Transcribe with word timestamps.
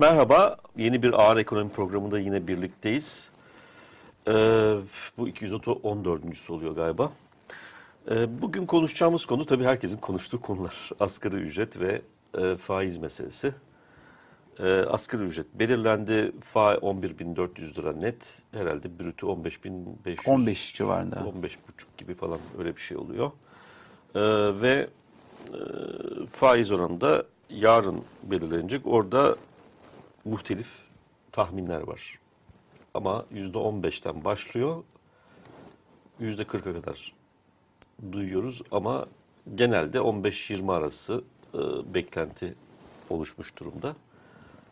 Merhaba, 0.00 0.56
yeni 0.76 1.02
bir 1.02 1.12
ağır 1.12 1.36
ekonomi 1.36 1.70
programında 1.70 2.18
yine 2.18 2.46
birlikteyiz. 2.46 3.30
Ee, 4.28 4.74
bu 5.18 5.28
214. 5.28 6.50
oluyor 6.50 6.76
galiba. 6.76 7.12
Ee, 8.10 8.42
bugün 8.42 8.66
konuşacağımız 8.66 9.26
konu 9.26 9.46
tabii 9.46 9.64
herkesin 9.64 9.96
konuştuğu 9.96 10.40
konular. 10.40 10.90
Asgari 11.00 11.36
ücret 11.36 11.80
ve 11.80 12.02
e, 12.38 12.56
faiz 12.56 12.98
meselesi. 12.98 13.54
Ee, 14.58 14.64
asgari 14.72 15.22
ücret 15.22 15.46
belirlendi. 15.54 16.32
Fa 16.40 16.74
11.400 16.74 17.78
lira 17.78 17.92
net. 17.92 18.42
Herhalde 18.52 18.98
brütü 18.98 19.26
15.500. 19.26 20.30
15 20.30 20.74
civarında. 20.74 21.16
15,5 21.16 21.56
gibi 21.96 22.14
falan 22.14 22.38
öyle 22.58 22.76
bir 22.76 22.80
şey 22.80 22.96
oluyor. 22.96 23.30
Ee, 24.14 24.20
ve 24.62 24.86
e, 25.48 25.58
faiz 26.30 26.70
oranı 26.70 27.00
da 27.00 27.24
yarın 27.50 28.02
belirlenecek. 28.22 28.86
Orada 28.86 29.36
muhtelif 30.24 30.68
tahminler 31.32 31.80
var. 31.80 32.18
Ama 32.94 33.24
%15'ten 33.34 34.24
başlıyor. 34.24 34.82
%40'a 36.20 36.72
kadar 36.82 37.12
duyuyoruz 38.12 38.62
ama 38.72 39.06
genelde 39.54 39.98
15-20 39.98 40.72
arası 40.72 41.24
e, 41.54 41.58
beklenti 41.94 42.54
oluşmuş 43.10 43.58
durumda. 43.58 43.96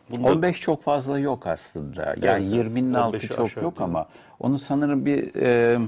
Bunda 0.09 0.27
15 0.27 0.61
çok 0.61 0.83
fazla 0.83 1.19
yok 1.19 1.47
aslında. 1.47 2.15
Yani 2.21 2.55
Evet, 2.55 2.65
20'nin 2.65 2.93
altı 2.93 3.17
15'i 3.17 3.27
çok 3.35 3.63
yok 3.63 3.81
ama 3.81 4.07
onu 4.39 4.59
sanırım 4.59 5.05
bir 5.05 5.35
e, 5.35 5.79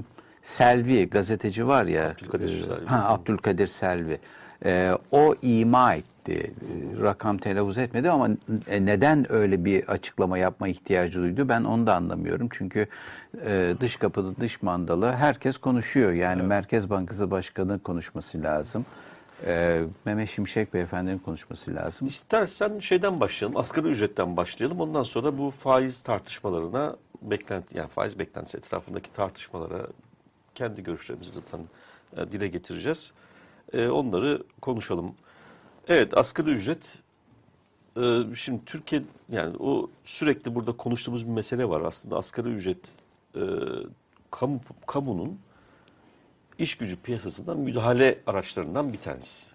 Selvi 0.42 1.10
gazeteci 1.10 1.66
var 1.66 1.84
ya. 1.84 2.10
Abdülkadir 2.10 2.60
e, 2.60 2.62
Selvi. 2.62 2.86
Ha, 2.86 3.04
Abdülkadir 3.08 3.66
Selvi. 3.66 4.18
E, 4.64 4.98
o 5.10 5.34
ima 5.42 5.94
etti. 5.94 6.11
E, 6.28 6.50
Rakam 7.02 7.38
telaffuz 7.38 7.78
etmedi 7.78 8.10
ama 8.10 8.28
e, 8.66 8.84
neden 8.86 9.32
öyle 9.32 9.64
bir 9.64 9.88
açıklama 9.88 10.38
yapma 10.38 10.68
ihtiyacı 10.68 11.20
duydu 11.22 11.48
ben 11.48 11.64
onu 11.64 11.86
da 11.86 11.94
anlamıyorum. 11.94 12.48
Çünkü 12.52 12.86
e, 13.44 13.74
dış 13.80 13.96
kapıda 13.96 14.36
dış 14.40 14.62
mandalı 14.62 15.12
herkes 15.12 15.58
konuşuyor. 15.58 16.12
Yani 16.12 16.42
Merkez 16.42 16.90
Bankası 16.90 17.30
Başkanı 17.30 17.78
konuşması 17.78 18.42
lazım. 18.42 18.86
E, 19.46 19.82
Mehmet 20.04 20.30
Şimşek 20.30 20.74
Beyefendi'nin 20.74 21.18
konuşması 21.18 21.74
lazım. 21.74 22.06
İstersen 22.06 22.78
şeyden 22.78 23.20
başlayalım, 23.20 23.56
asgari 23.56 23.88
ücretten 23.88 24.36
başlayalım. 24.36 24.80
Ondan 24.80 25.02
sonra 25.02 25.38
bu 25.38 25.50
faiz 25.50 26.02
tartışmalarına, 26.02 26.96
beklenti 27.22 27.78
yani 27.78 27.88
faiz 27.88 28.18
beklentisi 28.18 28.58
etrafındaki 28.58 29.12
tartışmalara 29.12 29.86
kendi 30.54 30.82
görüşlerimizi 30.82 31.32
zaten 31.32 31.60
e, 32.16 32.32
dile 32.32 32.48
getireceğiz. 32.48 33.12
Onları 33.74 34.42
konuşalım. 34.60 35.14
Evet, 35.88 36.16
asgari 36.16 36.50
ücret 36.50 36.98
e, 37.96 38.22
şimdi 38.34 38.64
Türkiye 38.64 39.02
yani 39.32 39.56
o 39.56 39.90
sürekli 40.04 40.54
burada 40.54 40.72
konuştuğumuz 40.72 41.26
bir 41.26 41.32
mesele 41.32 41.68
var. 41.68 41.80
Aslında 41.80 42.16
asgari 42.16 42.48
ücret 42.48 42.96
e, 43.36 43.40
kamu, 44.30 44.60
kamunun 44.86 45.38
iş 46.58 46.74
gücü 46.74 46.96
piyasasından 46.96 47.58
müdahale 47.58 48.18
araçlarından 48.26 48.92
bir 48.92 48.98
tanesi. 48.98 49.46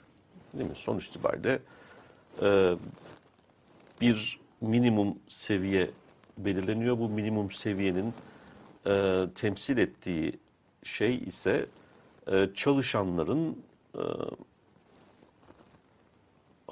Değil 0.54 0.70
mi? 0.70 0.76
Sonuç 0.76 1.08
itibariyle 1.08 1.60
e, 2.42 2.76
bir 4.02 4.40
minimum 4.62 5.20
seviye 5.28 5.92
belirleniyor. 6.38 7.00
Bu 7.00 7.10
minimum 7.10 7.52
seviyenin 7.52 8.14
e, 8.88 9.26
temsil 9.36 9.78
ettiği 9.78 10.40
şey 10.84 11.16
ise 11.16 11.66
e, 12.32 12.50
çalışanların 12.56 13.58
e, 13.96 14.02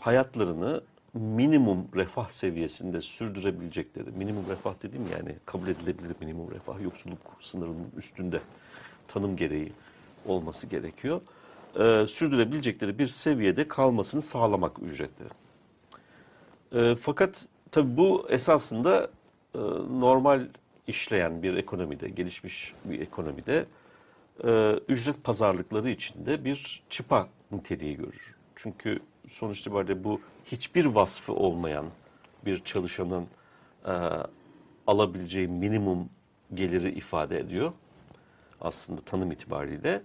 hayatlarını 0.05 0.81
minimum 1.13 1.87
refah 1.95 2.29
seviyesinde 2.29 3.01
sürdürebilecekleri, 3.01 4.11
minimum 4.11 4.43
refah 4.49 4.73
dediğim 4.83 5.05
yani 5.11 5.35
kabul 5.45 5.67
edilebilir 5.67 6.15
minimum 6.21 6.51
refah, 6.51 6.81
yoksulluk 6.81 7.19
sınırının 7.41 7.91
üstünde 7.97 8.39
tanım 9.07 9.35
gereği 9.35 9.73
olması 10.25 10.67
gerekiyor. 10.67 11.21
Ee, 11.79 12.05
sürdürebilecekleri 12.07 12.99
bir 12.99 13.07
seviyede 13.07 13.67
kalmasını 13.67 14.21
sağlamak 14.21 14.79
ücretleri. 14.79 15.29
Ee, 16.73 16.95
fakat 16.95 17.47
tabii 17.71 17.97
bu 17.97 18.27
esasında 18.29 19.09
e, 19.55 19.59
normal 19.99 20.47
işleyen 20.87 21.43
bir 21.43 21.57
ekonomide, 21.57 22.09
gelişmiş 22.09 22.73
bir 22.85 22.99
ekonomide 22.99 23.65
e, 24.43 24.79
ücret 24.87 25.23
pazarlıkları 25.23 25.89
içinde 25.89 26.45
bir 26.45 26.83
çıpa 26.89 27.29
niteliği 27.51 27.95
görür. 27.97 28.35
Çünkü 28.55 28.99
sonuç 29.29 29.59
itibariyle 29.59 30.03
bu 30.03 30.21
hiçbir 30.45 30.85
vasfı 30.85 31.33
olmayan 31.33 31.85
bir 32.45 32.57
çalışanın 32.57 33.27
e, 33.85 33.91
alabileceği 34.87 35.47
minimum 35.47 36.09
geliri 36.53 36.91
ifade 36.91 37.39
ediyor. 37.39 37.71
Aslında 38.61 39.01
tanım 39.01 39.31
itibariyle. 39.31 40.01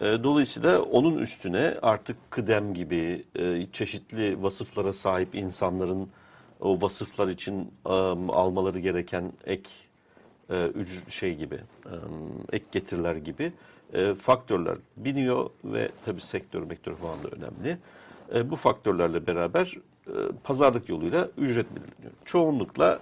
E, 0.00 0.04
dolayısıyla 0.04 0.82
onun 0.82 1.18
üstüne 1.18 1.74
artık 1.82 2.30
kıdem 2.30 2.74
gibi 2.74 3.24
e, 3.34 3.66
çeşitli 3.72 4.42
vasıflara 4.42 4.92
sahip 4.92 5.34
insanların 5.34 6.08
o 6.60 6.82
vasıflar 6.82 7.28
için 7.28 7.72
e, 7.86 7.88
almaları 8.32 8.78
gereken 8.78 9.32
ek 9.46 9.70
e, 10.50 10.70
şey 11.08 11.34
gibi, 11.34 11.60
e, 11.86 11.94
ek 12.52 12.64
getiriler 12.72 13.16
gibi 13.16 13.52
e, 13.92 14.14
faktörler 14.14 14.76
biniyor 14.96 15.50
ve 15.64 15.88
tabii 16.04 16.20
sektör, 16.20 16.62
mektör 16.62 16.94
falan 16.94 17.24
da 17.24 17.28
önemli. 17.28 17.78
E, 18.34 18.50
bu 18.50 18.56
faktörlerle 18.56 19.26
beraber 19.26 19.74
e, 20.06 20.12
pazarlık 20.44 20.88
yoluyla 20.88 21.28
ücret 21.36 21.66
belirleniyor. 21.70 22.12
Çoğunlukla 22.24 23.00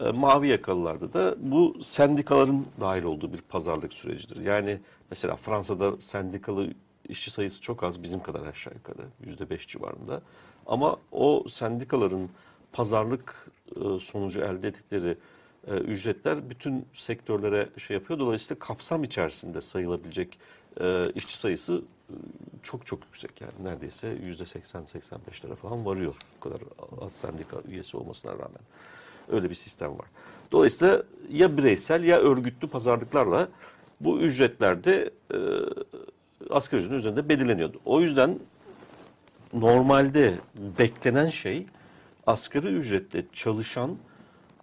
e, 0.00 0.10
mavi 0.10 0.48
yakalılarda 0.48 1.12
da 1.12 1.34
bu 1.38 1.76
sendikaların 1.82 2.66
dahil 2.80 3.02
olduğu 3.02 3.32
bir 3.32 3.40
pazarlık 3.40 3.92
sürecidir. 3.92 4.40
Yani 4.40 4.80
mesela 5.10 5.36
Fransa'da 5.36 6.00
sendikalı 6.00 6.68
işçi 7.08 7.30
sayısı 7.30 7.60
çok 7.60 7.82
az 7.82 8.02
bizim 8.02 8.22
kadar 8.22 8.46
aşağı 8.46 8.74
yukarı 8.74 9.06
yüzde 9.24 9.50
beş 9.50 9.68
civarında. 9.68 10.22
Ama 10.66 10.96
o 11.12 11.44
sendikaların 11.48 12.28
pazarlık 12.72 13.50
e, 13.76 14.00
sonucu 14.00 14.40
elde 14.40 14.68
ettikleri 14.68 15.16
e, 15.66 15.74
ücretler 15.74 16.50
bütün 16.50 16.86
sektörlere 16.94 17.68
şey 17.78 17.94
yapıyor. 17.94 18.18
Dolayısıyla 18.18 18.58
kapsam 18.58 19.04
içerisinde 19.04 19.60
sayılabilecek 19.60 20.38
e, 20.80 21.12
işçi 21.14 21.38
sayısı 21.38 21.82
çok 22.62 22.86
çok 22.86 23.04
yüksek 23.04 23.40
yani 23.40 23.52
neredeyse 23.62 24.08
yüzde 24.08 24.42
80-85'lere 24.42 25.54
falan 25.54 25.86
varıyor 25.86 26.14
bu 26.36 26.40
kadar 26.40 26.60
az 27.00 27.12
sendika 27.12 27.56
üyesi 27.68 27.96
olmasına 27.96 28.32
rağmen. 28.32 28.62
Öyle 29.28 29.50
bir 29.50 29.54
sistem 29.54 29.98
var. 29.98 30.06
Dolayısıyla 30.52 31.02
ya 31.30 31.56
bireysel 31.56 32.04
ya 32.04 32.18
örgütlü 32.18 32.68
pazarlıklarla 32.68 33.48
bu 34.00 34.18
ücretler 34.18 34.84
de 34.84 35.10
e, 35.34 35.38
asgari 36.50 36.80
ücretin 36.80 36.96
üzerinde 36.96 37.28
belirleniyordu. 37.28 37.80
O 37.84 38.00
yüzden 38.00 38.38
normalde 39.52 40.34
beklenen 40.78 41.28
şey 41.28 41.66
asgari 42.26 42.66
ücretle 42.66 43.24
çalışan 43.32 43.96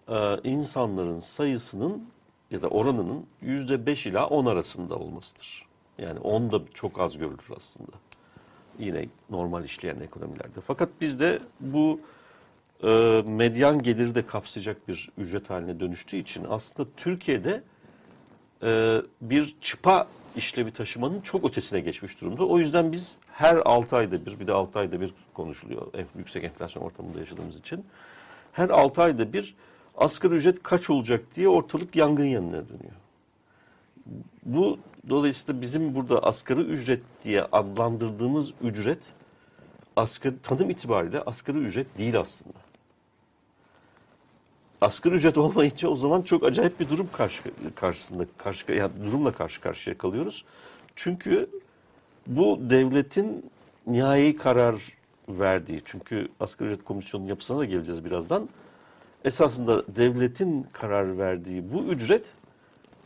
e, 0.08 0.38
insanların 0.44 1.20
sayısının 1.20 2.10
ya 2.52 2.62
da 2.62 2.68
oranının 2.68 3.26
yüzde 3.42 3.86
beş 3.86 4.06
ila 4.06 4.28
on 4.28 4.46
arasında 4.46 4.96
olmasıdır. 4.96 5.69
Yani 6.02 6.20
on 6.20 6.52
da 6.52 6.62
çok 6.74 7.00
az 7.02 7.18
görülür 7.18 7.50
aslında. 7.56 7.92
Yine 8.80 9.06
normal 9.30 9.66
işleyen 9.66 10.00
ekonomilerde. 10.00 10.62
Fakat 10.68 10.90
bizde 11.02 11.40
bu 11.60 12.00
e, 12.84 13.24
medyan 13.26 13.84
geliri 13.84 14.16
de 14.16 14.26
kapsayacak 14.26 14.88
bir 14.88 15.10
ücret 15.18 15.50
haline 15.50 15.80
dönüştüğü 15.80 16.18
için 16.18 16.46
aslında 16.50 16.90
Türkiye'de 16.98 17.64
e, 18.64 19.02
bir 19.22 19.56
çıpa 19.62 20.08
işlevi 20.36 20.72
taşımanın 20.72 21.22
çok 21.22 21.46
ötesine 21.46 21.80
geçmiş 21.80 22.22
durumda. 22.22 22.46
O 22.46 22.60
yüzden 22.60 22.92
biz 22.92 23.18
her 23.32 23.56
6 23.56 23.96
ayda 23.96 24.26
bir, 24.26 24.40
bir 24.40 24.48
de 24.48 24.52
6 24.52 24.80
ayda 24.80 25.02
bir 25.02 25.14
konuşuluyor 25.34 25.88
yüksek 26.18 26.44
enflasyon 26.44 26.84
ortamında 26.84 27.20
yaşadığımız 27.20 27.60
için. 27.60 27.86
Her 28.52 28.70
6 28.70 29.02
ayda 29.02 29.34
bir 29.34 29.56
asgari 29.98 30.34
ücret 30.34 30.64
kaç 30.64 30.90
olacak 30.90 31.26
diye 31.36 31.50
ortalık 31.50 31.96
yangın 31.96 32.26
yanına 32.26 32.52
dönüyor. 32.70 32.94
Bu 34.46 34.80
dolayısıyla 35.10 35.62
bizim 35.62 35.96
burada 35.96 36.24
asgari 36.24 36.62
ücret 36.62 37.02
diye 37.24 37.44
adlandırdığımız 37.44 38.52
ücret 38.64 39.00
asgari 39.96 40.36
tanım 40.44 40.70
itibariyle 40.70 41.22
asgari 41.22 41.58
ücret 41.58 41.98
değil 41.98 42.20
aslında. 42.20 42.58
Asgari 44.82 45.16
ücret 45.16 45.38
olmayınca 45.38 45.90
o 45.90 45.96
zaman 45.96 46.22
çok 46.22 46.44
acayip 46.44 46.80
bir 46.80 46.90
durum 46.90 47.10
karşı 47.12 47.42
karşısında 47.76 48.26
karşı 48.38 48.72
yani 48.72 48.92
durumla 49.06 49.32
karşı 49.32 49.62
karşıya 49.62 49.98
kalıyoruz. 49.98 50.46
Çünkü 50.96 51.50
bu 52.28 52.60
devletin 52.62 53.52
nihai 53.88 54.36
karar 54.36 54.82
verdiği 55.30 55.82
çünkü 55.86 56.28
asgari 56.40 56.70
ücret 56.70 56.86
komisyonunun 56.86 57.30
yapısına 57.30 57.60
da 57.60 57.66
geleceğiz 57.66 58.06
birazdan. 58.06 58.50
Esasında 59.26 59.84
devletin 59.96 60.68
karar 60.74 61.18
verdiği 61.18 61.74
bu 61.74 61.84
ücret 61.84 62.26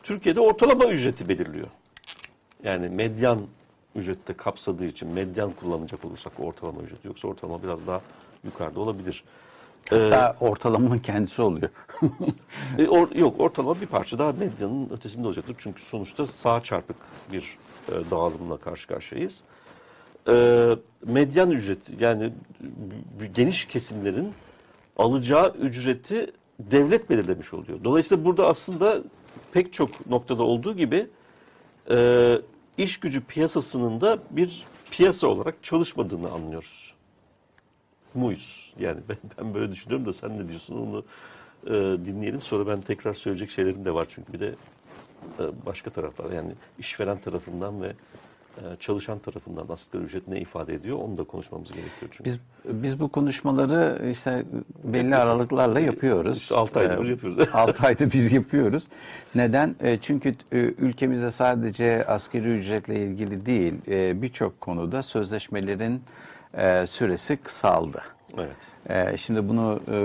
Türkiye'de 0.03 0.39
ortalama 0.39 0.85
ücreti 0.85 1.29
belirliyor. 1.29 1.67
Yani 2.63 2.89
medyan 2.89 3.41
ücrette 3.95 4.33
kapsadığı 4.33 4.85
için 4.85 5.07
medyan 5.07 5.51
kullanacak 5.51 6.05
olursak 6.05 6.33
ortalama 6.39 6.81
ücreti 6.81 7.07
yoksa 7.07 7.27
ortalama 7.27 7.63
biraz 7.63 7.87
daha 7.87 8.01
yukarıda 8.43 8.79
olabilir. 8.79 9.23
Hatta 9.89 10.35
ortalamanın 10.39 10.99
kendisi 10.99 11.41
oluyor. 11.41 11.69
E, 12.77 12.83
or- 12.83 13.17
yok 13.17 13.39
ortalama 13.39 13.81
bir 13.81 13.85
parça 13.85 14.19
daha 14.19 14.31
medyanın 14.31 14.89
ötesinde 14.89 15.27
olacaktır. 15.27 15.55
Çünkü 15.57 15.81
sonuçta 15.81 16.27
sağ 16.27 16.63
çarpık 16.63 16.95
bir 17.31 17.57
e, 17.89 18.11
dağılımla 18.11 18.57
karşı 18.57 18.87
karşıyayız. 18.87 19.43
E, 20.27 20.67
medyan 21.05 21.51
ücreti 21.51 21.91
yani 21.99 22.33
geniş 23.33 23.65
kesimlerin 23.65 24.33
alacağı 24.97 25.53
ücreti 25.59 26.31
devlet 26.59 27.09
belirlemiş 27.09 27.53
oluyor. 27.53 27.83
Dolayısıyla 27.83 28.25
burada 28.25 28.47
aslında 28.47 29.01
pek 29.51 29.73
çok 29.73 30.07
noktada 30.07 30.43
olduğu 30.43 30.75
gibi 30.75 31.07
e, 31.89 32.37
iş 32.77 32.99
gücü 32.99 33.21
piyasasının 33.23 34.01
da 34.01 34.19
bir 34.31 34.63
piyasa 34.91 35.27
olarak 35.27 35.63
çalışmadığını 35.63 36.31
anlıyoruz. 36.31 36.93
Muyuz? 38.13 38.73
Yani 38.79 38.99
ben, 39.09 39.17
ben 39.39 39.53
böyle 39.53 39.71
düşünüyorum 39.71 40.05
da 40.05 40.13
sen 40.13 40.39
ne 40.39 40.49
diyorsun 40.49 40.75
onu 40.75 41.05
e, 41.67 41.71
dinleyelim. 42.05 42.41
Sonra 42.41 42.67
ben 42.67 42.81
tekrar 42.81 43.13
söyleyecek 43.13 43.49
şeylerim 43.49 43.85
de 43.85 43.93
var 43.93 44.07
çünkü 44.09 44.33
bir 44.33 44.39
de 44.39 44.55
e, 45.39 45.65
başka 45.65 45.89
taraflar 45.89 46.31
yani 46.31 46.51
işveren 46.79 47.17
tarafından 47.19 47.81
ve 47.81 47.93
çalışan 48.79 49.19
tarafından 49.19 49.65
asgari 49.69 50.03
ücret 50.03 50.27
ne 50.27 50.39
ifade 50.41 50.73
ediyor 50.73 50.97
onu 50.97 51.17
da 51.17 51.23
konuşmamız 51.23 51.67
gerekiyor 51.69 52.11
çünkü. 52.11 52.23
Biz 52.25 52.37
biz 52.65 52.99
bu 52.99 53.09
konuşmaları 53.09 54.09
işte 54.11 54.45
belli 54.83 55.15
aralıklarla 55.15 55.79
yapıyoruz. 55.79 56.37
İşte 56.37 56.55
altı 56.55 56.79
ayda 56.79 57.01
bir 57.01 57.07
Ee, 57.07 57.11
yapıyoruz. 57.11 57.47
altı 57.53 57.83
ayda 57.87 58.11
biz 58.11 58.31
yapıyoruz. 58.31 58.83
Neden? 59.35 59.75
E, 59.79 59.97
Çünkü 60.01 60.29
e, 60.51 60.57
ülkemizde 60.57 61.31
sadece 61.31 62.05
asgari 62.05 62.57
ücretle 62.57 62.95
ilgili 63.03 63.45
değil, 63.45 63.73
e, 63.87 64.21
birçok 64.21 64.61
konuda 64.61 65.03
sözleşmelerin 65.03 66.01
e, 66.53 66.87
süresi 66.87 67.37
kısaldı. 67.37 68.01
Evet. 68.37 68.57
Ee, 68.89 69.17
Şimdi 69.17 69.49
bunu 69.49 69.79
e, 69.91 69.97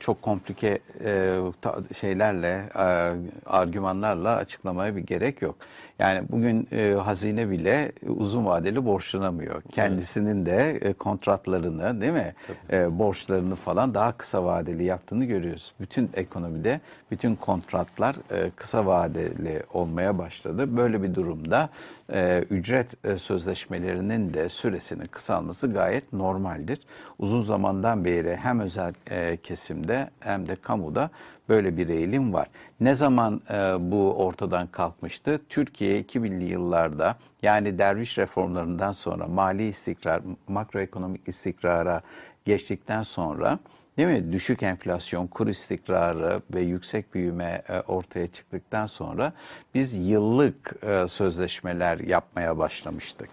çok 0.00 0.22
komplike 0.22 0.78
e, 1.04 1.38
ta- 1.62 1.78
şeylerle, 2.00 2.62
e, 2.78 3.12
argümanlarla 3.46 4.36
açıklamaya 4.36 4.96
bir 4.96 5.00
gerek 5.00 5.42
yok. 5.42 5.54
Yani 5.98 6.22
bugün 6.30 6.68
e, 6.72 6.92
hazine 6.94 7.50
bile 7.50 7.92
uzun 8.06 8.44
vadeli 8.46 8.84
borçlanamıyor. 8.84 9.62
Kendisinin 9.62 10.46
de 10.46 10.70
e, 10.70 10.92
kontratlarını 10.92 12.00
değil 12.00 12.12
mi? 12.12 12.34
E, 12.72 12.98
borçlarını 12.98 13.54
falan 13.54 13.94
daha 13.94 14.12
kısa 14.12 14.44
vadeli 14.44 14.84
yaptığını 14.84 15.24
görüyoruz. 15.24 15.72
Bütün 15.80 16.10
ekonomide 16.14 16.80
bütün 17.10 17.34
kontratlar 17.36 18.16
e, 18.30 18.50
kısa 18.50 18.86
vadeli 18.86 19.62
olmaya 19.72 20.18
başladı. 20.18 20.76
Böyle 20.76 21.02
bir 21.02 21.14
durumda 21.14 21.68
e, 22.12 22.38
ücret 22.50 23.04
e, 23.06 23.18
sözleşmelerinin 23.18 24.34
de 24.34 24.48
süresinin 24.48 25.06
kısalması 25.06 25.72
gayet 25.72 26.12
normaldir. 26.12 26.78
Uzun 27.18 27.42
zamandan 27.42 28.04
beri 28.04 28.15
hem 28.24 28.60
özel 28.60 28.94
e, 29.10 29.36
kesimde 29.36 30.10
hem 30.20 30.48
de 30.48 30.56
kamuda 30.56 31.10
böyle 31.48 31.76
bir 31.76 31.88
eğilim 31.88 32.32
var. 32.32 32.48
Ne 32.80 32.94
zaman 32.94 33.40
e, 33.50 33.54
bu 33.90 34.12
ortadan 34.12 34.66
kalkmıştı? 34.66 35.40
Türkiye 35.48 36.02
2000'li 36.02 36.44
yıllarda 36.44 37.16
yani 37.42 37.78
derviş 37.78 38.18
reformlarından 38.18 38.92
sonra 38.92 39.26
mali 39.26 39.68
istikrar, 39.68 40.22
makroekonomik 40.48 41.28
istikrara 41.28 42.02
geçtikten 42.44 43.02
sonra 43.02 43.58
Değil 43.96 44.08
mi? 44.08 44.32
Düşük 44.32 44.62
enflasyon, 44.62 45.26
kur 45.26 45.46
istikrarı 45.46 46.42
ve 46.54 46.60
yüksek 46.60 47.14
büyüme 47.14 47.62
e, 47.68 47.80
ortaya 47.80 48.26
çıktıktan 48.26 48.86
sonra 48.86 49.32
biz 49.74 50.08
yıllık 50.08 50.74
e, 50.82 51.08
sözleşmeler 51.08 51.98
yapmaya 51.98 52.58
başlamıştık. 52.58 53.28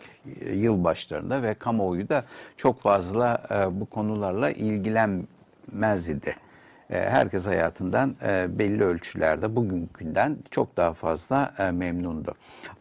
Yıl 0.53 0.83
başlarında 0.83 1.43
ve 1.43 1.53
kamuoyu 1.53 2.09
da 2.09 2.25
çok 2.57 2.81
fazla 2.81 3.43
e, 3.51 3.79
bu 3.79 3.85
konularla 3.85 4.51
ilgilenmez 4.51 6.09
idi. 6.09 6.29
E, 6.29 6.52
Herkes 6.89 7.47
hayatından 7.47 8.15
e, 8.23 8.59
belli 8.59 8.83
ölçülerde 8.83 9.55
bugünkünden 9.55 10.37
çok 10.51 10.77
daha 10.77 10.93
fazla 10.93 11.53
e, 11.59 11.71
memnundu. 11.71 12.33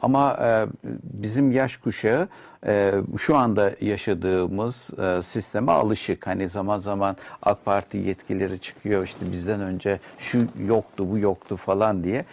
Ama 0.03 0.39
e, 0.43 0.67
bizim 1.03 1.53
yaş 1.53 1.77
kuşağı 1.77 2.29
e, 2.67 2.93
şu 3.19 3.37
anda 3.37 3.73
yaşadığımız 3.81 4.91
e, 4.99 5.23
sisteme 5.23 5.73
alışık. 5.73 6.27
Hani 6.27 6.49
zaman 6.49 6.79
zaman 6.79 7.17
AK 7.43 7.65
Parti 7.65 7.99
yetkileri 7.99 8.59
çıkıyor 8.59 9.05
işte 9.05 9.33
bizden 9.33 9.61
önce 9.61 10.01
şu 10.19 10.47
yoktu 10.67 11.11
bu 11.11 11.19
yoktu 11.19 11.57
falan 11.57 12.05
diye. 12.05 12.25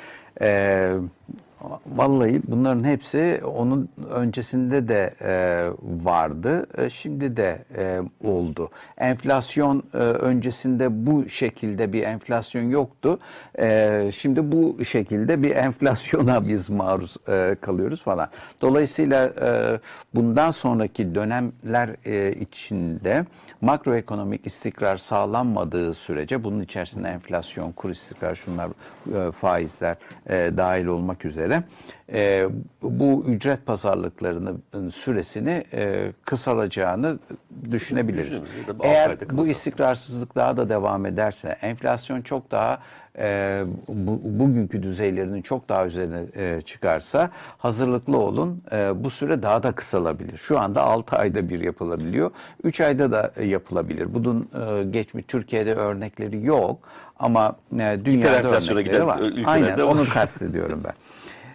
Vallahi 1.87 2.41
bunların 2.47 2.83
hepsi 2.83 3.41
onun 3.45 3.89
öncesinde 4.09 4.87
de 4.87 5.15
e, 5.21 5.31
vardı, 6.05 6.67
e, 6.77 6.89
şimdi 6.89 7.37
de 7.37 7.65
e, 7.77 8.01
oldu. 8.23 8.69
Enflasyon 8.97 9.83
e, 9.93 9.97
öncesinde 9.97 11.05
bu 11.07 11.29
şekilde 11.29 11.93
bir 11.93 12.03
enflasyon 12.03 12.63
yoktu. 12.63 13.19
E, 13.59 14.09
şimdi 14.15 14.51
bu 14.51 14.85
şekilde 14.85 15.43
bir 15.43 15.55
enflasyona 15.55 16.47
biz 16.47 16.69
maruz 16.69 17.15
e, 17.29 17.55
kalıyoruz 17.61 18.03
falan. 18.03 18.27
Dolayısıyla 18.61 19.25
e, 19.25 19.79
bundan 20.15 20.51
sonraki 20.51 21.15
dönemler 21.15 21.89
e, 22.05 22.33
içinde 22.33 23.25
makroekonomik 23.61 24.45
istikrar 24.45 24.97
sağlanmadığı 24.97 25.93
sürece 25.93 26.43
bunun 26.43 26.61
içerisinde 26.61 27.07
enflasyon, 27.07 27.71
kur 27.71 27.89
istikrar, 27.89 28.35
şunlar 28.35 28.69
e, 29.15 29.31
faizler 29.31 29.97
e, 30.29 30.51
dahil 30.57 30.85
olmak 30.85 31.25
üzere 31.25 31.63
e, 32.13 32.47
bu 32.81 33.25
ücret 33.27 33.65
pazarlıklarının 33.65 34.89
süresini 34.89 35.63
e, 35.73 36.11
kısalacağını 36.25 37.19
düşünebiliriz. 37.71 38.41
Eğer 38.83 39.17
bu 39.31 39.47
istikrarsızlık 39.47 40.35
daha 40.35 40.57
da 40.57 40.69
devam 40.69 41.05
ederse, 41.05 41.49
enflasyon 41.61 42.21
çok 42.21 42.51
daha 42.51 42.79
e, 43.19 43.63
bu, 43.87 44.19
bugünkü 44.23 44.83
düzeylerinin 44.83 45.41
çok 45.41 45.69
daha 45.69 45.85
üzerine 45.85 46.21
e, 46.35 46.61
çıkarsa 46.61 47.29
hazırlıklı 47.57 48.17
olun. 48.17 48.61
E, 48.71 49.03
bu 49.03 49.09
süre 49.09 49.41
daha 49.41 49.63
da 49.63 49.71
kısalabilir. 49.71 50.37
Şu 50.37 50.59
anda 50.59 50.81
6 50.81 51.15
ayda 51.15 51.49
bir 51.49 51.61
yapılabiliyor. 51.61 52.31
3 52.63 52.81
ayda 52.81 53.11
da 53.11 53.31
e, 53.35 53.45
yapılabilir. 53.45 54.13
Bunun 54.13 54.49
e, 54.53 54.83
geçmiş 54.83 55.25
Türkiye'de 55.27 55.73
örnekleri 55.73 56.45
yok 56.45 56.79
ama 57.19 57.55
e, 57.79 57.99
dünyada 58.05 58.49
örnekleri 58.49 59.07
var. 59.07 59.19
Aynen 59.45 59.77
var. 59.77 59.83
onu 59.83 60.09
kastediyorum 60.09 60.81
ben. 60.83 60.93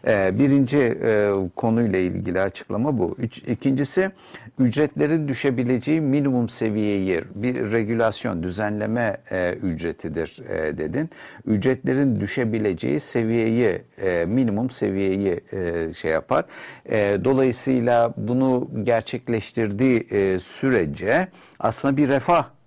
Ee, 0.07 0.39
Birinci 0.39 0.79
e, 0.79 1.33
konuyla 1.57 1.99
ilgili 1.99 2.41
açıklama 2.41 2.99
bu. 2.99 3.17
Üç, 3.19 3.39
ikincisi 3.39 4.11
ücretlerin 4.59 5.29
düşebileceği 5.29 6.01
minimum 6.01 6.49
seviyeyi 6.49 7.21
bir 7.35 7.73
regülasyon, 7.73 8.43
düzenleme 8.43 9.17
e, 9.31 9.53
ücretidir 9.53 10.43
e, 10.49 10.79
dedin. 10.79 11.11
Ücretlerin 11.47 12.21
düşebileceği 12.21 13.01
seviyeyi, 13.01 13.83
e, 13.99 14.25
minimum 14.25 14.71
seviyeyi 14.71 15.41
e, 15.53 15.93
şey 15.95 16.11
yapar. 16.11 16.45
E, 16.87 17.19
dolayısıyla 17.25 18.15
bunu 18.17 18.71
gerçekleştirdiği 18.83 20.07
e, 20.11 20.39
sürece 20.39 21.29
aslında 21.59 21.97
bir 21.97 22.09
refah 22.09 22.45
e, 22.45 22.64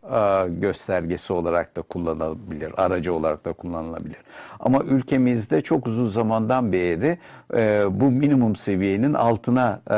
göstergesi 0.48 1.34
olarak 1.34 1.76
da 1.76 1.82
kullanılabilir, 1.82 2.72
aracı 2.78 3.14
olarak 3.14 3.46
da 3.46 3.54
kullanılabilir. 3.54 4.18
Ama 4.60 4.84
ülkemizde 4.84 5.62
çok 5.62 5.88
uzun 5.88 6.10
zamandan 6.10 6.72
beri 6.72 7.18
e, 7.56 7.86
bu 7.90 8.12
minimum 8.12 8.56
seviyenin 8.56 9.14
altına 9.14 9.82
e, 9.90 9.98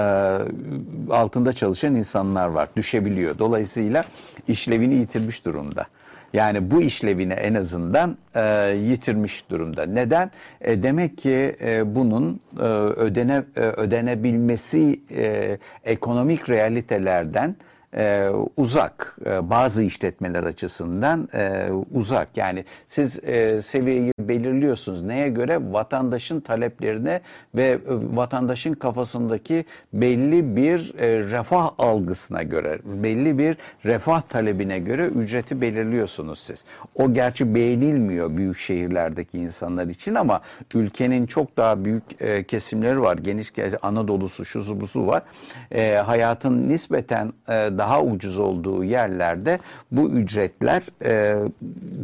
altında 1.13 1.53
çalışan 1.53 1.95
insanlar 1.95 2.47
var, 2.47 2.69
düşebiliyor. 2.75 3.37
Dolayısıyla 3.39 4.03
işlevini 4.47 4.93
yitirmiş 4.93 5.45
durumda. 5.45 5.85
Yani 6.33 6.71
bu 6.71 6.81
işlevini 6.81 7.33
en 7.33 7.53
azından 7.53 8.17
e, 8.35 8.75
yitirmiş 8.83 9.49
durumda. 9.49 9.85
Neden? 9.85 10.31
E, 10.61 10.83
demek 10.83 11.17
ki 11.17 11.55
e, 11.61 11.95
bunun 11.95 12.39
e, 12.59 12.63
ödene 12.63 13.43
e, 13.55 13.59
ödenebilmesi 13.59 15.01
e, 15.11 15.57
ekonomik 15.83 16.49
realitelerden 16.49 17.55
e, 17.97 18.29
uzak 18.57 19.17
e, 19.25 19.49
bazı 19.49 19.83
işletmeler 19.83 20.43
açısından 20.43 21.29
e, 21.33 21.69
uzak. 21.93 22.37
Yani 22.37 22.65
siz 22.85 23.23
e, 23.23 23.61
seviyeyi 23.61 24.13
belirliyorsunuz. 24.19 25.03
Neye 25.03 25.29
göre? 25.29 25.59
Vatandaşın 25.71 26.39
taleplerine 26.39 27.21
ve 27.55 27.67
e, 27.67 27.79
vatandaşın 27.87 28.73
kafasındaki 28.73 29.65
belli 29.93 30.55
bir 30.55 30.93
e, 30.97 31.19
refah 31.19 31.71
algısına 31.77 32.43
göre 32.43 32.79
belli 32.85 33.37
bir 33.37 33.57
refah 33.85 34.21
talebine 34.21 34.79
göre 34.79 35.07
ücreti 35.07 35.61
belirliyorsunuz 35.61 36.39
siz. 36.39 36.63
O 36.95 37.13
gerçi 37.13 37.55
beğenilmiyor 37.55 38.37
büyük 38.37 38.57
şehirlerdeki 38.57 39.37
insanlar 39.37 39.87
için 39.87 40.15
ama 40.15 40.41
ülkenin 40.75 41.25
çok 41.25 41.57
daha 41.57 41.85
büyük 41.85 42.03
e, 42.19 42.43
kesimleri 42.43 43.01
var. 43.01 43.17
Geniş 43.17 43.53
Anadolu'su 43.81 44.45
şusu 44.45 44.81
busu 44.81 45.07
var. 45.07 45.23
E, 45.71 45.95
hayatın 45.95 46.69
nispeten 46.69 47.33
e, 47.49 47.77
daha 47.79 48.03
ucuz 48.03 48.39
olduğu 48.39 48.83
yerlerde 48.83 49.59
bu 49.91 50.09
ücretler 50.09 50.83
e, 51.03 51.35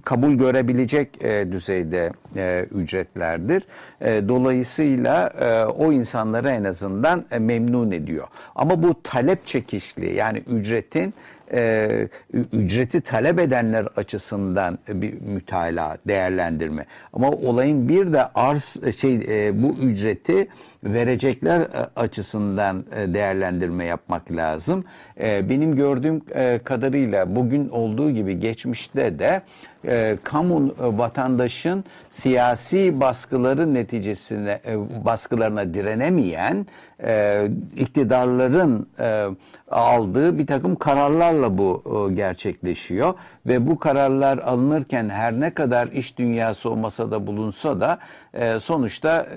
kabul 0.06 0.34
görebilecek 0.34 1.24
e, 1.24 1.52
düzeyde 1.52 2.12
e, 2.36 2.66
ücretlerdir. 2.72 3.64
E, 4.02 4.28
dolayısıyla 4.28 5.28
e, 5.28 5.66
o 5.66 5.92
insanları 5.92 6.50
en 6.50 6.64
azından 6.64 7.26
e, 7.32 7.40
memnun 7.40 7.92
ediyor. 7.92 8.28
Ama 8.56 8.84
bu 8.84 9.02
talep 9.04 9.46
çekişli 9.46 10.14
yani 10.14 10.38
ücretin 10.38 11.14
e, 11.54 12.08
ücreti 12.54 13.02
talep 13.02 13.40
edenler 13.40 13.88
açısından 13.96 14.80
bir 14.88 15.14
mütalaa, 15.22 15.98
değerlendirme. 16.08 16.86
Ama 17.14 17.30
olayın 17.30 17.90
bir 17.90 18.14
de 18.14 18.26
arz 18.36 18.96
şey 19.00 19.16
e, 19.16 19.64
bu 19.64 19.76
ücreti 19.82 20.48
verecekler 20.84 21.60
e, 21.62 21.66
açısından 21.96 22.86
e, 22.96 23.14
değerlendirme 23.14 23.86
yapmak 23.86 24.32
lazım. 24.32 24.84
E, 25.20 25.50
benim 25.50 25.76
gördüğüm 25.76 26.22
e, 26.36 26.60
kadarıyla 26.64 27.36
bugün 27.36 27.70
olduğu 27.70 28.12
gibi 28.12 28.40
geçmişte 28.40 29.20
de 29.20 29.42
e, 29.88 30.18
kamu 30.24 30.68
e, 30.68 30.98
vatandaşın 30.98 31.84
siyasi 32.12 33.00
baskıları 33.00 33.74
neticesine 33.74 34.62
e, 34.68 35.06
baskılarına 35.06 35.74
direnemeyen 35.74 36.68
e, 37.04 37.48
iktidarların 37.78 38.88
e, 39.00 39.26
aldığı 39.72 40.38
bir 40.38 40.48
takım 40.48 40.76
kararlarla 40.76 41.58
bu 41.58 41.84
e, 42.10 42.14
gerçekleşiyor 42.14 43.14
ve 43.46 43.68
bu 43.68 43.80
kararlar 43.80 44.38
alınırken 44.38 45.10
her 45.10 45.34
ne 45.40 45.54
kadar 45.54 45.88
iş 45.88 46.18
dünyası 46.18 46.70
o 46.72 46.76
masada 46.76 47.28
bulunsa 47.28 47.80
da 47.82 48.00
e, 48.34 48.60
sonuçta 48.60 49.28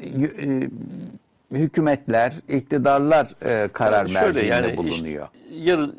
e, 0.00 0.06
e, 0.24 0.70
hükümetler, 1.52 2.32
iktidarlar 2.48 3.34
e, 3.44 3.68
karar 3.72 3.98
Yani 4.06 4.08
şöyle, 4.10 4.42
merciinde 4.42 4.66
yani 4.66 4.76
bulunuyor. 4.76 5.28
iş- 5.50 5.66
yarı 5.66 5.90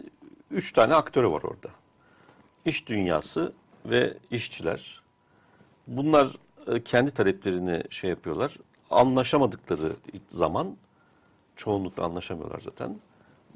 üç 0.52 0.72
tane 0.72 0.96
aktörü 0.96 1.28
var 1.32 1.42
orada. 1.44 1.68
İş 2.66 2.88
dünyası 2.88 3.52
ve 3.86 4.14
işçiler. 4.32 5.02
Bunlar 5.88 6.28
e, 6.68 6.84
kendi 6.84 7.12
taleplerini 7.12 7.84
şey 7.90 8.10
yapıyorlar. 8.10 8.58
Anlaşamadıkları 8.92 9.92
zaman 10.32 10.76
çoğunlukla 11.56 12.04
anlaşamıyorlar 12.04 12.60
zaten. 12.60 12.96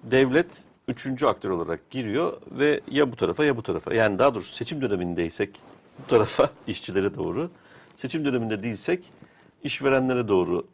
Devlet 0.03 0.63
üçüncü 0.87 1.25
aktör 1.25 1.49
olarak 1.49 1.89
giriyor 1.89 2.33
ve 2.51 2.81
ya 2.91 3.11
bu 3.11 3.15
tarafa 3.15 3.45
ya 3.45 3.57
bu 3.57 3.63
tarafa. 3.63 3.93
Yani 3.93 4.19
daha 4.19 4.35
doğrusu 4.35 4.53
seçim 4.55 4.81
dönemindeysek 4.81 5.61
bu 6.03 6.07
tarafa 6.07 6.49
işçilere 6.67 7.15
doğru. 7.15 7.49
Seçim 7.95 8.25
döneminde 8.25 8.63
değilsek 8.63 9.11
işverenlere 9.63 10.27
doğru 10.27 10.67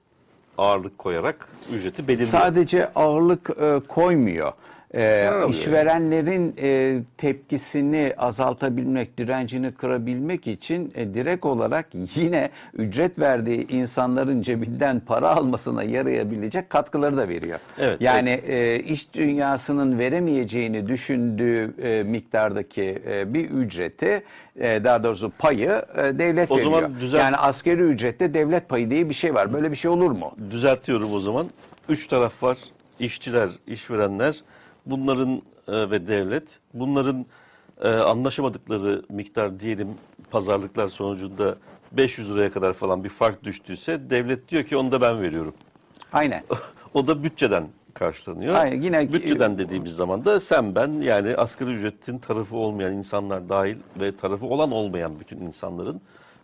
ağırlık 0.58 0.98
koyarak 0.98 1.50
ücreti 1.72 2.08
belirliyor. 2.08 2.30
Sadece 2.30 2.94
ağırlık 2.94 3.50
e, 3.50 3.82
koymuyor. 3.88 4.54
E, 4.96 5.30
işverenlerin 5.50 6.56
e, 6.62 7.00
tepkisini 7.18 8.14
azaltabilmek, 8.18 9.18
direncini 9.18 9.72
kırabilmek 9.72 10.48
için 10.48 10.92
e, 10.96 11.14
direkt 11.14 11.46
olarak 11.46 11.88
yine 12.16 12.50
ücret 12.74 13.20
verdiği 13.20 13.68
insanların 13.72 14.42
cebinden 14.42 15.00
para 15.00 15.30
almasına 15.30 15.84
yarayabilecek 15.84 16.70
katkıları 16.70 17.18
da 17.18 17.30
veriyor. 17.30 17.60
Evet, 17.80 18.02
yani 18.02 18.30
e, 18.30 18.80
iş 18.80 19.14
dünyasının 19.14 20.00
veremeyeceğini 20.00 20.88
düşündüğü 20.88 21.74
e, 21.82 22.04
miktardaki 22.04 23.02
e, 23.08 23.34
bir 23.34 23.50
ücreti 23.50 24.24
e, 24.60 24.84
daha 24.84 25.04
doğrusu 25.04 25.30
payı 25.40 25.82
e, 25.98 26.20
devlet 26.20 26.52
O 26.52 26.58
veriyor. 26.58 26.72
zaman 26.74 26.92
düzelt- 27.02 27.20
Yani 27.20 27.36
askeri 27.38 27.82
ücrette 27.82 28.34
devlet 28.34 28.70
payı 28.70 28.90
diye 28.92 29.10
bir 29.10 29.14
şey 29.14 29.34
var. 29.34 29.54
Böyle 29.54 29.72
bir 29.72 29.76
şey 29.76 29.92
olur 29.92 30.12
mu? 30.12 30.32
düzeltiyorum 30.52 31.14
o 31.14 31.20
zaman. 31.20 31.48
Üç 31.90 32.08
taraf 32.08 32.44
var. 32.44 32.58
İşçiler, 33.00 33.50
işverenler, 33.68 34.36
bunların 34.92 35.42
e, 35.68 35.90
ve 35.90 36.08
devlet. 36.08 36.60
Bunların 36.74 37.26
e, 37.82 37.90
anlaşamadıkları 37.90 39.04
miktar 39.10 39.60
diyelim 39.60 39.96
pazarlıklar 40.32 40.88
sonucunda 40.88 41.56
500 41.92 42.36
liraya 42.36 42.52
kadar 42.52 42.74
falan 42.74 43.04
bir 43.04 43.10
fark 43.10 43.44
düştüyse 43.44 44.10
devlet 44.10 44.50
diyor 44.50 44.64
ki 44.64 44.78
onu 44.78 44.92
da 44.92 45.02
ben 45.02 45.22
veriyorum. 45.22 45.54
Aynen. 46.14 46.44
o 46.94 47.08
da 47.08 47.24
bütçeden 47.24 47.68
karşılanıyor. 47.94 48.56
Aynen, 48.56 48.82
yine- 48.82 49.14
bütçeden 49.14 49.58
dediğimiz 49.58 49.96
zaman 49.96 50.26
da 50.26 50.40
sen 50.40 50.76
ben 50.76 51.02
yani 51.02 51.36
asgari 51.36 51.72
ücretin 51.72 52.18
tarafı 52.18 52.58
olmayan 52.58 52.94
insanlar 52.94 53.50
dahil 53.50 53.78
ve 54.02 54.18
tarafı 54.18 54.46
olan 54.46 54.72
olmayan 54.72 55.20
bütün 55.20 55.38
insanların 55.40 56.02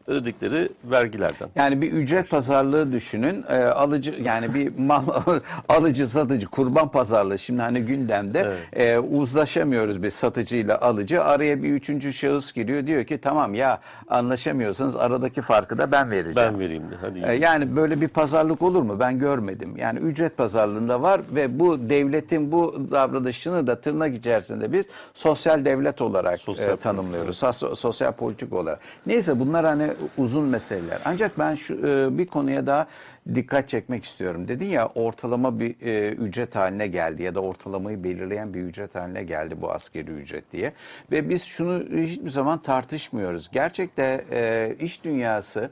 ödedikleri 0.07 0.69
vergilerden. 0.83 1.50
Yani 1.55 1.81
bir 1.81 1.93
ücret 1.93 2.29
pazarlığı 2.29 2.91
düşünün. 2.91 3.45
Ee, 3.50 3.63
alıcı 3.63 4.15
yani 4.24 4.53
bir 4.53 4.71
mal 4.79 5.03
alıcı 5.69 6.07
satıcı 6.07 6.47
kurban 6.47 6.89
pazarlığı 6.89 7.39
şimdi 7.39 7.62
hani 7.62 7.81
gündemde 7.81 8.51
e, 8.74 8.97
uzlaşamıyoruz 8.97 10.03
bir 10.03 10.09
satıcıyla 10.09 10.81
alıcı. 10.81 11.24
Araya 11.24 11.63
bir 11.63 11.69
üçüncü 11.71 12.13
şahıs 12.13 12.53
giriyor 12.53 12.88
diyor 12.88 13.03
ki 13.03 13.17
tamam 13.17 13.53
ya 13.55 13.79
anlaşamıyorsanız 14.09 14.95
aradaki 14.95 15.41
farkı 15.41 15.77
da 15.77 15.91
ben 15.91 16.12
vereceğim. 16.12 16.35
Ben 16.53 16.59
vereyim 16.59 16.83
de 16.91 16.95
hadi. 17.01 17.19
Ee, 17.27 17.33
Yani 17.33 17.75
böyle 17.75 18.01
bir 18.01 18.07
pazarlık 18.07 18.62
olur 18.62 18.81
mu? 18.81 19.00
Ben 19.00 19.19
görmedim. 19.19 19.74
Yani 19.77 20.00
ücret 20.00 20.38
pazarlığında 20.38 21.01
var 21.01 21.21
ve 21.35 21.59
bu 21.59 21.89
devletin 21.89 22.51
bu 22.51 22.75
davranışını 22.91 23.67
da 23.67 23.81
tırnak 23.81 24.15
içerisinde 24.15 24.71
biz 24.74 24.85
sosyal 25.13 25.65
devlet 25.65 26.01
olarak 26.01 26.39
Sosyal 26.39 26.69
e, 26.69 26.75
tanımlıyoruz. 26.77 27.38
Sos- 27.43 27.75
sosyal 27.75 28.12
politik 28.12 28.53
olarak. 28.53 28.79
Neyse 29.05 29.39
bunlar 29.39 29.65
hani 29.65 29.88
uzun 30.17 30.43
meseleler. 30.43 31.01
Ancak 31.05 31.39
ben 31.39 31.55
şu 31.55 31.73
e, 31.73 32.17
bir 32.17 32.27
konuya 32.27 32.67
daha 32.67 32.87
dikkat 33.36 33.70
çekmek 33.70 34.05
istiyorum. 34.05 34.48
Dedin 34.48 34.65
ya 34.65 34.88
ortalama 34.88 35.60
bir 35.60 35.75
e, 35.82 36.10
ücret 36.10 36.55
haline 36.55 36.88
geldi 36.88 37.24
ya 37.24 37.36
da 37.36 37.39
ortalamayı 37.39 38.03
belirleyen 38.03 38.53
bir 38.53 38.63
ücret 38.63 38.96
haline 38.96 39.24
geldi 39.24 39.55
bu 39.62 39.72
askeri 39.72 40.12
ücret 40.12 40.51
diye. 40.51 40.74
Ve 41.12 41.29
biz 41.29 41.44
şunu 41.44 41.84
hiçbir 42.01 42.29
zaman 42.29 42.62
tartışmıyoruz. 42.62 43.50
Gerçekte 43.51 44.25
e, 44.32 44.75
iş 44.79 45.03
dünyası 45.03 45.72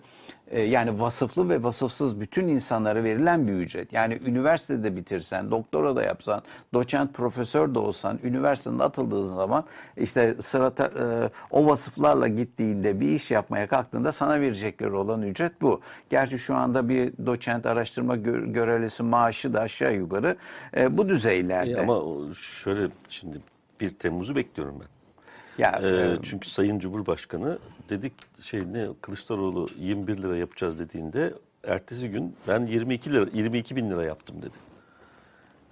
e, 0.52 0.62
yani 0.62 1.00
vasıflı 1.00 1.50
ve 1.50 1.64
vasıfsız 1.64 2.20
bütün 2.20 2.48
insanlara 2.48 3.04
verilen 3.04 3.48
bir 3.48 3.54
ücret. 3.54 3.94
Yani 3.94 4.20
üniversitede 4.26 4.96
bitirsen, 4.96 5.52
doktora 5.52 5.96
da 5.96 6.04
yapsan, 6.04 6.44
doçent, 6.74 7.14
profesör 7.14 7.76
de 7.76 7.80
olsan, 7.80 8.20
üniversiteden 8.24 8.80
atıldığın 8.80 9.36
zaman 9.36 9.66
işte 9.98 10.36
sırata 10.42 10.86
e, 10.86 11.30
o 11.52 11.68
vasıflarla 11.68 12.28
gittiğinde 12.28 13.00
bir 13.00 13.10
iş 13.10 13.32
yapmaya 13.32 13.68
kalktığında 13.68 14.12
sana 14.12 14.42
verecekleri 14.42 14.92
olan 14.92 15.22
ücret 15.22 15.62
bu. 15.62 15.82
Gerçi 16.10 16.40
şu 16.40 16.56
anda 16.56 16.90
bir 16.90 17.14
doçent 17.26 17.43
araştırma 17.70 18.16
gö- 18.16 18.54
görevlisi 18.54 19.04
maaşı 19.04 19.54
da 19.54 19.62
aşağı 19.62 19.96
yukarı 19.96 20.36
e, 20.78 20.98
bu 20.98 21.10
düzeylerde. 21.10 21.72
E, 21.72 21.80
ama 21.82 22.02
şöyle 22.34 22.88
şimdi 23.10 23.38
1 23.82 23.90
Temmuz'u 23.90 24.36
bekliyorum 24.36 24.80
ben. 24.80 24.88
ya, 25.64 25.80
Ee, 25.84 25.88
e, 25.88 26.18
çünkü 26.24 26.50
Sayın 26.50 26.80
Cumhurbaşkanı 26.80 27.58
dedik 27.90 28.14
şey 28.42 28.62
ne 28.74 28.88
Kılıçdaroğlu 29.02 29.70
21 29.78 30.18
lira 30.18 30.38
yapacağız 30.38 30.80
dediğinde 30.80 31.34
ertesi 31.64 32.10
gün 32.10 32.36
ben 32.48 32.66
22 32.66 33.14
lira 33.14 33.26
22 33.34 33.76
bin 33.76 33.90
lira 33.90 34.04
yaptım 34.04 34.36
dedi. 34.42 34.58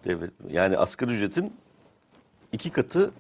Devlet 0.06 0.32
yani 0.50 0.78
asgari 0.78 1.12
ücretin 1.12 1.54
iki 2.52 2.70
katı 2.70 3.12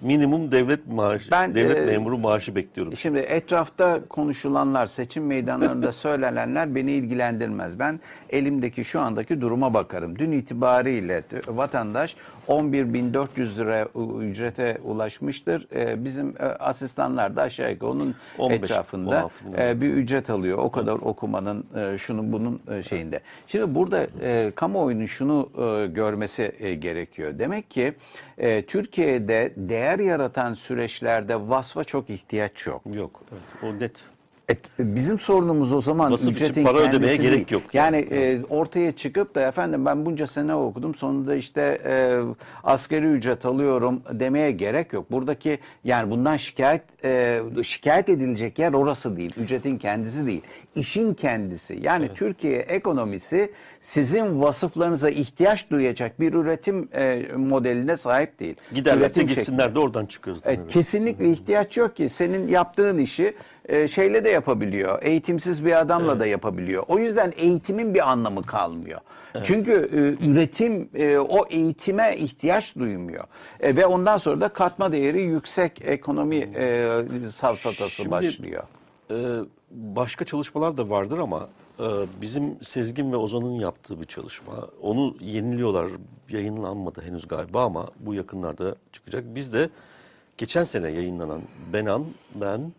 minimum 0.00 0.52
devlet 0.52 0.86
maaşı 0.86 1.30
Ben, 1.30 1.54
devlet 1.54 1.76
e, 1.76 1.80
memuru 1.80 2.18
maaşı 2.18 2.54
bekliyorum. 2.54 2.96
Şimdi 2.96 3.18
etrafta 3.18 4.00
konuşulanlar, 4.08 4.86
seçim 4.86 5.26
meydanlarında 5.26 5.92
söylenenler 6.06 6.74
beni 6.74 6.92
ilgilendirmez. 6.92 7.78
Ben 7.78 8.00
elimdeki 8.30 8.84
şu 8.84 9.00
andaki 9.00 9.40
duruma 9.40 9.74
bakarım. 9.74 10.18
Dün 10.18 10.32
itibariyle 10.32 11.22
vatandaş 11.48 12.16
11.400 12.48 13.58
lira 13.58 13.88
ücrete 14.24 14.78
ulaşmıştır. 14.84 15.66
Ee, 15.74 16.04
Bizim 16.04 16.28
e, 16.40 16.44
asistanlar 16.44 17.36
da 17.36 17.42
aşağı 17.42 17.70
yukarı 17.72 17.90
onun 17.90 18.14
15, 18.38 18.56
etrafında 18.70 19.10
16 19.18 19.44
bin 19.46 19.52
lira. 19.52 19.68
e, 19.70 19.80
bir 19.80 19.92
ücret 19.94 20.30
alıyor. 20.30 20.58
O 20.58 20.70
kadar 20.70 20.92
okumanın 20.92 21.64
e, 21.76 21.98
şunun 21.98 22.32
bunun 22.32 22.60
e, 22.70 22.82
şeyinde. 22.82 23.20
Şimdi 23.46 23.74
burada 23.74 24.06
e, 24.22 24.52
kamuoyunun 24.54 25.06
şunu 25.06 25.48
e, 25.58 25.86
görmesi 25.86 26.52
e, 26.58 26.74
gerekiyor. 26.74 27.38
Demek 27.38 27.70
ki 27.70 27.94
e, 28.38 28.62
Türkiye'de 28.66 29.52
değer 29.56 29.98
yaratan 29.98 30.54
süreçlerde 30.54 31.48
vasfa 31.48 31.84
çok 31.84 32.10
ihtiyaç 32.10 32.66
yok. 32.66 32.82
Yok. 32.94 33.22
Evet, 33.32 33.42
o 33.62 33.80
net. 33.80 34.04
Et, 34.48 34.58
bizim 34.78 35.18
sorunumuz 35.18 35.72
o 35.72 35.80
zaman 35.80 36.12
Vasıf 36.12 36.28
ücretin 36.28 36.64
para 36.64 36.72
kendisi 36.78 36.96
ödemeye 36.98 37.18
değil. 37.18 37.30
gerek 37.30 37.50
yok 37.50 37.62
Yani, 37.72 37.96
yani. 38.10 38.22
e, 38.22 38.44
ortaya 38.44 38.92
çıkıp 38.92 39.34
da 39.34 39.48
efendim 39.48 39.86
ben 39.86 40.06
bunca 40.06 40.26
sene 40.26 40.54
okudum 40.54 40.94
sonunda 40.94 41.34
işte 41.34 41.80
e, 41.86 42.20
askeri 42.64 43.06
ücret 43.06 43.46
alıyorum 43.46 44.02
demeye 44.12 44.50
gerek 44.50 44.92
yok. 44.92 45.10
Buradaki 45.10 45.58
yani 45.84 46.10
bundan 46.10 46.36
şikayet 46.36 46.82
e, 47.04 47.40
şikayet 47.62 48.08
edilecek 48.08 48.58
yer 48.58 48.72
orası 48.72 49.16
değil. 49.16 49.32
Ücretin 49.36 49.78
kendisi 49.78 50.26
değil. 50.26 50.42
İşin 50.76 51.14
kendisi. 51.14 51.78
Yani 51.82 52.14
Türkiye 52.14 52.58
ekonomisi 52.58 53.52
sizin 53.80 54.42
vasıflarınıza 54.42 55.10
ihtiyaç 55.10 55.70
duyacak 55.70 56.20
bir 56.20 56.32
üretim 56.32 56.88
e, 56.94 57.22
modeline 57.36 57.96
sahip 57.96 58.40
değil. 58.40 58.56
Giderlerse 58.74 59.22
gitsinler 59.22 59.74
de 59.74 59.78
oradan 59.78 60.06
çıkıyoruz. 60.06 60.42
Evet, 60.44 60.58
tabii. 60.58 60.72
kesinlikle 60.72 61.30
ihtiyaç 61.32 61.76
yok 61.76 61.96
ki. 61.96 62.08
Senin 62.08 62.48
yaptığın 62.48 62.98
işi 62.98 63.34
e, 63.68 63.88
şeyle 63.88 64.24
de 64.24 64.28
yapabiliyor. 64.28 65.02
Eğitimsiz 65.02 65.64
bir 65.64 65.80
adamla 65.80 66.20
da 66.20 66.26
yapabiliyor. 66.26 66.84
O 66.88 66.98
yüzden 66.98 67.32
eğitimin 67.36 67.94
bir 67.94 68.10
anlamı 68.10 68.42
kalmıyor. 68.42 69.00
Çünkü 69.44 69.72
e, 69.72 70.26
üretim 70.26 70.88
e, 70.94 71.18
o 71.18 71.46
eğitime 71.50 72.16
ihtiyaç 72.16 72.76
duymuyor. 72.76 73.24
E, 73.60 73.76
ve 73.76 73.86
ondan 73.86 74.18
sonra 74.18 74.40
da 74.40 74.48
katma 74.48 74.92
değeri 74.92 75.22
yüksek 75.22 75.82
ekonomi 75.84 76.36
e, 76.36 76.88
savsatası 77.32 77.90
Şimdi- 77.90 78.10
başlıyor. 78.10 78.62
Ee, 79.10 79.14
başka 79.70 80.24
çalışmalar 80.24 80.76
da 80.76 80.90
vardır 80.90 81.18
ama 81.18 81.48
Ee, 81.80 81.84
Bizim 82.20 82.56
Sezgin 82.62 83.12
ve 83.12 83.16
Ozan'ın 83.16 83.52
yaptığı 83.54 84.00
bir 84.00 84.04
çalışma. 84.06 84.52
Onu 84.82 85.16
yeniliyorlar. 85.20 85.86
Yayınlanmadı 86.28 87.02
henüz 87.02 87.28
galiba 87.28 87.64
ama 87.64 87.88
bu 88.00 88.14
yakınlarda 88.14 88.76
çıkacak. 88.92 89.24
Biz 89.34 89.52
de 89.54 89.70
geçen 90.38 90.64
sene 90.64 90.90
yayınlanan 90.90 91.40
Benan, 91.72 92.04
ben, 92.34 92.72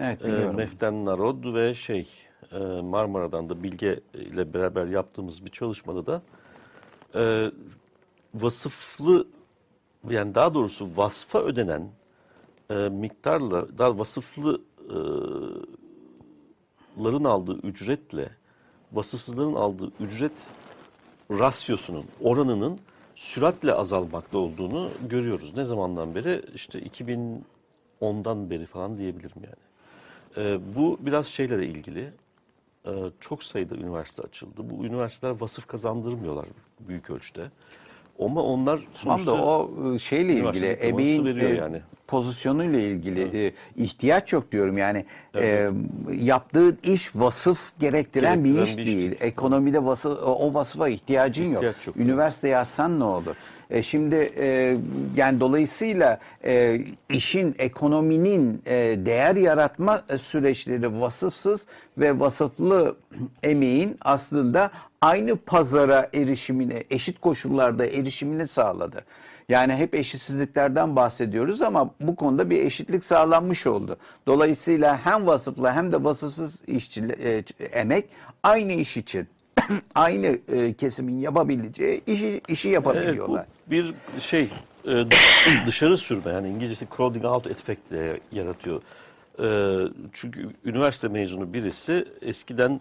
Evet 0.00 0.24
e. 0.24 0.28
Meften 0.28 1.04
Narod 1.04 1.54
ve 1.54 1.74
şey 1.74 2.08
e, 2.52 2.58
Marmara'dan 2.80 3.50
da 3.50 3.62
Bilge 3.62 4.00
ile 4.14 4.54
beraber 4.54 4.86
yaptığımız 4.86 5.44
bir 5.44 5.50
çalışmada 5.50 6.06
da 6.06 6.22
e, 7.14 7.50
vasıflı 8.34 9.26
yani 10.10 10.34
daha 10.34 10.54
doğrusu 10.54 10.88
vasfa 10.96 11.38
ödenen 11.38 11.88
e, 12.70 12.74
miktarla 12.74 13.78
daha 13.78 13.98
vasıflı 13.98 14.60
e, 14.88 14.96
ların 17.04 17.24
aldığı 17.24 17.58
ücretle 17.58 18.28
vasıfsızların 18.92 19.54
aldığı 19.54 19.92
ücret 20.00 20.32
rasyosunun, 21.30 22.04
oranının 22.20 22.78
süratle 23.14 23.72
azalmakta 23.72 24.38
olduğunu 24.38 24.90
görüyoruz. 25.08 25.56
Ne 25.56 25.64
zamandan 25.64 26.14
beri? 26.14 26.42
İşte 26.54 26.80
2010'dan 26.80 28.50
beri 28.50 28.66
falan 28.66 28.98
diyebilirim 28.98 29.42
yani. 29.44 29.71
Ee, 30.36 30.58
bu 30.76 30.98
biraz 31.00 31.26
şeyle 31.26 31.58
de 31.58 31.66
ilgili. 31.66 32.10
Ee, 32.86 32.90
çok 33.20 33.44
sayıda 33.44 33.74
üniversite 33.74 34.22
açıldı. 34.22 34.70
Bu 34.70 34.84
üniversiteler 34.84 35.40
vasıf 35.40 35.66
kazandırmıyorlar 35.66 36.46
büyük 36.80 37.10
ölçüde. 37.10 37.42
Ama 38.18 38.42
onlar 38.42 38.80
sonuçta 38.94 39.30
da 39.30 39.44
o 39.44 39.70
e, 39.94 39.98
şeyle 39.98 40.32
ilgili, 40.32 41.24
veriyor 41.24 41.50
e, 41.50 41.54
yani. 41.54 41.80
pozisyonuyla 42.06 42.80
ilgili 42.80 43.46
e, 43.46 43.52
ihtiyaç 43.76 44.32
yok 44.32 44.52
diyorum. 44.52 44.78
Yani 44.78 45.04
e, 45.34 45.70
yaptığı 46.12 46.76
iş 46.82 47.16
vasıf 47.16 47.72
gerektiren, 47.80 48.44
bir 48.44 48.54
Gerektiren 48.54 48.72
iş 48.72 48.76
bir 48.76 48.82
iş 48.82 48.86
değil. 48.86 49.10
değil. 49.10 49.20
Ekonomide 49.20 49.84
vasıf, 49.84 50.18
o 50.22 50.54
vasıfa 50.54 50.88
ihtiyacın 50.88 51.44
yok. 51.44 51.54
İhtiyaç 51.54 51.86
yok. 51.86 51.96
Üniversite 51.96 52.48
yazsan 52.48 53.00
ne 53.00 53.04
olur? 53.04 53.36
E, 53.72 53.82
şimdi 53.82 54.32
e, 54.36 54.76
yani 55.16 55.40
dolayısıyla 55.40 56.18
e, 56.44 56.80
işin 57.08 57.54
ekonominin 57.58 58.62
e, 58.66 58.74
değer 59.06 59.36
yaratma 59.36 60.02
e, 60.08 60.18
süreçleri 60.18 61.00
vasıfsız 61.00 61.66
ve 61.98 62.20
vasıflı 62.20 62.96
emeğin 63.42 63.96
aslında 64.00 64.70
aynı 65.00 65.36
pazara 65.36 66.08
erişimine, 66.14 66.84
eşit 66.90 67.20
koşullarda 67.20 67.86
erişimini 67.86 68.48
sağladı. 68.48 69.04
Yani 69.48 69.74
hep 69.74 69.94
eşitsizliklerden 69.94 70.96
bahsediyoruz 70.96 71.62
ama 71.62 71.90
bu 72.00 72.16
konuda 72.16 72.50
bir 72.50 72.64
eşitlik 72.64 73.04
sağlanmış 73.04 73.66
oldu. 73.66 73.96
Dolayısıyla 74.26 75.06
hem 75.06 75.26
vasıflı 75.26 75.70
hem 75.70 75.92
de 75.92 76.04
vasıfsız 76.04 76.62
işçi, 76.66 77.04
e, 77.04 77.44
emek 77.72 78.04
aynı 78.42 78.72
iş 78.72 78.96
için 78.96 79.28
aynı 79.94 80.38
e, 80.52 80.72
kesimin 80.72 81.18
yapabileceği 81.18 82.02
işi, 82.06 82.40
işi 82.48 82.68
Evet, 82.68 82.74
yapabiliyorlar. 82.74 83.46
bu 83.48 83.51
bir 83.66 83.94
şey 84.20 84.48
e, 84.88 84.90
dışarı 85.66 85.98
sürme 85.98 86.32
yani 86.32 86.48
İngilizcesi 86.48 86.86
crowding 86.96 87.24
out 87.24 87.46
efekti 87.46 88.20
yaratıyor. 88.32 88.82
E, 89.42 89.46
çünkü 90.12 90.48
üniversite 90.64 91.08
mezunu 91.08 91.52
birisi 91.52 92.08
eskiden 92.22 92.80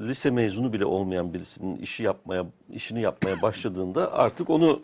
lise 0.00 0.30
mezunu 0.30 0.72
bile 0.72 0.84
olmayan 0.84 1.34
birisinin 1.34 1.76
işi 1.76 2.02
yapmaya 2.02 2.46
işini 2.72 3.00
yapmaya 3.02 3.42
başladığında 3.42 4.12
artık 4.12 4.50
onu 4.50 4.80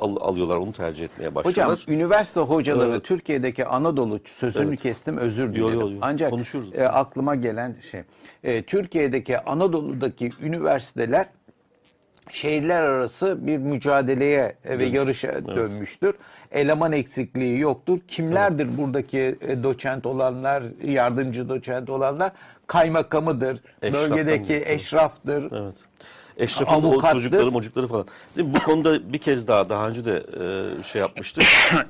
al- 0.00 0.16
alıyorlar, 0.20 0.56
onu 0.56 0.72
tercih 0.72 1.04
etmeye 1.04 1.34
başlıyorlar. 1.34 1.78
Hocam 1.78 1.94
üniversite 1.94 2.40
hocaları 2.40 2.90
Evet. 2.90 3.04
Türkiye'deki 3.04 3.66
Anadolu 3.66 4.20
sözünü 4.24 4.68
Evet. 4.68 4.80
kestim 4.82 5.16
özür 5.18 5.44
Yo, 5.46 5.52
dilerim. 5.54 5.80
yo, 5.80 5.90
yo. 5.90 5.98
Ancak 6.02 6.30
Konuşuruz. 6.30 6.74
e, 6.74 6.84
aklıma 6.88 7.34
gelen 7.34 7.76
şey 7.90 8.02
e, 8.44 8.62
Türkiye'deki 8.62 9.38
Anadolu'daki 9.40 10.30
üniversiteler 10.42 11.26
şehirler 12.30 12.82
arası 12.82 13.46
bir 13.46 13.58
mücadeleye 13.58 14.56
e, 14.64 14.78
ve 14.78 14.84
yarışa 14.84 15.46
dönmüştür. 15.46 16.14
Eleman 16.52 16.92
eksikliği 16.92 17.60
yoktur. 17.60 17.98
Kimlerdir 18.08 18.78
buradaki 18.78 19.36
e, 19.40 19.62
doçent 19.62 20.06
olanlar, 20.06 20.62
yardımcı 20.84 21.48
doçent 21.48 21.90
olanlar? 21.90 22.32
Kaymakamıdır, 22.66 23.60
Eşraftan 23.82 24.10
bölgedeki 24.10 24.48
geçiyor. 24.48 24.66
eşraftır. 24.66 25.52
Evet. 25.52 25.74
Eşref'in 26.36 26.74
o 26.74 27.12
çocukları 27.12 27.52
mocukları 27.52 27.86
falan. 27.86 28.06
Değil 28.36 28.48
mi? 28.48 28.54
Bu 28.54 28.58
konuda 28.60 29.12
bir 29.12 29.18
kez 29.18 29.48
daha 29.48 29.68
daha 29.68 29.88
önce 29.88 30.04
de 30.04 30.22
e, 30.80 30.82
şey 30.82 31.00
yapmıştık. 31.00 31.44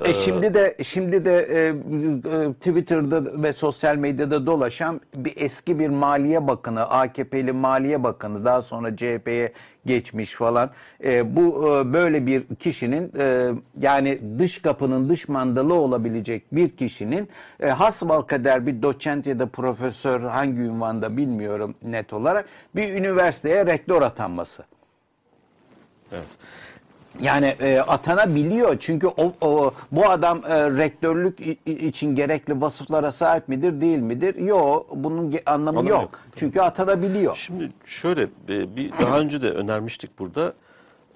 E 0.05 0.15
şimdi 0.15 0.55
de 0.55 0.77
şimdi 0.83 1.25
de 1.25 1.39
e, 1.39 1.69
e, 1.69 2.53
Twitter'da 2.53 3.43
ve 3.43 3.53
sosyal 3.53 3.97
medyada 3.97 4.47
dolaşan 4.47 5.01
bir 5.15 5.33
eski 5.37 5.79
bir 5.79 5.89
Maliye 5.89 6.47
Bakanı, 6.47 6.91
AKP'li 6.91 7.53
Maliye 7.53 8.05
Bakanı 8.05 8.45
daha 8.45 8.63
sonra 8.63 8.97
CHP'ye 8.97 9.53
geçmiş 9.87 10.33
falan. 10.33 10.71
E, 11.05 11.37
bu 11.37 11.69
e, 11.69 11.93
böyle 11.93 12.27
bir 12.27 12.45
kişinin 12.55 13.13
e, 13.19 13.51
yani 13.81 14.21
dış 14.39 14.63
kapının 14.63 15.09
dış 15.09 15.29
mandalı 15.29 15.75
olabilecek 15.75 16.43
bir 16.53 16.69
kişinin 16.69 17.29
e, 17.61 17.69
hasbelkader 17.69 18.67
bir 18.67 18.83
doçent 18.83 19.27
ya 19.27 19.39
da 19.39 19.47
profesör 19.47 20.21
hangi 20.21 20.61
ünvanda 20.61 21.17
bilmiyorum 21.17 21.75
net 21.83 22.13
olarak 22.13 22.45
bir 22.77 22.95
üniversiteye 22.95 23.67
rektör 23.67 24.03
atanması. 24.03 24.65
evet. 26.13 26.29
Yani 27.21 27.47
e, 27.61 27.79
atanabiliyor 27.79 28.77
çünkü 28.81 29.07
o, 29.07 29.33
o 29.41 29.75
bu 29.93 30.11
adam 30.11 30.39
e, 30.49 30.71
rektörlük 30.71 31.41
için 31.67 32.15
gerekli 32.15 32.61
vasıflara 32.61 33.13
sahip 33.13 33.49
midir 33.49 33.81
değil 33.81 33.99
midir? 33.99 34.35
Yok 34.35 34.87
bunun 34.95 35.25
anlamı 35.47 35.69
Anlamı 35.69 35.89
yok. 35.89 36.03
yok. 36.03 36.21
Çünkü 36.37 36.61
atanabiliyor. 36.61 37.37
Şimdi 37.37 37.71
şöyle 37.85 38.23
e, 38.49 38.77
bir 38.77 38.93
daha 38.93 39.21
önce 39.21 39.43
de 39.43 39.51
önermiştik 39.51 40.19
burada. 40.19 40.55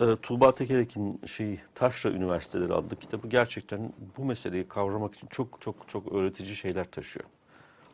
E, 0.00 0.04
Tuğba 0.22 0.54
Tekerek'in 0.54 1.20
şeyi 1.26 1.60
Taşra 1.74 2.10
Üniversiteleri 2.10 2.72
adlı 2.74 2.96
kitabı 2.96 3.28
gerçekten 3.28 3.92
bu 4.18 4.24
meseleyi 4.24 4.68
kavramak 4.68 5.14
için 5.14 5.26
çok 5.26 5.60
çok 5.60 5.74
çok 5.88 6.12
öğretici 6.12 6.56
şeyler 6.56 6.90
taşıyor. 6.90 7.26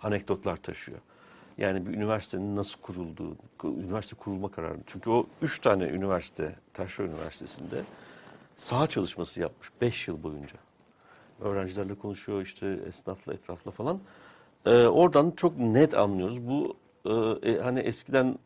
Anekdotlar 0.03 0.57
taşıyor. 0.57 0.99
Yani 1.59 1.87
bir 1.87 1.95
üniversitenin 1.95 2.57
nasıl 2.57 2.81
kurulduğu, 2.81 3.37
üniversite 3.65 4.17
kurulma 4.17 4.51
kararı. 4.51 4.77
Çünkü 4.87 5.11
o 5.11 5.27
üç 5.43 5.59
tane 5.59 5.85
üniversite, 5.85 6.57
Taşra 6.75 7.05
Üniversitesi'nde 7.05 7.83
saha 8.57 8.87
çalışması 8.87 9.41
yapmış 9.41 9.69
beş 9.81 10.09
yıl 10.09 10.23
boyunca. 10.23 10.57
Öğrencilerle 11.41 11.95
konuşuyor 11.95 12.43
işte 12.43 12.79
esnafla 12.89 13.35
etrafla 13.35 13.71
falan. 13.71 14.01
Ee, 14.67 14.71
oradan 14.71 15.31
çok 15.31 15.59
net 15.59 15.95
anlıyoruz. 15.95 16.49
Bu 16.49 16.77
e, 17.05 17.51
e, 17.51 17.61
hani 17.61 17.81
eskiden 17.81 18.39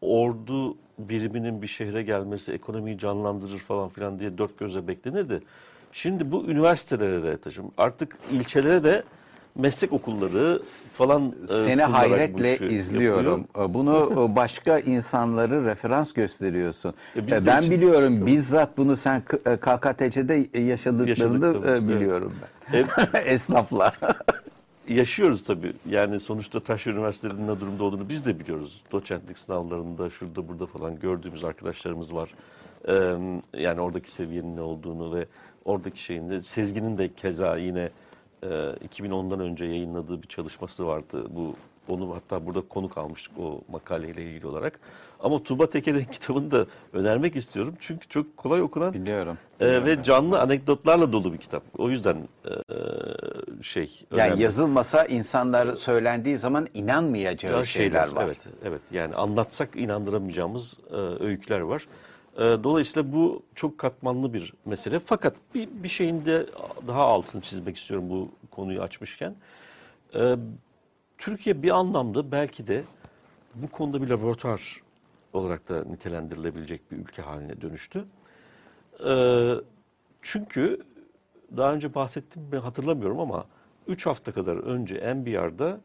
ordu 0.00 0.76
biriminin 0.98 1.62
bir 1.62 1.66
şehre 1.66 2.02
gelmesi 2.02 2.52
ekonomiyi 2.52 2.98
canlandırır 2.98 3.58
falan 3.58 3.88
filan 3.88 4.18
diye 4.18 4.38
dört 4.38 4.58
gözle 4.58 4.88
beklenirdi. 4.88 5.42
Şimdi 5.92 6.32
bu 6.32 6.44
üniversitelere 6.44 7.22
de 7.22 7.36
taşım. 7.36 7.70
Artık 7.78 8.16
ilçelere 8.32 8.84
de 8.84 9.02
meslek 9.56 9.92
okulları 9.92 10.62
falan 10.92 11.34
e, 11.44 11.46
Seni 11.46 11.80
bu 11.88 11.92
hayretle 11.92 12.54
işi 12.54 12.66
izliyorum. 12.66 13.40
yapıyor. 13.40 13.74
Bunu 13.74 14.12
e, 14.32 14.36
başka 14.36 14.78
insanları 14.78 15.64
referans 15.64 16.12
gösteriyorsun. 16.12 16.94
E, 17.16 17.18
E, 17.18 17.46
ben 17.46 17.60
için- 17.60 17.70
biliyorum 17.70 18.26
bizzat 18.26 18.76
bunu 18.76 18.96
sen 18.96 19.22
e, 19.46 19.56
KKTC'de 19.56 20.58
yaşadıklarını 20.58 21.08
Yaşadık 21.08 21.40
tabii, 21.54 21.66
e, 21.66 21.70
evet. 21.70 21.82
biliyorum 21.82 22.32
ben. 22.72 22.86
Esnafla. 23.26 23.92
Yaşıyoruz 24.88 25.44
tabii. 25.44 25.72
Yani 25.90 26.20
sonuçta 26.20 26.60
Taş 26.60 26.86
Üniversitelerinin 26.86 27.48
ne 27.48 27.60
durumda 27.60 27.84
olduğunu 27.84 28.08
biz 28.08 28.26
de 28.26 28.38
biliyoruz. 28.38 28.82
Doçentlik 28.92 29.38
sınavlarında 29.38 30.10
şurada 30.10 30.48
burada 30.48 30.66
falan 30.66 30.98
gördüğümüz 31.00 31.44
arkadaşlarımız 31.44 32.14
var. 32.14 32.30
Ee, 32.88 33.14
yani 33.60 33.80
oradaki 33.80 34.12
seviyenin 34.12 34.56
ne 34.56 34.60
olduğunu 34.60 35.14
ve 35.14 35.26
oradaki 35.64 36.02
şeyin 36.02 36.30
de 36.30 36.42
Sezgin'in 36.42 36.98
de 36.98 37.14
keza 37.14 37.56
yine 37.56 37.90
e, 38.44 38.46
2010'dan 38.88 39.40
önce 39.40 39.64
yayınladığı 39.64 40.22
bir 40.22 40.28
çalışması 40.28 40.86
vardı. 40.86 41.26
Bu 41.30 41.54
onu 41.88 42.14
hatta 42.14 42.46
burada 42.46 42.60
konuk 42.60 42.98
almıştık 42.98 43.38
o 43.38 43.60
makaleyle 43.68 44.22
ilgili 44.22 44.46
olarak. 44.46 44.80
Ama 45.20 45.42
Tuğba 45.42 45.70
Teke'nin 45.70 46.04
kitabını 46.12 46.50
da 46.50 46.66
önermek 46.92 47.36
istiyorum. 47.36 47.74
Çünkü 47.80 48.08
çok 48.08 48.36
kolay 48.36 48.62
okunan 48.62 48.94
biliyorum. 48.94 49.38
e, 49.60 49.84
ve 49.84 50.02
canlı 50.02 50.40
anekdotlarla 50.40 51.12
dolu 51.12 51.32
bir 51.32 51.38
kitap. 51.38 51.62
O 51.78 51.90
yüzden 51.90 52.16
e, 52.44 52.52
şey 53.62 54.04
Yani 54.16 54.22
önemli. 54.28 54.42
yazılmasa 54.42 55.04
insanlar 55.04 55.76
söylendiği 55.76 56.38
zaman 56.38 56.66
inanmayacağı 56.74 57.58
Ya 57.58 57.64
şeyler, 57.64 58.08
var. 58.08 58.24
Evet, 58.24 58.38
evet. 58.64 58.80
Yani 58.90 59.14
anlatsak 59.14 59.76
inandıramayacağımız 59.76 60.78
e, 60.90 60.96
öyküler 61.24 61.60
var. 61.60 61.86
E, 62.36 62.40
dolayısıyla 62.40 63.12
bu 63.12 63.42
çok 63.54 63.78
katmanlı 63.78 64.34
bir 64.34 64.54
mesele. 64.64 64.98
Fakat 64.98 65.36
bir, 65.54 65.68
bir 65.70 65.88
şeyin 65.88 66.24
de 66.24 66.46
daha 66.86 67.02
altını 67.02 67.42
çizmek 67.42 67.76
istiyorum 67.76 68.10
bu 68.10 68.28
konuyu 68.50 68.82
açmışken. 68.82 69.34
E, 70.14 70.36
Türkiye 71.18 71.62
bir 71.62 71.70
anlamda 71.70 72.32
belki 72.32 72.66
de 72.66 72.84
bu 73.54 73.68
konuda 73.68 74.02
bir 74.02 74.08
laboratuvar 74.08 74.80
olarak 75.32 75.68
da 75.68 75.84
nitelendirilebilecek 75.84 76.92
bir 76.92 76.96
ülke 76.96 77.22
haline 77.22 77.60
dönüştü. 77.60 78.04
E, 79.06 79.14
çünkü 80.22 80.80
daha 81.56 81.74
önce 81.74 81.94
bahsettim 81.94 82.42
mi 82.42 82.58
hatırlamıyorum 82.58 83.20
ama 83.20 83.44
3 83.86 84.06
hafta 84.06 84.32
kadar 84.32 84.56
önce 84.56 85.14
NBR'da 85.14 85.80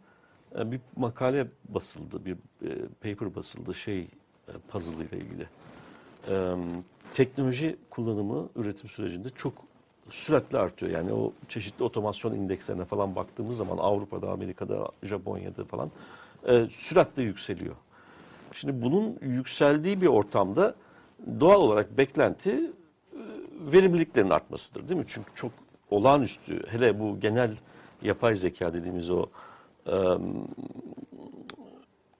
E, 0.60 0.72
Bir 0.72 0.80
makale 0.96 1.48
basıldı, 1.70 2.26
bir 2.26 2.34
e, 2.34 2.88
paper 3.02 3.36
basıldı 3.36 3.74
şey 3.74 4.00
e, 4.48 4.52
puzzle 4.72 5.06
ile 5.06 5.18
ilgili. 5.18 5.48
E, 6.30 6.56
teknoloji 7.14 7.78
kullanımı 7.90 8.50
üretim 8.56 8.90
sürecinde 8.90 9.30
çok 9.30 9.54
süratli 10.10 10.58
artıyor. 10.58 10.92
Yani 10.92 11.14
o 11.14 11.34
çeşitli 11.50 11.84
otomasyon 11.84 12.34
indekslerine 12.34 12.86
falan 12.86 13.16
baktığımız 13.16 13.58
zaman 13.58 13.78
Avrupa'da, 13.78 14.32
Amerika'da, 14.32 14.90
Japonya'da 15.04 15.64
falan 15.64 15.92
e, 16.48 16.68
süratle 16.72 17.24
yükseliyor. 17.24 17.76
Şimdi 18.54 18.82
bunun 18.82 19.18
yükseldiği 19.22 20.02
bir 20.02 20.08
ortamda 20.08 20.76
doğal 21.40 21.62
olarak 21.62 21.98
beklenti 21.98 22.52
e, 22.52 22.72
verimliliklerin 23.60 24.30
artmasıdır 24.30 24.90
değil 24.90 25.00
mi? 25.00 25.06
Çünkü 25.08 25.32
çok 25.36 25.52
olağanüstü 25.90 26.64
hele 26.68 27.00
bu 27.00 27.20
genel 27.20 27.58
yapay 28.02 28.36
zeka 28.36 28.74
dediğimiz 28.74 29.10
o 29.12 29.26
e, 29.88 29.96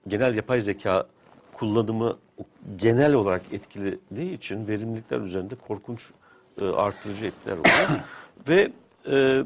genel 0.08 0.34
yapay 0.34 0.60
zeka 0.60 1.06
kullanımı 1.52 2.18
genel 2.76 3.14
olarak 3.14 3.42
etkilediği 3.52 4.32
için 4.32 4.68
verimlilikler 4.68 5.20
üzerinde 5.20 5.54
korkunç 5.54 6.10
e, 6.60 6.64
artırıcı 6.64 7.24
etkiler 7.24 7.56
oluyor. 7.56 8.00
Ve 8.48 8.72
e, 9.10 9.44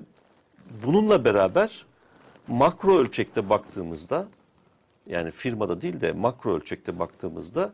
bununla 0.85 1.25
beraber 1.25 1.87
makro 2.49 2.99
ölçekte 2.99 3.49
baktığımızda 3.51 4.27
yani 5.07 5.31
firmada 5.31 5.81
değil 5.81 6.01
de 6.01 6.13
makro 6.13 6.57
ölçekte 6.57 6.99
baktığımızda 6.99 7.73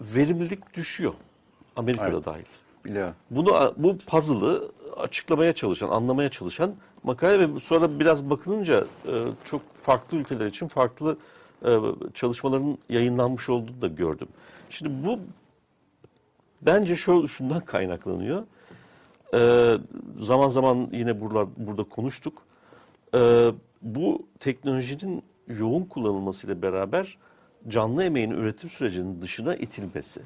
verimlilik 0.00 0.74
düşüyor. 0.74 1.14
Amerika'da 1.76 2.10
Evet. 2.10 2.26
dahil. 2.26 2.44
Biliyorum. 2.84 3.14
Bunu 3.30 3.74
bu 3.76 3.98
puzzle'ı 3.98 4.70
açıklamaya 4.96 5.52
çalışan, 5.52 5.88
anlamaya 5.88 6.28
çalışan 6.28 6.74
makale 7.02 7.54
ve 7.54 7.60
sonra 7.60 8.00
biraz 8.00 8.30
bakılınca 8.30 8.86
e, 9.06 9.12
çok 9.44 9.62
farklı 9.82 10.16
ülkeler 10.16 10.46
için 10.46 10.68
farklı 10.68 11.16
çalışmaların 12.14 12.78
yayınlanmış 12.88 13.48
olduğunu 13.48 13.82
da 13.82 13.86
gördüm. 13.86 14.28
Şimdi 14.70 15.06
bu 15.06 15.18
bence 16.62 16.96
şöyle 16.96 17.26
şundan 17.26 17.60
kaynaklanıyor. 17.60 18.42
E, 19.34 19.72
zaman 20.18 20.48
zaman 20.48 20.88
yine 20.92 21.20
burada, 21.20 21.48
burada 21.56 21.84
konuştuk. 21.84 22.42
E, 23.14 23.50
bu 23.82 24.26
teknolojinin 24.40 25.22
yoğun 25.48 25.84
kullanılmasıyla 25.84 26.62
beraber 26.62 27.18
canlı 27.68 28.04
emeğin 28.04 28.30
üretim 28.30 28.70
sürecinin 28.70 29.22
dışına 29.22 29.54
itilmesi 29.54 30.20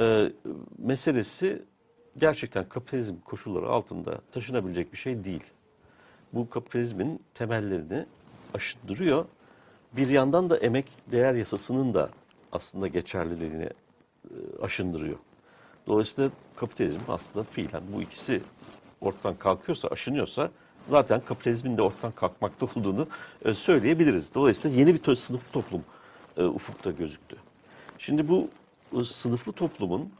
e, 0.00 0.32
meselesi 0.78 1.62
gerçekten 2.16 2.68
kapitalizm 2.68 3.14
koşulları 3.24 3.68
altında 3.68 4.20
taşınabilecek 4.32 4.92
bir 4.92 4.98
şey 4.98 5.24
değil. 5.24 5.44
Bu 6.32 6.50
kapitalizmin 6.50 7.22
temellerini 7.34 8.06
aşındırıyor. 8.54 9.24
Bir 9.92 10.08
yandan 10.08 10.50
da 10.50 10.56
emek 10.56 10.86
değer 11.10 11.34
yasasının 11.34 11.94
da 11.94 12.08
aslında 12.52 12.88
geçerliliğini 12.88 13.64
e, 13.64 14.62
aşındırıyor. 14.62 15.16
Dolayısıyla 15.86 16.30
kapitalizm 16.56 17.00
aslında 17.08 17.44
fiilen 17.44 17.82
bu 17.92 18.02
ikisi 18.02 18.42
ortadan 19.00 19.36
kalkıyorsa, 19.36 19.88
aşınıyorsa 19.88 20.50
zaten 20.86 21.20
kapitalizmin 21.20 21.76
de 21.76 21.82
ortadan 21.82 22.12
kalkmakta 22.12 22.66
olduğunu 22.76 23.06
e, 23.44 23.54
söyleyebiliriz. 23.54 24.34
Dolayısıyla 24.34 24.76
yeni 24.78 24.94
bir 24.94 25.16
sınıflı 25.16 25.52
toplum 25.52 25.84
e, 26.36 26.44
ufukta 26.44 26.90
gözüktü. 26.90 27.36
Şimdi 27.98 28.28
bu 28.28 28.48
sınıflı 29.04 29.52
toplumun, 29.52 30.12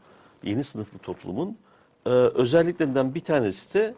yeni 0.43 0.63
sınıflı 0.63 0.99
toplumun 0.99 1.57
özelliklerinden 2.05 3.15
bir 3.15 3.19
tanesi 3.19 3.73
de 3.73 3.95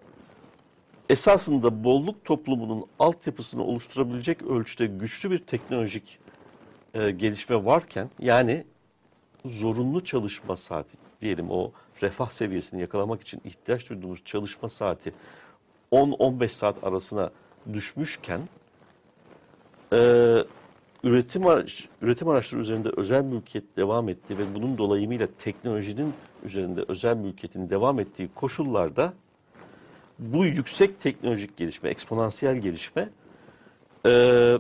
esasında 1.12 1.84
bolluk 1.84 2.26
toplumunun 2.26 2.86
altyapısını 3.00 3.63
oluşturabilecek 3.63 4.41
ölçüde 4.41 4.86
güçlü 4.88 5.32
bir 5.32 5.38
teknolojik 5.38 6.19
e, 6.93 7.12
gelişme 7.12 7.65
varken 7.65 8.10
yani 8.19 8.63
zorunlu 9.45 10.04
çalışma 10.04 10.56
saati 10.56 10.97
diyelim 11.21 11.52
o 11.52 11.71
refah 12.02 12.30
seviyesini 12.30 12.82
yakalamak 12.82 13.21
için 13.21 13.41
ihtiyaç 13.45 13.89
duyduğumuz 13.89 14.24
çalışma 14.26 14.69
saati 14.69 15.13
10-15 15.91 16.47
saat 16.47 16.84
arasına 16.84 17.32
düşmüşken 17.74 18.41
e, 19.93 19.97
üretim 21.04 21.47
araç, 21.47 21.88
üretim 22.02 22.30
araçları 22.30 22.62
üzerinde 22.62 22.89
özel 22.97 23.24
mülkiyet 23.24 23.78
devam 23.78 24.10
etti 24.10 24.38
ve 24.38 24.56
bunun 24.56 24.78
dolayımıyla 24.78 25.28
teknolojinin 25.39 26.13
üzerinde 26.43 26.86
özel 26.88 27.17
mülkiyetin 27.17 27.69
devam 27.69 28.00
ettiği 28.00 28.30
koşullarda 28.36 29.13
bu 30.21 30.45
yüksek 30.45 31.01
teknolojik 31.01 31.57
gelişme, 31.57 31.89
eksponansiyel 31.89 32.57
gelişme 32.57 33.10
e, 34.05 34.60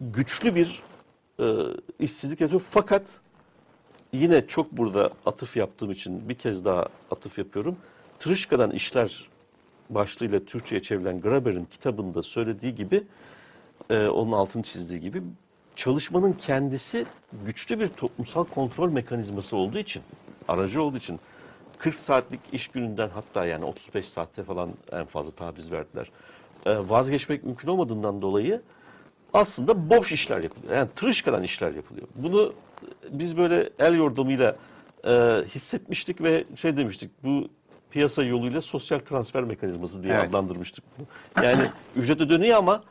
güçlü 0.00 0.54
bir 0.54 0.82
e, 1.40 1.44
işsizlik 1.98 2.40
yaratıyor. 2.40 2.62
Fakat 2.70 3.02
yine 4.12 4.46
çok 4.46 4.72
burada 4.72 5.10
atıf 5.26 5.56
yaptığım 5.56 5.90
için 5.90 6.28
bir 6.28 6.34
kez 6.34 6.64
daha 6.64 6.86
atıf 7.10 7.38
yapıyorum. 7.38 7.76
Tırışkadan 8.18 8.70
işler 8.70 9.28
başlığıyla 9.90 10.44
Türkçe'ye 10.44 10.82
çevrilen 10.82 11.20
Graeber'in 11.20 11.64
kitabında 11.64 12.22
söylediği 12.22 12.74
gibi, 12.74 13.02
e, 13.90 14.06
onun 14.06 14.32
altını 14.32 14.62
çizdiği 14.62 15.00
gibi 15.00 15.22
çalışmanın 15.76 16.32
kendisi 16.32 17.06
güçlü 17.46 17.80
bir 17.80 17.88
toplumsal 17.88 18.44
kontrol 18.44 18.92
mekanizması 18.92 19.56
olduğu 19.56 19.78
için, 19.78 20.02
aracı 20.48 20.82
olduğu 20.82 20.96
için 20.96 21.20
40 21.78 21.94
saatlik 21.94 22.40
iş 22.52 22.68
gününden 22.68 23.08
hatta 23.08 23.46
yani 23.46 23.64
35 23.64 24.08
saatte 24.08 24.42
falan 24.42 24.70
en 24.92 25.04
fazla 25.04 25.30
taviz 25.32 25.72
verdiler. 25.72 26.10
E, 26.66 26.76
vazgeçmek 26.88 27.44
mümkün 27.44 27.68
olmadığından 27.68 28.22
dolayı 28.22 28.62
aslında 29.32 29.90
boş 29.90 30.12
işler 30.12 30.42
yapılıyor. 30.42 30.76
Yani 30.76 30.88
tırışkadan 30.96 31.42
işler 31.42 31.74
yapılıyor. 31.74 32.06
Bunu 32.14 32.52
biz 33.10 33.36
böyle 33.36 33.70
el 33.78 33.94
yordamıyla 33.94 34.56
e, 35.06 35.10
hissetmiştik 35.54 36.22
ve 36.22 36.44
şey 36.56 36.76
demiştik 36.76 37.10
bu 37.24 37.48
piyasa 37.90 38.22
yoluyla 38.22 38.62
sosyal 38.62 38.98
transfer 38.98 39.44
mekanizması 39.44 40.02
diye 40.02 40.14
Evet. 40.14 40.28
adlandırmıştık 40.28 40.84
bunu. 40.98 41.06
Yani 41.44 41.66
ücret 41.96 42.20
ödeniyor 42.20 42.58
ama 42.58 42.82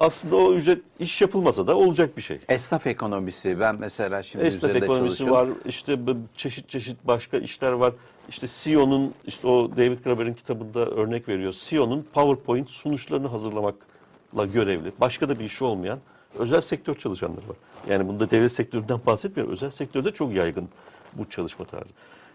aslında 0.00 0.36
o 0.36 0.54
ücret 0.54 0.82
iş 0.98 1.20
yapılmasa 1.20 1.66
da 1.66 1.76
olacak 1.76 2.16
bir 2.16 2.22
şey. 2.22 2.38
Esnaf 2.48 2.86
ekonomisi. 2.86 3.60
Ben 3.60 3.76
mesela 3.76 4.22
şimdi 4.22 4.44
Esnaf 4.44 4.70
üzerinde 4.70 4.84
ekonomisi 4.84 5.18
çalışıyorum. 5.18 5.50
var, 5.50 5.56
işte 5.66 5.98
çeşit 6.36 6.68
çeşit 6.68 6.96
başka 7.04 7.38
işler 7.38 7.72
var. 7.72 7.92
İşte 8.28 8.46
CEO'nun, 8.46 9.14
işte 9.26 9.48
o 9.48 9.76
David 9.76 10.04
Graeber'in 10.04 10.34
kitabında 10.34 10.86
örnek 10.86 11.28
veriyor. 11.28 11.52
CEO'nun 11.52 12.06
PowerPoint 12.12 12.70
sunuşlarını 12.70 13.28
hazırlamakla 13.28 14.46
görevli. 14.54 14.92
Başka 15.00 15.28
da 15.28 15.38
bir 15.38 15.44
işi 15.44 15.64
olmayan 15.64 15.98
özel 16.38 16.60
sektör 16.60 16.94
çalışanları 16.94 17.48
var. 17.48 17.56
Yani 17.88 18.08
bunda 18.08 18.30
devlet 18.30 18.52
sektöründen 18.52 19.00
bahsetmiyorum. 19.06 19.52
Özel 19.54 19.70
sektörde 19.70 20.12
çok 20.12 20.34
yaygın 20.34 20.68
bu 21.14 21.30
çalışma 21.30 21.64
tarzı. 21.64 21.92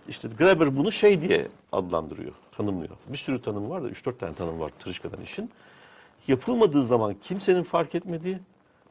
İşte 0.10 0.30
Graeber 0.38 0.78
bunu 0.78 0.92
şey 0.92 1.22
diye 1.22 1.48
adlandırıyor, 1.72 2.34
tanımlıyor. 2.58 2.96
Bir 3.08 3.18
sürü 3.18 3.42
tanım 3.42 3.70
var 3.70 3.84
da 3.84 3.90
3-4 3.90 4.18
tane 4.18 4.34
tanım 4.34 4.60
var 4.60 4.72
tırışkadan 4.80 5.22
işin. 5.22 5.52
Yapılmadığı 6.28 6.84
zaman 6.84 7.16
kimsenin 7.24 7.64
fark 7.64 7.96
etmediği, 7.96 8.38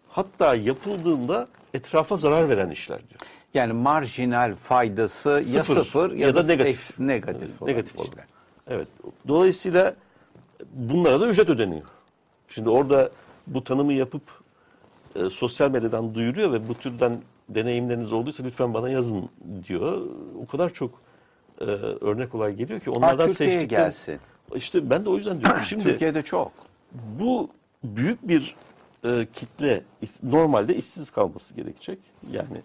hatta 0.08 0.54
yapıldığında 0.54 1.48
etrafa 1.74 2.16
zarar 2.16 2.48
veren 2.48 2.70
işler 2.70 2.98
diyor. 2.98 3.20
Yani 3.54 3.72
marjinal 3.72 4.54
faydası 4.54 5.30
ya 5.30 5.64
Sıfır 5.64 5.74
sıfır 5.84 6.10
ya, 6.12 6.26
ya 6.26 6.34
da 6.34 6.42
da 6.42 6.46
negatif. 6.46 6.98
negatif, 6.98 7.62
olan 7.62 7.70
Negatif 7.70 7.98
olan. 7.98 8.06
işler. 8.08 8.24
Evet. 8.68 8.88
Dolayısıyla 9.28 9.94
bunlara 10.72 11.20
da 11.20 11.26
ücret 11.28 11.48
ödeniyor. 11.50 11.82
Şimdi 12.48 12.68
orada 12.68 13.10
bu 13.46 13.64
tanımı 13.64 13.92
yapıp 13.92 14.22
e, 15.16 15.30
sosyal 15.30 15.70
medyadan 15.70 16.14
duyuruyor 16.14 16.52
ve 16.52 16.68
bu 16.68 16.74
türden 16.74 17.18
deneyimleriniz 17.48 18.12
olduysa 18.12 18.42
lütfen 18.42 18.74
bana 18.74 18.90
yazın 18.90 19.28
diyor. 19.68 20.02
O 20.42 20.46
kadar 20.46 20.72
çok 20.72 20.90
e, 21.60 21.64
örnek 21.64 22.34
olay 22.34 22.54
geliyor 22.54 22.80
ki 22.80 22.90
onlardan 22.90 23.28
seçtikten- 23.28 23.68
gelsin. 23.68 24.18
İşte 24.54 24.90
ben 24.90 25.04
de 25.04 25.10
o 25.10 25.16
yüzden 25.16 25.40
diyorum. 25.40 25.62
Şimdi 25.68 25.82
Türkiye'de 25.84 26.22
çok. 26.22 26.52
Bu 26.94 27.48
büyük 27.84 28.28
bir 28.28 28.56
e, 29.04 29.26
kitle 29.32 29.82
is- 30.02 30.30
normalde 30.30 30.76
işsiz 30.76 31.10
kalması 31.10 31.54
gerekecek. 31.54 31.98
Yani 32.30 32.60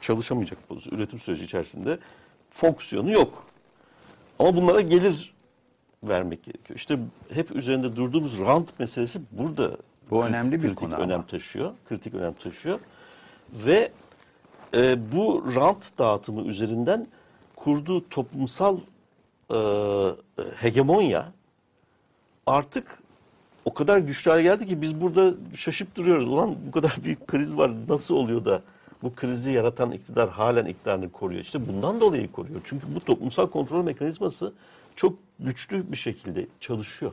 çalışamayacak 0.00 0.58
bu 0.70 0.74
üretim 0.90 1.18
süreci 1.18 1.44
içerisinde 1.44 1.98
fonksiyonu 2.50 3.10
yok. 3.10 3.46
Ama 4.38 4.56
bunlara 4.56 4.80
gelir 4.80 5.34
vermek 6.02 6.44
gerekiyor. 6.44 6.78
İşte 6.78 6.98
hep 7.32 7.50
üzerinde 7.56 7.96
durduğumuz 7.96 8.38
rant 8.38 8.78
meselesi 8.78 9.20
burada 9.32 9.76
Bu 10.10 10.16
krit- 10.16 10.28
önemli 10.28 10.52
bir 10.52 10.68
kritik 10.68 10.78
konu 10.78 10.94
ama. 10.94 11.04
önem 11.04 11.22
taşıyor. 11.22 11.72
Kritik 11.88 12.14
önem 12.14 12.32
taşıyor. 12.34 12.80
Ve 13.52 13.92
e, 14.74 15.12
bu 15.12 15.44
rant 15.54 15.98
dağıtımı 15.98 16.42
üzerinden 16.42 17.06
kurduğu 17.56 18.08
toplumsal 18.08 18.78
e, 19.50 19.56
hegemonya 20.56 21.32
artık 22.46 22.98
o 23.64 23.74
kadar 23.74 23.98
güçlü 23.98 24.30
hale 24.30 24.42
geldi 24.42 24.66
ki 24.66 24.82
biz 24.82 25.00
burada 25.00 25.34
şaşıp 25.56 25.96
duruyoruz. 25.96 26.28
Ulan 26.28 26.56
bu 26.66 26.70
kadar 26.70 26.96
büyük 27.04 27.26
kriz 27.26 27.56
var 27.56 27.70
nasıl 27.88 28.14
oluyor 28.14 28.44
da 28.44 28.62
bu 29.02 29.14
krizi 29.14 29.52
yaratan 29.52 29.92
iktidar 29.92 30.30
halen 30.30 30.66
iktidarını 30.66 31.12
koruyor. 31.12 31.40
İşte 31.40 31.68
bundan 31.68 32.00
dolayı 32.00 32.32
koruyor. 32.32 32.60
Çünkü 32.64 32.86
bu 32.94 33.00
toplumsal 33.00 33.46
kontrol 33.46 33.84
mekanizması 33.84 34.52
çok 34.96 35.18
güçlü 35.40 35.92
bir 35.92 35.96
şekilde 35.96 36.46
çalışıyor. 36.60 37.12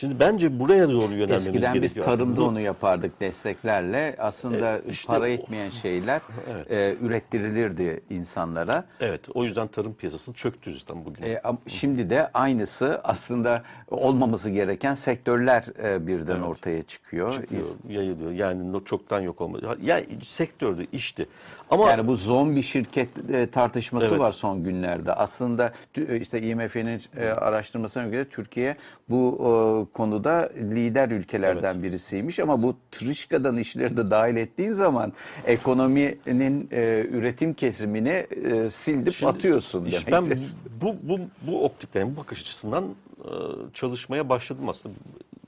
Şimdi 0.00 0.20
bence 0.20 0.58
buraya 0.60 0.88
doğru 0.90 1.12
yönelmemiz 1.14 1.46
Eskiden 1.48 1.74
biz 1.74 1.80
gerekiyor. 1.80 2.04
tarımda 2.06 2.36
Bu- 2.40 2.44
onu 2.44 2.60
yapardık 2.60 3.20
desteklerle. 3.20 4.16
Aslında 4.18 4.76
E, 4.78 4.80
işte 4.90 5.06
para 5.06 5.24
o- 5.24 5.26
etmeyen 5.26 5.70
şeyler 5.70 6.20
Evet. 6.52 6.70
e, 6.70 6.96
ürettirilirdi 7.00 8.00
insanlara. 8.10 8.84
Evet, 9.00 9.20
o 9.34 9.44
yüzden 9.44 9.68
tarım 9.68 9.94
piyasası 9.94 10.32
çöktü 10.32 10.78
zaten 10.78 11.04
bugün. 11.04 11.22
E, 11.22 11.42
şimdi 11.66 12.10
de 12.10 12.30
aynısı 12.34 13.00
aslında 13.04 13.62
olmaması 13.90 14.50
gereken 14.50 14.94
sektörler 14.94 15.64
e, 15.82 16.06
birden 16.06 16.40
ortaya 16.40 16.82
çıkıyor. 16.82 17.32
Çıkıyor, 17.32 17.64
yayılıyor. 17.88 18.30
Yani 18.32 18.84
çoktan 18.84 19.20
yok 19.20 19.40
olmadı. 19.40 19.78
Ya 19.82 20.00
sektördü, 20.26 20.86
işti. 20.92 21.26
Ama 21.70 21.90
Yani 21.90 22.06
bu 22.06 22.16
zombi 22.16 22.62
şirket 22.62 23.08
e, 23.30 23.46
tartışması 23.50 24.06
Evet. 24.06 24.18
var 24.20 24.32
son 24.32 24.64
günlerde. 24.64 25.12
Aslında 25.12 25.72
e, 25.96 26.20
işte 26.20 26.42
IMF'nin 26.42 27.02
e, 27.16 27.26
araştırmasına 27.28 28.06
göre 28.08 28.24
Türkiye 28.28 28.76
bu 29.08 29.34
e, 29.38 29.52
konuda 29.96 30.50
lider 30.56 31.10
ülkelerden 31.10 31.82
birisiymiş 31.82 32.38
ama 32.38 32.62
bu 32.62 32.76
Trişka'dan 32.90 33.56
işleri 33.56 33.96
de 33.96 34.10
dahil 34.10 34.36
ettiğin 34.36 34.72
zaman 34.72 35.12
ekonominin 35.46 36.68
e, 36.72 37.06
üretim 37.10 37.54
kesimini 37.54 38.08
e, 38.44 38.70
sildip 38.70 39.14
Şimdi 39.14 39.32
atıyorsun 39.32 39.84
işte 39.84 40.12
ben 40.12 40.24
demektir. 40.30 40.54
bu 40.82 40.96
bu 41.02 41.18
bu 41.42 41.64
optikten, 41.64 42.12
bu 42.16 42.20
bakış 42.20 42.40
açısından 42.40 42.84
e, 43.24 43.28
çalışmaya 43.74 44.28
başladım 44.28 44.68
aslında. 44.68 44.94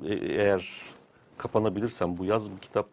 E- 0.05 0.15
Eğer 0.15 0.73
kapanabilirsem 1.39 2.19
bu 2.19 2.25
yaz 2.25 2.51
bir 2.51 2.59
kitap 2.59 2.87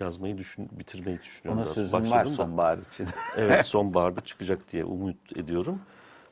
yazmayı 0.00 0.38
düşün, 0.38 0.68
bitirmeyi 0.72 1.18
düşünüyorum. 1.22 1.58
Ona 1.58 1.64
biraz. 1.64 1.74
sözüm 1.74 2.10
var 2.10 2.26
da. 2.26 2.30
sonbahar 2.30 2.78
için. 2.78 3.08
Evet 3.36 3.66
sonbaharda 3.66 4.20
çıkacak 4.20 4.72
diye 4.72 4.84
umut 4.84 5.36
ediyorum. 5.36 5.80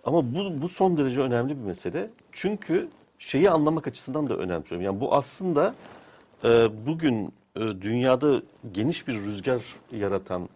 Ama 0.05 0.35
bu, 0.35 0.63
bu 0.63 0.69
son 0.69 0.97
derece 0.97 1.21
önemli 1.21 1.59
bir 1.59 1.65
mesele. 1.65 2.11
Çünkü 2.33 2.89
şeyi 3.19 3.51
anlamak 3.51 3.87
açısından 3.87 4.29
da 4.29 4.37
önemsiyorum. 4.37 4.87
Yani 4.87 5.01
bu 5.01 5.15
aslında 5.15 5.75
e, 6.45 6.69
bugün 6.87 7.33
e, 7.57 7.61
dünyada 7.61 8.43
geniş 8.73 9.09
bir 9.09 9.15
rüzgar 9.15 9.63
yaratan 9.93 10.49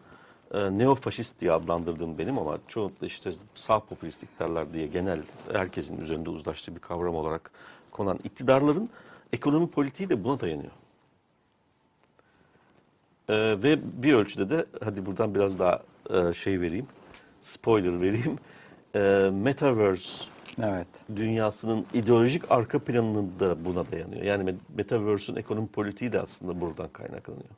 e, 0.55 0.79
neofaşist 0.79 1.40
diye 1.40 1.53
adlandırdığım 1.53 2.18
benim 2.18 2.38
ama 2.38 2.59
çoğunlukla 2.68 3.07
işte 3.07 3.33
sağ 3.55 3.81
popülist 3.81 4.22
iktidarlar 4.22 4.72
diye 4.72 4.87
genel 4.87 5.18
herkesin 5.53 6.01
üzerinde 6.01 6.31
uzlaştığı 6.31 6.75
bir 6.75 6.81
kavram 6.81 7.14
olarak 7.14 7.51
konan 7.90 8.18
iktidarların 8.25 8.90
ekonomi 9.33 9.70
politiği 9.70 10.09
de 10.09 10.25
buna 10.25 10.40
dayanıyor. 10.40 10.72
Ee, 13.28 13.35
ve 13.62 13.78
bir 14.02 14.12
ölçüde 14.12 14.50
de 14.50 14.66
hadi 14.85 15.06
buradan 15.06 15.35
biraz 15.35 15.58
daha 15.58 15.82
e, 16.11 16.32
şey 16.32 16.61
vereyim, 16.61 16.87
spoiler 17.40 18.00
vereyim. 18.00 18.38
Ee, 18.94 19.30
Metaverse 19.32 20.08
evet. 20.62 20.87
dünyasının 21.16 21.87
ideolojik 21.94 22.50
arka 22.52 22.78
planının 22.78 23.32
da 23.40 23.64
buna 23.64 23.90
dayanıyor. 23.92 24.22
Yani 24.22 24.50
Met- 24.50 24.76
Metaverse'ün 24.76 25.37
ekonomi 25.37 25.68
politiği 25.68 26.12
de 26.12 26.20
aslında 26.20 26.61
buradan 26.61 26.88
kaynaklanıyor. 26.88 27.50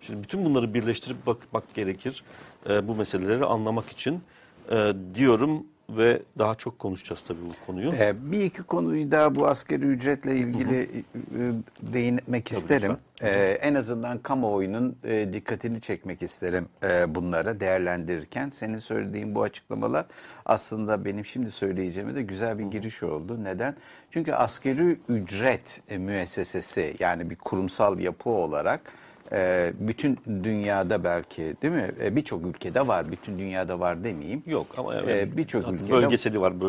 Şimdi 0.00 0.22
bütün 0.22 0.44
bunları 0.44 0.74
birleştirip 0.74 1.26
bakmak 1.26 1.74
gerekir 1.74 2.24
e, 2.68 2.88
bu 2.88 2.94
meseleleri 2.94 3.44
anlamak 3.44 3.88
için 3.88 4.20
e, 4.70 4.92
diyorum 5.14 5.66
ve 5.90 6.22
daha 6.38 6.54
çok 6.54 6.78
konuşacağız 6.78 7.22
tabii 7.22 7.38
bu 7.40 7.66
konuyu. 7.66 7.92
Ee, 7.92 8.14
bir 8.32 8.44
iki 8.44 8.62
konuyu 8.62 9.10
daha 9.10 9.34
bu 9.34 9.46
askeri 9.46 9.84
ücretle 9.84 10.36
ilgili 10.36 10.82
e, 10.82 11.04
değinmek 11.92 12.52
isterim. 12.52 12.96
Ee, 13.22 13.30
en 13.62 13.74
azından 13.74 14.18
kamuoyunun 14.18 14.96
e, 15.04 15.32
dikkatini 15.32 15.80
çekmek 15.80 16.22
isterim 16.22 16.68
e, 16.82 17.14
bunlara 17.14 17.60
değerlendirirken. 17.60 18.50
Senin 18.50 18.78
söylediğin 18.78 19.34
bu 19.34 19.42
açıklamalar 19.42 20.06
aslında 20.46 21.04
benim 21.04 21.24
şimdi 21.24 21.50
söyleyeceğime 21.50 22.14
de 22.14 22.22
güzel 22.22 22.58
bir 22.58 22.64
giriş 22.64 23.02
oldu. 23.02 23.44
Neden? 23.44 23.76
Çünkü 24.10 24.32
askeri 24.32 24.98
ücret 25.08 25.80
e, 25.88 25.98
müessesesi 25.98 26.94
yani 26.98 27.30
bir 27.30 27.36
kurumsal 27.36 27.98
yapı 27.98 28.30
olarak 28.30 28.92
e, 29.32 29.72
bütün 29.80 30.18
dünyada 30.44 31.04
belki 31.04 31.54
değil 31.62 31.74
mi? 31.74 31.90
E, 32.02 32.16
Birçok 32.16 32.46
ülkede 32.46 32.86
var, 32.86 33.10
bütün 33.12 33.38
dünyada 33.38 33.80
var 33.80 34.04
demeyeyim. 34.04 34.42
Yok 34.46 34.66
ama 34.76 34.94
Ee, 34.94 34.98
evet, 35.04 35.36
birçok 35.36 35.62
hatta 35.66 35.76
ülkede- 35.76 35.90
bölgeseli 35.92 36.40
var 36.40 36.60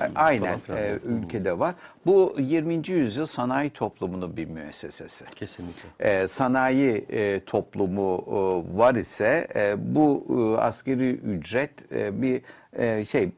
E, 0.00 0.04
Aynen 0.14 0.58
e, 0.76 0.98
ülkede 1.04 1.58
var. 1.58 1.74
Bu 2.06 2.36
20. 2.38 2.90
yüzyıl 2.90 3.26
sanayi 3.26 3.70
toplumunun 3.70 4.36
bir 4.36 4.44
müessesesi. 4.46 5.24
kesinlikle. 5.36 5.88
E, 6.00 6.28
sanayi 6.28 7.06
e, 7.10 7.40
toplumu 7.40 8.24
e, 8.26 8.78
var 8.78 8.94
ise 8.94 9.48
e, 9.56 9.74
bu 9.94 10.26
e, 10.56 10.60
askeri 10.60 11.10
ücret 11.10 11.92
e, 11.92 12.22
bir 12.22 12.42
e, 12.76 13.04
şey 13.04 13.22
e, 13.22 13.30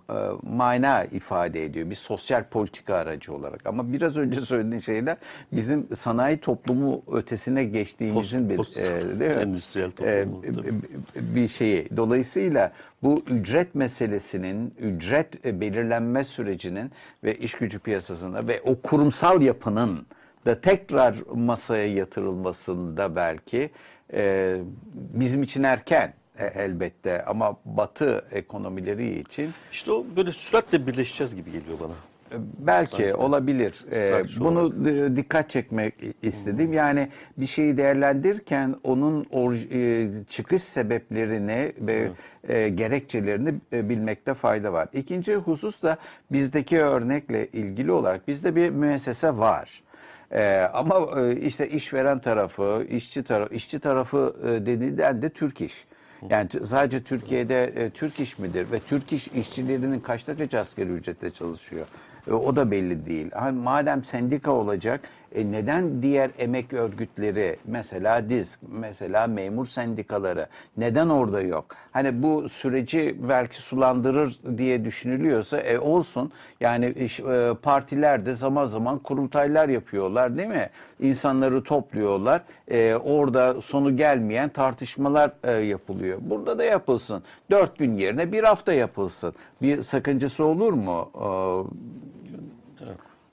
mana 0.43 1.05
ifade 1.05 1.65
ediyor. 1.65 1.91
Bir 1.91 1.95
sosyal 1.95 2.45
politika 2.45 2.95
aracı 2.95 3.35
olarak. 3.35 3.67
Ama 3.67 3.93
biraz 3.93 4.17
önce 4.17 4.41
söylediğin 4.41 4.81
şeyler 4.81 5.17
bizim 5.53 5.87
sanayi 5.97 6.39
toplumu 6.39 7.03
ötesine 7.13 7.65
geçtiğimizin 7.65 8.51
bir 8.51 8.57
Post- 8.57 8.79
e, 8.79 9.21
değil 9.21 9.31
mi? 9.37 9.43
endüstriyel 9.43 9.91
toplumu, 9.91 10.43
bir 11.17 11.49
şeyi. 11.49 11.89
Dolayısıyla 11.97 12.73
bu 13.03 13.23
ücret 13.31 13.75
meselesinin, 13.75 14.75
ücret 14.79 15.45
belirlenme 15.45 16.25
sürecinin 16.25 16.91
ve 17.25 17.39
iş 17.39 17.55
gücü 17.55 17.79
piyasasında 17.79 18.49
ve 18.49 18.61
o 18.65 18.81
kurumsal 18.81 19.43
yapının 19.43 20.07
da 20.47 20.61
tekrar 20.61 21.15
masaya 21.35 21.87
yatırılmasında 21.95 23.17
belki 23.17 23.71
e, 24.13 24.57
bizim 24.93 25.43
için 25.43 25.63
erken 25.63 26.15
e, 26.39 26.47
elbette 26.47 27.25
ama 27.25 27.57
Batı 27.65 28.25
ekonomileri 28.33 29.19
için 29.19 29.51
İşte 29.73 29.93
o 29.93 30.07
böyle 30.17 30.33
süratle 30.33 30.87
birleşeceğiz 30.87 31.37
gibi 31.37 31.53
geliyor 31.53 31.79
bana. 31.81 31.93
e, 32.33 32.43
Belki 32.59 33.15
olabilir. 33.15 33.85
Ee, 33.91 33.95
Structure 34.07 34.45
bunu 34.45 34.89
e, 34.91 35.17
dikkat 35.17 35.51
çekmek 35.51 35.95
istedim. 36.23 36.73
Yani 36.73 37.09
bir 37.37 37.47
şeyi 37.47 37.77
değerlendirirken 37.77 38.77
onun 38.85 39.27
e, 39.73 40.09
çıkış 40.31 40.63
sebeplerini 40.63 41.73
ve 41.81 42.11
e, 42.49 42.69
gerekçelerini 42.69 43.55
e, 43.73 43.89
bilmekte 43.89 44.35
fayda 44.35 44.73
var. 44.73 44.89
İkinci 44.93 45.35
husus 45.35 45.83
da 45.83 45.97
bizdeki 46.33 46.81
örnekle 46.81 47.47
ilgili 47.47 47.93
olarak 47.93 48.29
bizde 48.29 48.57
bir 48.57 48.71
müessese 48.71 49.37
var. 49.37 49.83
Ee, 50.35 50.71
ama 50.73 51.21
e, 51.21 51.37
işte 51.37 51.69
işveren 51.69 52.19
tarafı, 52.19 52.87
işçi 52.91 53.23
tarafı, 53.23 53.55
işçi 53.55 53.79
tarafı 53.81 54.37
e, 54.45 54.67
dediğinden 54.67 55.23
de 55.23 55.29
Türk 55.31 55.61
iş. 55.61 55.85
Yani 56.31 56.49
sadece 56.67 57.03
Türkiye'de 57.03 57.65
e, 57.65 57.91
Türk 57.91 58.21
iş 58.21 58.39
midir 58.39 58.71
ve 58.73 58.81
Türk 58.81 59.13
iş 59.13 59.29
işçilerinin 59.29 60.01
kaçta 60.01 60.37
kaç 60.37 60.55
asgari 60.55 60.89
ücretle 60.89 61.31
çalışıyor? 61.31 61.87
E, 62.29 62.33
o 62.33 62.57
da 62.57 62.71
belli 62.71 63.07
değil. 63.07 63.31
Ha, 63.33 63.53
madem 63.53 64.05
sendika 64.05 64.53
olacak, 64.53 65.01
e, 65.35 65.53
neden 65.53 66.03
diğer 66.03 66.31
emek 66.39 66.73
örgütleri, 66.73 67.57
mesela 67.65 68.29
DİSK, 68.29 68.61
mesela 68.69 69.27
memur 69.27 69.67
sendikaları, 69.67 70.47
neden 70.77 71.09
orada 71.09 71.41
yok? 71.41 71.67
Hani 71.93 72.23
bu 72.23 72.49
süreci 72.49 73.17
belki 73.29 73.63
sulandırır 73.63 74.39
diye 74.59 74.85
düşünülüyorsa, 74.85 75.59
e, 75.59 75.79
olsun. 75.79 76.33
Yani 76.61 76.87
e, 76.87 77.55
partiler 77.63 78.27
de 78.27 78.35
zaman 78.35 78.67
zaman 78.67 78.99
kurultaylar 78.99 79.69
yapıyorlar 79.69 80.39
değil 80.39 80.49
mi? 80.49 80.71
İnsanları 81.01 81.63
topluyorlar. 81.65 82.43
E, 82.69 82.95
orada 82.95 83.61
sonu 83.61 83.97
gelmeyen 83.97 84.49
tartışmalar 84.49 85.33
e, 85.45 85.53
yapılıyor. 85.53 86.19
Burada 86.23 86.59
da 86.59 86.65
yapılsın. 86.65 87.23
Dört 87.51 87.79
gün 87.79 87.95
yerine 87.95 88.33
bir 88.33 88.45
hafta 88.45 88.73
yapılsın. 88.73 89.35
Bir 89.63 89.83
sakıncası 89.83 90.45
olur 90.45 90.73
mu? 90.73 91.11
E, 91.15 91.27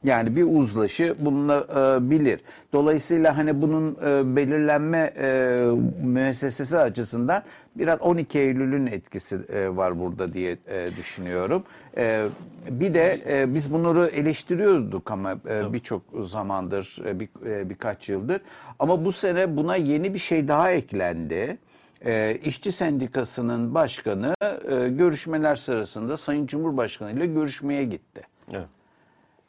yani 0.03 0.35
bir 0.35 0.43
uzlaşı 0.43 1.15
bulunabilir. 1.19 2.41
Dolayısıyla 2.73 3.38
hani 3.38 3.62
bunun 3.62 3.97
e, 4.05 4.35
belirlenme 4.35 5.13
e, 5.17 5.62
müessesesi 6.03 6.77
açısından 6.77 7.43
biraz 7.75 8.01
12 8.01 8.39
Eylül'ün 8.39 8.88
etkisi 8.88 9.39
e, 9.53 9.75
var 9.75 9.99
burada 9.99 10.33
diye 10.33 10.57
e, 10.67 10.89
düşünüyorum. 10.97 11.63
E, 11.97 12.25
bir 12.69 12.93
de 12.93 13.21
e, 13.29 13.53
biz 13.53 13.73
bunları 13.73 14.07
eleştiriyorduk 14.07 15.12
ama 15.12 15.31
e, 15.49 15.73
birçok 15.73 16.01
zamandır, 16.23 16.97
e, 17.05 17.19
bir, 17.19 17.29
e, 17.45 17.69
birkaç 17.69 18.09
yıldır. 18.09 18.41
Ama 18.79 19.05
bu 19.05 19.12
sene 19.12 19.57
buna 19.57 19.75
yeni 19.75 20.13
bir 20.13 20.19
şey 20.19 20.47
daha 20.47 20.71
eklendi. 20.71 21.57
E, 22.05 22.38
İşçi 22.43 22.71
Sendikası'nın 22.71 23.75
başkanı 23.75 24.33
e, 24.41 24.89
görüşmeler 24.89 25.55
sırasında 25.55 26.17
Sayın 26.17 26.47
Cumhurbaşkanı 26.47 27.12
ile 27.12 27.25
görüşmeye 27.25 27.83
gitti. 27.83 28.21
Evet. 28.53 28.67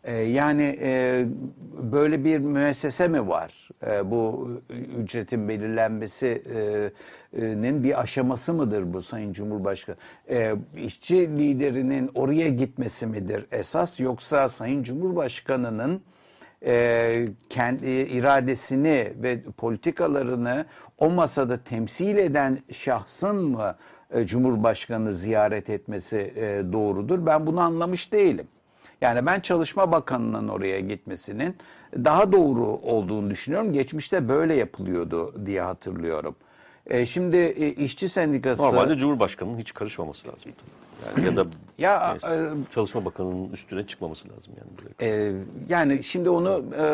Ee, 0.05 0.15
yani 0.15 0.79
e, 0.83 1.25
böyle 1.93 2.25
bir 2.25 2.39
müessese 2.39 3.09
mi 3.09 3.29
var? 3.29 3.69
E, 3.87 4.11
bu 4.11 4.51
ücretin 4.99 5.49
belirlenmesinin 5.49 7.85
bir 7.85 8.01
aşaması 8.01 8.55
mıdır 8.55 8.93
bu 8.93 9.03
Sayın 9.03 9.33
Cumhurbaşkanı? 9.33 9.97
E, 10.31 10.55
işçi 10.77 11.17
liderinin 11.17 12.11
oraya 12.15 12.49
gitmesi 12.49 13.07
midir 13.07 13.47
esas 13.53 14.01
yoksa 14.01 14.49
Sayın 14.49 14.83
Cumhurbaşkanı'nın 14.83 16.03
e, 16.67 17.27
kendi 17.49 17.91
iradesini 17.91 19.13
ve 19.23 19.43
politikalarını 19.43 20.67
o 20.99 21.11
masada 21.11 21.65
temsil 21.65 22.17
eden 22.17 22.59
şahsın 22.73 23.37
mı 23.37 23.77
e, 24.11 24.27
Cumhurbaşkanı 24.27 25.15
ziyaret 25.15 25.71
etmesi 25.71 26.33
e, 26.37 26.73
doğrudur? 26.73 27.27
Ben 27.27 27.47
bunu 27.47 27.61
anlamış 27.61 28.13
değilim. 28.13 28.47
Yani 29.01 29.27
ben 29.27 29.41
Çalışma 29.41 29.93
Bakanı'nın 29.93 30.49
oraya 30.49 30.81
gitmesinin 30.81 31.57
daha 31.95 32.33
doğru 32.33 32.63
olduğunu 32.63 33.31
düşünüyorum. 33.31 33.73
Geçmişte 33.73 34.29
böyle 34.29 34.55
yapılıyordu 34.55 35.47
diye 35.47 35.63
hatırlıyorum. 35.63 36.37
E, 36.87 37.07
şimdi 37.07 37.37
e, 37.37 37.69
işçi 37.69 38.09
sendikası 38.09 38.63
Normalde 38.63 38.99
Cumhurbaşkanı'nın 38.99 39.59
hiç 39.59 39.75
karışmaması 39.75 40.29
lazım. 40.29 40.53
Yani 41.17 41.27
ya 41.27 41.37
da 41.37 41.47
Ya, 41.79 42.11
neyse, 42.11 42.27
e, 42.29 42.73
Çalışma 42.75 43.05
Bakanı'nın 43.05 43.53
üstüne 43.53 43.87
çıkmaması 43.87 44.29
lazım 44.29 44.53
yani. 44.59 45.11
Ee, 45.11 45.33
yani 45.69 46.05
şimdi 46.05 46.31
onu 46.31 46.65
e, 46.79 46.85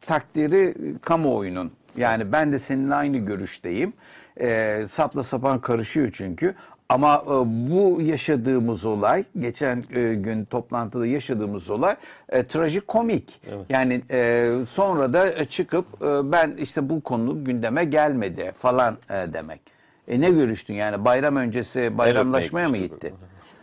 takdiri 0.00 0.74
kamuoyunun. 1.02 1.72
Yani 1.96 2.32
ben 2.32 2.52
de 2.52 2.58
seninle 2.58 2.94
aynı 2.94 3.16
görüşteyim. 3.18 3.92
Ee, 4.40 4.84
sapla 4.88 5.22
sapan 5.22 5.60
karışıyor 5.60 6.10
çünkü. 6.12 6.54
Ama 6.88 7.24
e, 7.26 7.30
bu 7.70 8.02
yaşadığımız 8.02 8.84
olay, 8.86 9.24
geçen 9.40 9.84
e, 9.94 10.14
gün 10.14 10.44
toplantıda 10.44 11.06
yaşadığımız 11.06 11.70
olay 11.70 11.96
e, 12.28 12.44
trajikomik. 12.44 13.40
Yani 13.68 14.02
e, 14.10 14.50
sonra 14.68 15.12
da 15.12 15.44
çıkıp 15.44 15.86
e, 16.02 16.32
ben 16.32 16.50
işte 16.58 16.88
bu 16.88 17.00
konu 17.00 17.44
gündeme 17.44 17.84
gelmedi 17.84 18.52
falan 18.56 18.96
e, 19.10 19.14
demek. 19.32 19.60
E 20.08 20.20
ne 20.20 20.30
görüştün 20.30 20.74
yani 20.74 21.04
bayram 21.04 21.36
öncesi 21.36 21.98
bayramlaşmaya 21.98 22.68
mı 22.68 22.76
gitti? 22.76 23.14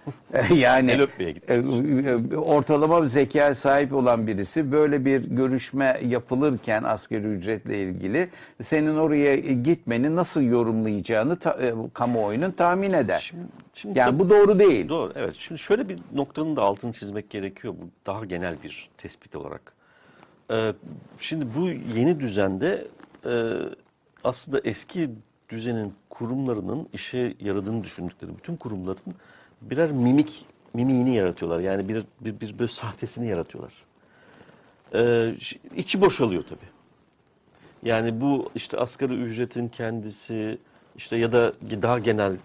yani 0.56 0.92
e, 1.48 1.54
e, 1.56 2.36
ortalama 2.36 3.02
bir 3.04 3.08
zekaya 3.08 3.56
sahip 3.56 3.94
olan 3.94 4.28
birisi 4.28 4.72
böyle 4.72 5.06
bir 5.06 5.22
görüşme 5.30 6.02
yapılırken 6.06 6.84
asgari 6.84 7.28
ücretle 7.28 7.78
ilgili 7.84 8.30
senin 8.62 8.98
oraya 8.98 9.36
gitmeni 9.36 10.16
nasıl 10.16 10.42
yorumlayacağını 10.42 11.40
ta, 11.40 11.52
e, 11.52 11.74
kamuoyunun 11.94 12.52
tahmin 12.52 12.92
eder. 12.94 13.20
Şimdi- 13.20 13.44
şimdi 13.74 14.00
yani 14.00 14.10
tabii- 14.10 14.20
bu 14.20 14.30
doğru 14.30 14.60
değil. 14.60 14.90
Doğru 14.90 15.14
evet. 15.16 15.36
Şimdi 15.38 15.60
şöyle 15.62 15.90
bir 15.90 16.00
noktanın 16.14 16.56
da 16.56 16.62
altını 16.62 16.94
çizmek 16.94 17.30
gerekiyor. 17.30 17.74
Bu 17.82 17.90
daha 18.06 18.26
genel 18.26 18.56
bir 18.64 18.90
tespit 18.98 19.36
olarak. 19.36 19.74
Ee, 20.52 20.74
şimdi 21.20 21.46
bu 21.58 21.70
yeni 21.98 22.20
düzende 22.20 22.88
e, 23.26 23.32
aslında 24.24 24.60
eski 24.64 25.10
düzenin 25.50 25.94
kurumlarının 26.10 26.88
işe 26.94 27.34
yaradığını 27.40 27.84
düşündükleri 27.84 28.38
bütün 28.38 28.56
kurumların 28.56 29.16
birer 29.62 29.92
mimik 29.92 30.46
mimiğini 30.74 31.16
yaratıyorlar. 31.16 31.60
Yani 31.60 31.90
bir 31.90 32.04
bir, 32.22 32.40
bir 32.40 32.60
böyle 32.60 32.72
sahtesini 32.72 33.28
yaratıyorlar. 33.28 33.74
Ee, 34.94 35.36
içi 35.76 36.02
boşalıyor 36.02 36.44
tabii. 36.44 36.72
Yani 37.84 38.22
bu 38.22 38.50
işte 38.56 38.78
asgari 38.78 39.14
ücretin 39.14 39.68
kendisi 39.68 40.58
işte 40.96 41.18
ya 41.18 41.32
da 41.32 41.54
daha 41.82 42.00
genel 42.00 42.38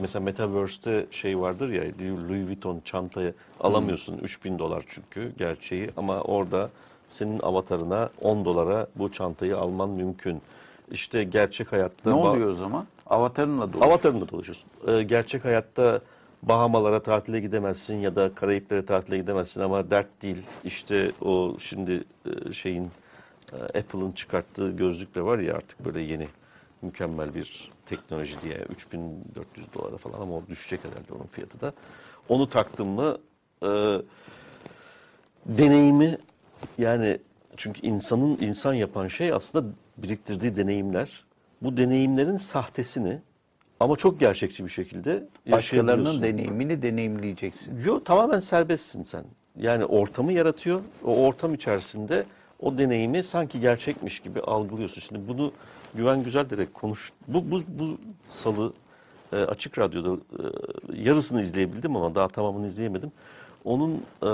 mesela 0.00 0.24
Metaverse'te 0.24 1.06
şey 1.10 1.38
vardır 1.38 1.68
ya 1.68 1.84
Louis 2.28 2.48
Vuitton 2.48 2.80
çantayı 2.84 3.34
alamıyorsun 3.60 4.18
3000 4.18 4.58
dolar 4.58 4.84
çünkü 4.88 5.32
gerçeği 5.38 5.90
ama 5.96 6.20
orada 6.20 6.70
senin 7.08 7.38
avatarına 7.38 8.10
10 8.20 8.44
dolara 8.44 8.86
bu 8.96 9.12
çantayı 9.12 9.58
alman 9.58 9.90
mümkün. 9.90 10.42
İşte 10.90 11.24
gerçek 11.24 11.72
hayatta 11.72 12.10
Ne 12.10 12.16
oluyor 12.16 12.50
o 12.50 12.54
zaman? 12.54 12.86
Avatarınla 13.06 13.72
dolu. 13.72 13.84
Avatarında 13.84 14.28
dolaşıyorsun. 14.28 14.68
Ee, 14.86 15.02
gerçek 15.02 15.44
hayatta 15.44 16.00
Bahamalara 16.42 17.02
tatile 17.02 17.40
gidemezsin 17.40 17.94
ya 17.94 18.16
da 18.16 18.34
Karayiplere 18.34 18.86
tatile 18.86 19.18
gidemezsin 19.18 19.60
ama 19.60 19.90
dert 19.90 20.22
değil. 20.22 20.42
İşte 20.64 21.12
o 21.20 21.56
şimdi 21.58 22.04
e, 22.26 22.52
şeyin 22.52 22.90
e, 23.52 23.78
Apple'ın 23.78 24.12
çıkarttığı 24.12 24.70
gözlükle 24.70 25.22
var 25.22 25.38
ya 25.38 25.54
artık 25.54 25.84
böyle 25.84 26.00
yeni 26.00 26.28
mükemmel 26.82 27.34
bir 27.34 27.70
teknoloji 27.86 28.42
diye 28.42 28.54
3400 28.56 29.66
dolara 29.74 29.96
falan 29.96 30.20
ama 30.20 30.36
o 30.36 30.42
düşecek 30.48 30.80
herhalde 30.84 31.12
onun 31.14 31.26
fiyatı 31.26 31.60
da. 31.60 31.72
Onu 32.28 32.48
taktım 32.50 32.88
mı 32.88 33.18
e, 33.62 33.68
deneyimi 35.46 36.18
yani 36.78 37.18
çünkü 37.56 37.86
insanın 37.86 38.38
insan 38.40 38.74
yapan 38.74 39.08
şey 39.08 39.32
aslında 39.32 39.68
biriktirdiği 39.96 40.56
deneyimler. 40.56 41.24
Bu 41.62 41.76
deneyimlerin 41.76 42.36
sahtesini 42.36 43.20
ama 43.82 43.96
çok 43.96 44.20
gerçekçi 44.20 44.64
bir 44.64 44.70
şekilde 44.70 45.28
Başkalarının 45.50 46.22
deneyimini 46.22 46.82
deneyimleyeceksin. 46.82 47.84
Yok 47.84 48.06
tamamen 48.06 48.40
serbestsin 48.40 49.02
sen. 49.02 49.24
Yani 49.56 49.84
ortamı 49.84 50.32
yaratıyor. 50.32 50.80
O 51.04 51.16
ortam 51.26 51.54
içerisinde 51.54 52.24
o 52.60 52.78
deneyimi 52.78 53.22
sanki 53.22 53.60
gerçekmiş 53.60 54.20
gibi 54.20 54.40
algılıyorsun. 54.40 55.00
Şimdi 55.00 55.28
bunu 55.28 55.52
Güven 55.94 56.22
Güzeldere 56.22 56.66
konuş. 56.72 57.12
Bu 57.28 57.50
bu 57.50 57.60
bu 57.68 57.98
salı 58.28 58.72
e, 59.32 59.36
açık 59.36 59.78
radyoda 59.78 60.14
e, 60.14 61.02
yarısını 61.02 61.40
izleyebildim 61.40 61.96
ama 61.96 62.14
daha 62.14 62.28
tamamını 62.28 62.66
izleyemedim. 62.66 63.12
Onun 63.64 64.04
e, 64.22 64.28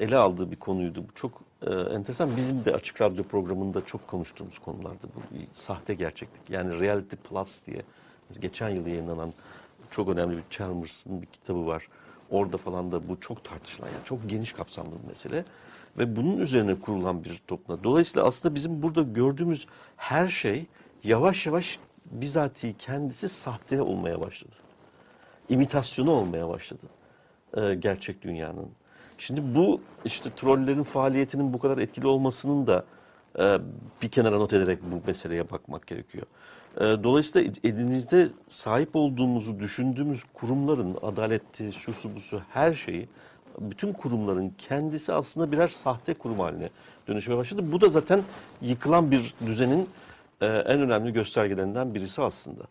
ele 0.00 0.16
aldığı 0.16 0.50
bir 0.50 0.56
konuydu. 0.56 1.04
Bu 1.08 1.14
çok 1.14 1.40
e, 1.66 1.70
enteresan. 1.70 2.36
Bizim 2.36 2.64
de 2.64 2.74
açık 2.74 3.00
radyo 3.00 3.24
programında 3.24 3.86
çok 3.86 4.08
konuştuğumuz 4.08 4.58
konulardı. 4.58 5.06
Bu 5.16 5.20
sahte 5.52 5.94
gerçeklik. 5.94 6.50
Yani 6.50 6.80
Reality 6.80 7.16
Plus 7.16 7.66
diye 7.66 7.82
geçen 8.40 8.68
yıl 8.68 8.86
yayınlanan 8.86 9.32
çok 9.90 10.08
önemli 10.08 10.36
bir 10.36 10.42
Chalmers'ın 10.50 11.22
bir 11.22 11.26
kitabı 11.26 11.66
var. 11.66 11.88
Orada 12.30 12.56
falan 12.56 12.92
da 12.92 13.08
bu 13.08 13.20
çok 13.20 13.44
tartışılan 13.44 13.88
yani 13.88 14.04
çok 14.04 14.30
geniş 14.30 14.52
kapsamlı 14.52 14.90
bir 15.02 15.08
mesele 15.08 15.44
ve 15.98 16.16
bunun 16.16 16.38
üzerine 16.38 16.80
kurulan 16.80 17.24
bir 17.24 17.42
toplum. 17.46 17.80
Dolayısıyla 17.84 18.26
aslında 18.26 18.54
bizim 18.54 18.82
burada 18.82 19.02
gördüğümüz 19.02 19.66
her 19.96 20.28
şey 20.28 20.66
yavaş 21.04 21.46
yavaş 21.46 21.78
bizatihi 22.10 22.74
kendisi 22.78 23.28
sahte 23.28 23.82
olmaya 23.82 24.20
başladı. 24.20 24.54
İmitasyonu 25.48 26.10
olmaya 26.10 26.48
başladı 26.48 26.86
e, 27.56 27.74
gerçek 27.74 28.22
dünyanın. 28.22 28.68
Şimdi 29.18 29.54
bu 29.54 29.80
işte 30.04 30.30
trollerin 30.36 30.82
faaliyetinin 30.82 31.52
bu 31.52 31.58
kadar 31.58 31.78
etkili 31.78 32.06
olmasının 32.06 32.66
da 32.66 32.84
e, 33.38 33.58
bir 34.02 34.08
kenara 34.08 34.38
not 34.38 34.52
ederek 34.52 34.78
bu 34.82 35.06
meseleye 35.06 35.50
bakmak 35.50 35.86
gerekiyor. 35.86 36.26
E, 36.76 36.80
dolayısıyla 36.80 37.52
elimizde 37.64 38.28
sahip 38.48 38.96
olduğumuzu 38.96 39.60
düşündüğümüz 39.60 40.24
kurumların 40.34 40.96
adaleti, 41.02 41.72
şusu 41.72 42.14
busu 42.14 42.42
her 42.52 42.74
şeyi 42.74 43.08
bütün 43.60 43.92
kurumların 43.92 44.52
kendisi 44.58 45.12
aslında 45.12 45.52
birer 45.52 45.68
sahte 45.68 46.14
kurum 46.14 46.40
haline 46.40 46.70
dönüşmeye 47.08 47.36
başladı. 47.36 47.62
Bu 47.72 47.80
da 47.80 47.88
zaten 47.88 48.20
yıkılan 48.62 49.10
bir 49.10 49.34
düzenin 49.46 49.88
e, 50.40 50.46
en 50.46 50.80
önemli 50.80 51.12
göstergelerinden 51.12 51.94
birisi 51.94 52.22
aslında. 52.22 52.62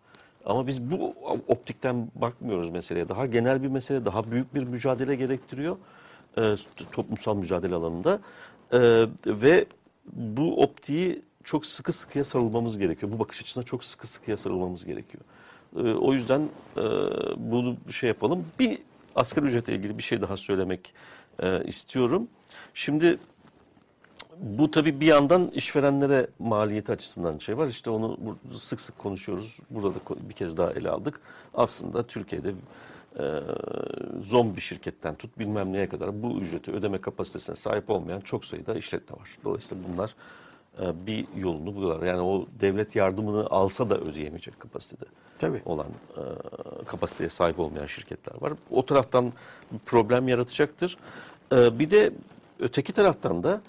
Ama 0.46 0.68
biz 0.68 0.92
bu 0.92 1.16
optikten 1.48 2.08
bakmıyoruz 2.16 2.70
meseleye. 2.70 3.10
Daha 3.10 3.26
genel 3.26 3.64
bir 3.64 3.68
mesele, 3.68 4.06
daha 4.06 4.32
büyük 4.32 4.56
bir 4.56 4.64
mücadele 4.64 5.16
gerektiriyor 5.16 5.78
e, 6.38 6.56
toplumsal 6.92 7.36
mücadele 7.36 7.76
alanında. 7.76 8.20
E, 8.74 8.80
ve 9.26 9.66
bu 10.14 10.62
optiği 10.62 11.22
çok 11.44 11.66
sıkı 11.66 11.94
sıkıya 11.94 12.24
sarılmamız 12.24 12.78
gerekiyor. 12.78 13.12
Bu 13.12 13.20
bakış 13.20 13.42
açısına 13.42 13.64
çok 13.64 13.84
sıkı 13.84 14.08
sıkıya 14.08 14.38
sarılmamız 14.38 14.86
gerekiyor. 14.86 15.24
E, 15.76 15.80
o 15.80 16.14
yüzden 16.14 16.42
e, 16.78 16.82
bunu 17.38 17.78
şey 17.92 18.08
yapalım. 18.08 18.46
Bir 18.60 18.78
asgari 19.16 19.46
ücretle 19.46 19.76
ilgili 19.76 19.98
bir 19.98 20.04
şey 20.04 20.22
daha 20.22 20.38
söylemek 20.38 20.94
e, 21.40 21.64
istiyorum. 21.66 22.28
Şimdi 22.74 23.18
bu 24.40 24.72
tabii 24.72 25.00
bir 25.00 25.06
yandan 25.06 25.48
işverenlere 25.48 26.28
maliyeti 26.40 26.92
açısından 26.92 27.38
şey 27.38 27.58
var. 27.58 27.68
İşte 27.68 27.90
onu 27.90 28.38
sık 28.60 28.82
sık 28.82 28.98
konuşuyoruz. 28.98 29.60
Burada 29.70 29.90
da 29.90 30.00
bir 30.30 30.34
kez 30.34 30.58
daha 30.58 30.72
ele 30.72 30.90
aldık. 30.90 31.20
Aslında 31.54 32.04
Türkiye'de 32.04 32.54
e, 33.20 33.42
zombi 34.24 34.62
şirketten 34.62 35.16
tut 35.16 35.40
bilmem 35.40 35.74
neye 35.74 35.90
kadar 35.90 36.24
bu 36.24 36.40
ücreti 36.40 36.72
ödeme 36.72 37.02
kapasitesine 37.02 37.56
sahip 37.56 37.90
olmayan 37.90 38.20
çok 38.20 38.46
sayıda 38.46 38.76
işletme 38.76 39.18
var. 39.18 39.30
Dolayısıyla 39.44 39.84
bunlar 39.90 40.16
e, 40.82 41.08
bir 41.08 41.26
yolunu 41.38 41.76
buluyorlar. 41.76 42.08
Yani 42.08 42.22
o 42.22 42.46
devlet 42.60 42.96
yardımını 42.96 43.48
alsa 43.48 43.90
da 43.90 43.98
ödeyemeyecek 43.98 44.60
kapasitede 44.60 45.06
Tabii. 45.40 45.62
olan 45.66 45.88
e, 46.18 46.22
kapasiteye 46.86 47.30
sahip 47.30 47.60
olmayan 47.60 47.86
şirketler 47.86 48.42
var. 48.42 48.54
O 48.72 48.86
taraftan 48.86 49.34
bir 49.72 49.80
problem 49.80 50.28
yaratacaktır. 50.28 50.98
E, 51.52 51.80
bir 51.80 51.92
de 51.92 52.12
öteki 52.60 52.94
taraftan 52.94 53.44
da 53.44 53.62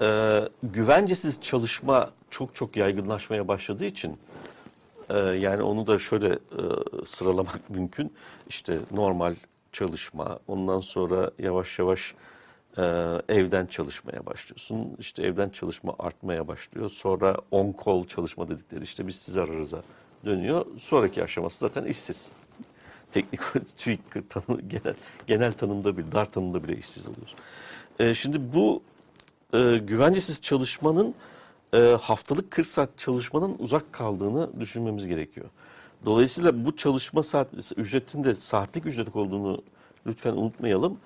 e, 0.00 0.40
güvencesiz 0.62 1.42
çalışma 1.42 2.10
çok 2.30 2.54
çok 2.54 2.76
yaygınlaşmaya 2.76 3.48
başladığı 3.48 3.84
için 3.84 4.18
e, 5.10 5.18
yani 5.18 5.62
onu 5.62 5.86
da 5.86 5.98
şöyle 5.98 6.28
e, 6.32 6.38
sıralamak 7.04 7.70
mümkün. 7.70 8.12
İşte 8.48 8.78
normal 8.90 9.34
çalışma, 9.72 10.38
ondan 10.48 10.80
sonra 10.80 11.30
yavaş 11.38 11.78
yavaş 11.78 12.14
e, 12.78 12.82
evden 13.28 13.66
çalışmaya 13.66 14.26
başlıyorsun. 14.26 14.96
İşte 14.98 15.22
evden 15.22 15.48
çalışma 15.48 15.94
artmaya 15.98 16.48
başlıyor. 16.48 16.90
Sonra 16.90 17.36
on 17.50 17.74
call 17.84 18.04
çalışma 18.06 18.48
dedikleri 18.48 18.84
işte 18.84 19.06
biz 19.06 19.16
sizi 19.16 19.40
ararız'a 19.40 19.82
dönüyor. 20.24 20.66
Sonraki 20.80 21.24
aşaması 21.24 21.58
zaten 21.58 21.84
işsiz. 21.84 22.28
Teknik 23.12 23.40
TÜİK 23.76 24.30
tanı, 24.30 24.60
genel, 24.60 24.94
genel 25.26 25.52
tanımda 25.52 25.96
bile, 25.96 26.12
dar 26.12 26.32
tanımda 26.32 26.64
bile 26.64 26.76
işsiz 26.76 27.06
oluyoruz. 27.06 27.34
E, 27.98 28.14
şimdi 28.14 28.54
bu 28.54 28.82
e, 29.52 29.78
güvencesiz 29.78 30.40
çalışmanın 30.40 31.14
e, 31.74 31.78
haftalık 31.78 32.50
40 32.50 32.66
saat 32.66 32.98
çalışmanın 32.98 33.56
uzak 33.58 33.92
kaldığını 33.92 34.60
düşünmemiz 34.60 35.06
gerekiyor. 35.06 35.46
Dolayısıyla 36.04 36.64
bu 36.64 36.76
çalışma 36.76 37.22
saat 37.22 37.48
ücretin 37.76 38.24
de 38.24 38.34
saatlik 38.34 38.86
ücret 38.86 39.16
olduğunu 39.16 39.62
lütfen 40.06 40.32
unutmayalım. 40.36 40.98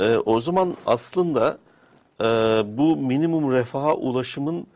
e, 0.00 0.16
o 0.16 0.40
zaman 0.40 0.74
aslında 0.86 1.58
e, 2.20 2.24
bu 2.78 2.96
minimum 2.96 3.52
refaha 3.52 3.94
ulaşımın 3.94 4.66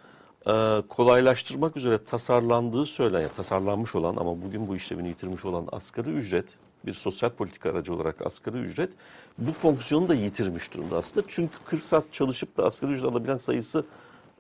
e, 0.46 0.82
kolaylaştırmak 0.88 1.76
üzere 1.76 2.04
tasarlandığı 2.04 2.86
söylenen, 2.86 3.30
tasarlanmış 3.36 3.94
olan 3.94 4.16
ama 4.16 4.42
bugün 4.42 4.68
bu 4.68 4.76
işlevini 4.76 5.08
yitirmiş 5.08 5.44
olan 5.44 5.68
asgari 5.72 6.10
ücret, 6.10 6.46
bir 6.86 6.94
sosyal 6.94 7.30
politika 7.30 7.70
aracı 7.70 7.94
olarak 7.94 8.26
asgari 8.26 8.56
ücret 8.56 8.90
bu 9.38 9.52
fonksiyonu 9.52 10.08
da 10.08 10.14
yitirmiş 10.14 10.74
durumda 10.74 10.96
aslında. 10.96 11.26
Çünkü 11.28 11.54
40 11.64 11.82
saat 11.82 12.04
çalışıp 12.12 12.56
da 12.56 12.64
asgari 12.64 12.92
ücret 12.92 13.06
alabilen 13.06 13.36
sayısı 13.36 13.84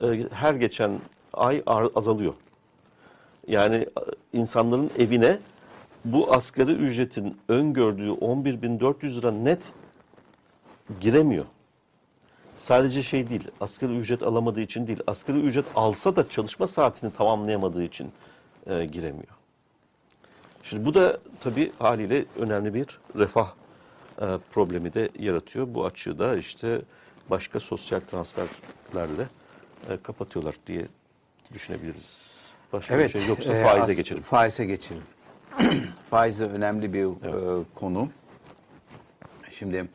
e, 0.02 0.26
her 0.32 0.54
geçen 0.54 1.00
ay 1.32 1.62
azalıyor. 1.94 2.34
Yani 3.46 3.76
e, 3.76 3.88
insanların 4.32 4.90
evine 4.98 5.38
bu 6.04 6.34
asgari 6.34 6.72
ücretin 6.72 7.38
öngördüğü 7.48 8.10
11.400 8.10 9.18
lira 9.18 9.30
net 9.30 9.72
giremiyor. 11.00 11.44
Sadece 12.56 13.02
şey 13.02 13.28
değil, 13.28 13.48
asgari 13.60 13.96
ücret 13.96 14.22
alamadığı 14.22 14.60
için 14.60 14.86
değil, 14.86 15.00
asgari 15.06 15.40
ücret 15.40 15.64
alsa 15.74 16.16
da 16.16 16.28
çalışma 16.28 16.66
saatini 16.66 17.12
tamamlayamadığı 17.12 17.82
için 17.82 18.12
e, 18.66 18.84
giremiyor. 18.84 19.34
Şimdi 20.62 20.84
bu 20.84 20.94
da 20.94 21.18
tabii 21.40 21.72
haliyle 21.78 22.24
önemli 22.38 22.74
bir 22.74 22.86
refah 23.18 23.52
e, 24.20 24.26
problemi 24.52 24.94
de 24.94 25.08
yaratıyor. 25.18 25.74
Bu 25.74 25.84
açığı 25.84 26.18
da 26.18 26.36
işte 26.36 26.80
başka 27.30 27.60
sosyal 27.60 28.00
transferlerle 28.00 29.26
e, 29.90 29.96
kapatıyorlar 30.02 30.54
diye 30.66 30.86
düşünebiliriz. 31.52 32.34
Başka 32.72 32.98
bir 32.98 33.08
şey 33.08 33.26
yoksa 33.26 33.52
e, 33.56 33.62
faize 33.64 33.94
geçelim. 33.94 34.22
Faize 34.22 34.64
geçelim. 34.64 35.02
Faiz 36.10 36.40
de 36.40 36.44
önemli 36.44 36.92
bir 36.92 37.04
e, 37.04 37.64
konu. 37.74 38.08
Şimdi 39.50 39.88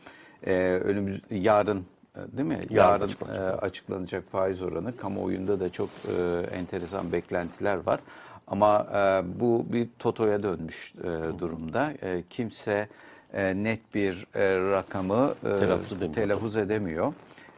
e, 0.48 0.54
önümüz 0.84 1.22
yarın 1.32 1.86
e, 2.16 2.38
değil 2.38 2.48
mi? 2.48 2.60
Yarın, 2.70 3.04
açıklanacak. 3.06 3.42
e, 3.64 3.66
açıklanacak 3.66 4.24
faiz 4.32 4.62
oranı. 4.62 4.98
Kamuoyunda 4.98 5.60
da 5.60 5.72
çok 5.72 5.90
e, 6.18 6.42
enteresan 6.56 7.12
beklentiler 7.12 7.76
var. 7.76 8.00
Ama 8.48 8.88
e, 8.94 9.40
bu 9.40 9.66
bir 9.74 9.88
totoya 10.00 10.44
dönmüş 10.44 10.94
e, 11.04 11.40
durumda. 11.40 11.94
E, 12.02 12.24
kimse 12.30 12.88
e, 13.34 13.64
net 13.64 13.94
bir 13.96 14.28
e, 14.36 14.58
rakamı 14.72 15.34
e, 15.46 15.60
Telaffuz 15.60 15.92
edemiyor. 15.92 16.14
telaffuz 16.14 16.58
edemiyor. 16.58 17.14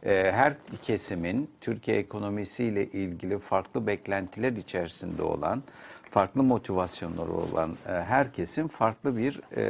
E, 0.06 0.32
her 0.32 0.54
kesimin 0.82 1.50
Türkiye 1.62 1.98
ekonomisiyle 1.98 2.88
ilgili 2.88 3.40
farklı 3.40 3.88
beklentiler 3.88 4.52
içerisinde 4.52 5.24
olan, 5.24 5.64
farklı 6.10 6.44
motivasyonları 6.44 7.32
olan 7.32 7.72
e, 7.88 7.92
herkesin 7.92 8.68
farklı 8.68 9.18
bir 9.18 9.42
e, 9.58 9.62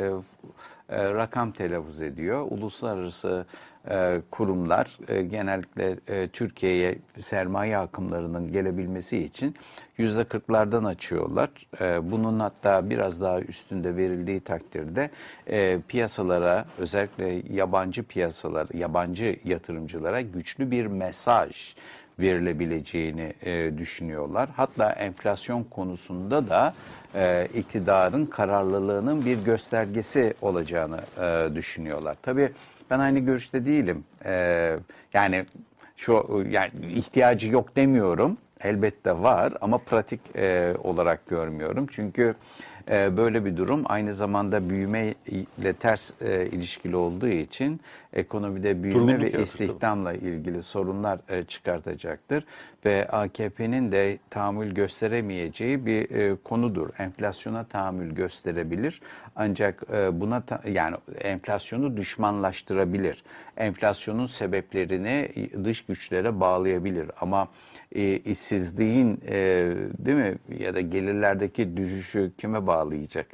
e, 0.89 1.13
rakam 1.13 1.51
telaffuz 1.51 2.01
ediyor. 2.01 2.47
Uluslararası 2.49 3.45
e, 3.89 4.21
kurumlar 4.31 4.97
e, 5.07 5.21
genellikle 5.21 5.95
e, 6.07 6.27
Türkiye'ye 6.27 6.95
sermaye 7.19 7.77
akımlarının 7.77 8.51
gelebilmesi 8.51 9.17
için 9.17 9.55
yüzde 9.97 10.23
kırklardan 10.23 10.83
açıyorlar. 10.83 11.49
E, 11.81 12.11
bunun 12.11 12.39
hatta 12.39 12.89
biraz 12.89 13.21
daha 13.21 13.41
üstünde 13.41 13.95
verildiği 13.95 14.39
takdirde 14.39 15.09
piyasalara 15.87 16.65
özellikle 16.77 17.41
yabancı 17.55 18.03
piyasalar, 18.03 18.67
yabancı 18.73 19.39
yatırımcılara 19.45 20.21
güçlü 20.21 20.71
bir 20.71 20.85
mesaj 20.85 21.75
verilebileceğini 22.19 23.33
düşünüyorlar. 23.77 24.49
Hatta 24.55 24.91
enflasyon 24.91 25.63
konusunda 25.63 26.47
da 26.47 26.73
iktidarın 27.53 28.25
kararlılığının 28.25 29.25
bir 29.25 29.37
göstergesi 29.43 30.33
olacağını 30.41 30.99
düşünüyorlar. 31.55 32.17
Tabii 32.21 32.49
ben 32.91 32.99
aynı 32.99 33.19
görüşte 33.19 33.65
değilim. 33.65 34.03
E, 34.25 34.75
yani 35.13 35.45
şu 35.97 36.43
yani 36.49 36.71
ihtiyacı 36.89 37.49
yok 37.49 37.75
demiyorum. 37.75 38.37
Elbette 38.63 39.13
var 39.13 39.53
ama 39.61 39.77
pratik 39.77 40.35
e, 40.35 40.73
olarak 40.83 41.27
görmüyorum. 41.27 41.87
Çünkü 41.91 42.35
e, 42.91 43.17
böyle 43.17 43.45
bir 43.45 43.57
durum. 43.57 43.81
Aynı 43.85 44.13
zamanda 44.13 44.69
büyüme 44.69 45.13
ile 45.57 45.73
ters 45.73 46.11
e, 46.21 46.45
ilişkili 46.45 46.95
olduğu 46.95 47.27
için 47.27 47.81
ekonomide 48.13 48.83
büyüme 48.83 48.99
Durgunluk 48.99 49.21
ve 49.21 49.25
yaratır, 49.25 49.43
istihdamla 49.43 50.13
ilgili 50.13 50.63
sorunlar 50.63 51.19
e, 51.29 51.43
çıkartacaktır. 51.43 52.45
Ve 52.85 53.07
AKP'nin 53.07 53.91
de 53.91 54.17
tahammül 54.29 54.71
gösteremeyeceği 54.71 55.85
bir 55.85 56.09
e, 56.09 56.35
konudur. 56.43 56.89
Enflasyona 56.99 57.63
tahammül 57.63 58.15
gösterebilir. 58.15 59.01
Ancak 59.35 59.83
e, 59.93 60.21
buna 60.21 60.41
ta- 60.41 60.61
yani 60.69 60.95
enflasyonu 61.21 61.97
düşmanlaştırabilir. 61.97 63.23
Enflasyonun 63.57 64.25
sebeplerini 64.25 65.29
dış 65.63 65.85
güçlere 65.85 66.39
bağlayabilir. 66.39 67.11
Ama 67.21 67.47
e, 67.95 68.17
işsizliğin 68.17 69.21
e, 69.27 69.35
değil 69.97 70.17
mi 70.17 70.35
ya 70.59 70.75
da 70.75 70.81
gelirlerdeki 70.81 71.77
düşüşü 71.77 72.31
kime 72.37 72.67
bağlayacak? 72.67 73.27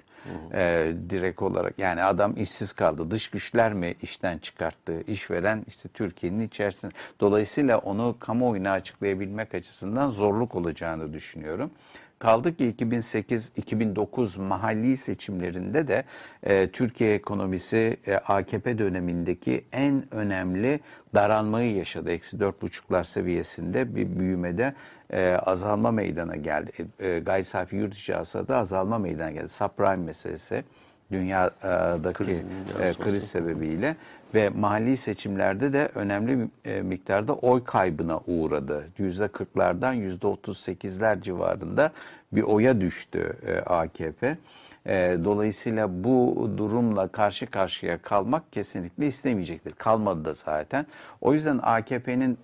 E, 0.54 0.94
direkt 1.10 1.42
olarak 1.42 1.80
yani 1.80 2.04
adam 2.04 2.34
işsiz 2.38 2.74
kaldı. 2.74 3.12
Dış 3.12 3.28
güçler 3.28 3.74
mi 3.74 3.96
işten 4.02 4.38
çıkarttı? 4.38 5.02
İşveren 5.08 5.64
işte 5.68 5.90
Türkiye'nin 5.90 6.40
içerisinde. 6.40 6.92
Dolayısıyla 7.20 7.78
onu 7.78 8.16
kamuoyuna 8.20 8.72
açıklayabilmek 8.72 9.56
açısından 9.56 10.10
zorluk 10.10 10.56
olacağını 10.56 11.14
düşünüyorum. 11.14 11.72
Kaldı 12.20 12.56
ki 12.56 12.76
2008-2009 12.80 14.42
mahalli 14.42 14.98
seçimlerinde 14.98 15.88
de 15.88 16.04
e, 16.44 16.72
Türkiye 16.72 17.14
ekonomisi 17.14 17.98
e, 18.08 18.16
AKP 18.16 18.78
dönemindeki 18.78 19.66
en 19.72 20.14
önemli 20.14 20.80
daralmayı 21.16 21.76
yaşadı. 21.76 22.12
Eksi 22.12 22.40
dört 22.40 22.62
buçuklar 22.62 23.04
seviyesinde 23.04 23.96
bir 23.96 24.20
büyümede 24.20 24.74
e, 25.10 25.32
azalma 25.32 25.92
meydana 25.92 26.36
geldi. 26.36 26.72
E, 27.00 27.08
e, 27.08 27.20
gayri 27.20 27.44
safi 27.44 27.76
yurt 27.76 27.94
içi 27.94 28.16
azalma 28.50 28.98
meydana 28.98 29.32
geldi. 29.32 29.50
Subprime 29.50 29.96
meselesi 29.96 30.64
dünyadaki 31.12 32.24
Krizin 32.24 32.48
e, 32.82 32.94
kriz 32.94 33.24
sebebiyle 33.24 33.96
ve 34.34 34.50
mahalli 34.50 34.98
seçimlerde 34.98 35.74
de 35.74 35.90
önemli 35.96 36.48
e, 36.66 36.82
miktarda 36.82 37.34
oy 37.34 37.64
kaybına 37.64 38.20
uğradı. 38.28 38.86
Yüzde 38.98 39.28
kırklardan 39.28 39.94
yüzde 39.94 40.28
otuz 40.28 40.60
sekizler 40.60 41.22
civarında 41.22 41.92
bir 42.32 42.44
oya 42.44 42.82
düştü 42.82 43.38
e, 43.48 43.58
AKP. 43.58 44.38
E, 44.86 45.18
dolayısıyla 45.24 46.04
bu 46.04 46.52
durumla 46.58 47.08
karşı 47.08 47.48
karşıya 47.48 47.98
kalmak 47.98 48.54
kesinlikle 48.54 49.08
istemeyecektir. 49.08 49.72
Kalmadı 49.72 50.26
da 50.26 50.34
zaten. 50.34 50.86
O 51.22 51.34
yüzden 51.34 51.60
AKP'nin 51.64 52.38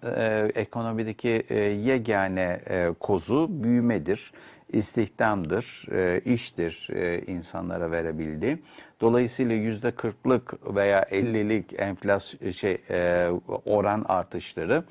ekonomideki 0.55 1.45
yegane 1.83 2.59
kozu 2.99 3.47
büyümedir 3.49 4.31
istihdamdır, 4.69 5.85
iştir 6.25 6.87
insanlara 7.27 7.91
verebildiği. 7.91 8.57
Dolayısıyla 9.03 9.55
yüzde 9.55 9.91
kırklık 9.91 10.75
veya 10.75 11.05
ellilik 11.11 11.79
enflasyon 11.79 12.51
şey 12.51 12.77
e, 12.89 13.27
oran 13.65 14.05
artışları 14.07 14.83